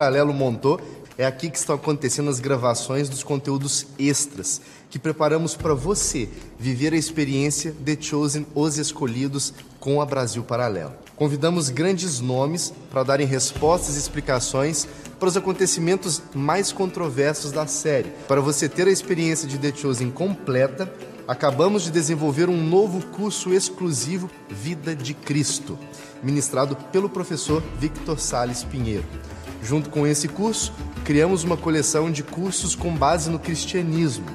[0.00, 0.80] Paralelo montou,
[1.18, 6.26] é aqui que estão acontecendo as gravações dos conteúdos extras que preparamos para você
[6.58, 10.94] viver a experiência The Chosen, Os Escolhidos com a Brasil Paralelo.
[11.16, 14.88] Convidamos grandes nomes para darem respostas e explicações
[15.18, 18.08] para os acontecimentos mais controversos da série.
[18.26, 20.90] Para você ter a experiência de The Chosen completa,
[21.28, 25.78] acabamos de desenvolver um novo curso exclusivo Vida de Cristo,
[26.22, 29.04] ministrado pelo professor Victor Sales Pinheiro.
[29.62, 30.72] Junto com esse curso,
[31.04, 34.26] criamos uma coleção de cursos com base no cristianismo.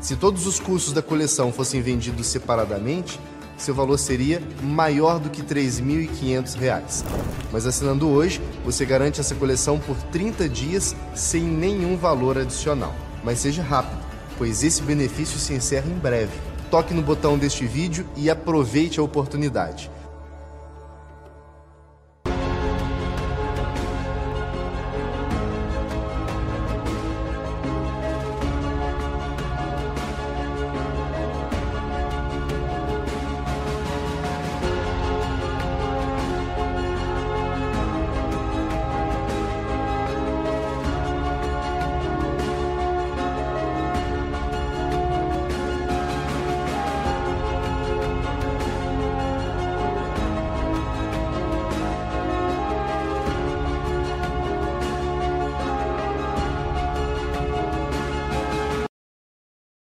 [0.00, 3.18] Se todos os cursos da coleção fossem vendidos separadamente,
[3.56, 7.04] seu valor seria maior do que R$ 3.500.
[7.50, 12.94] Mas assinando hoje, você garante essa coleção por 30 dias sem nenhum valor adicional.
[13.24, 14.00] Mas seja rápido,
[14.36, 16.38] pois esse benefício se encerra em breve.
[16.70, 19.90] Toque no botão deste vídeo e aproveite a oportunidade.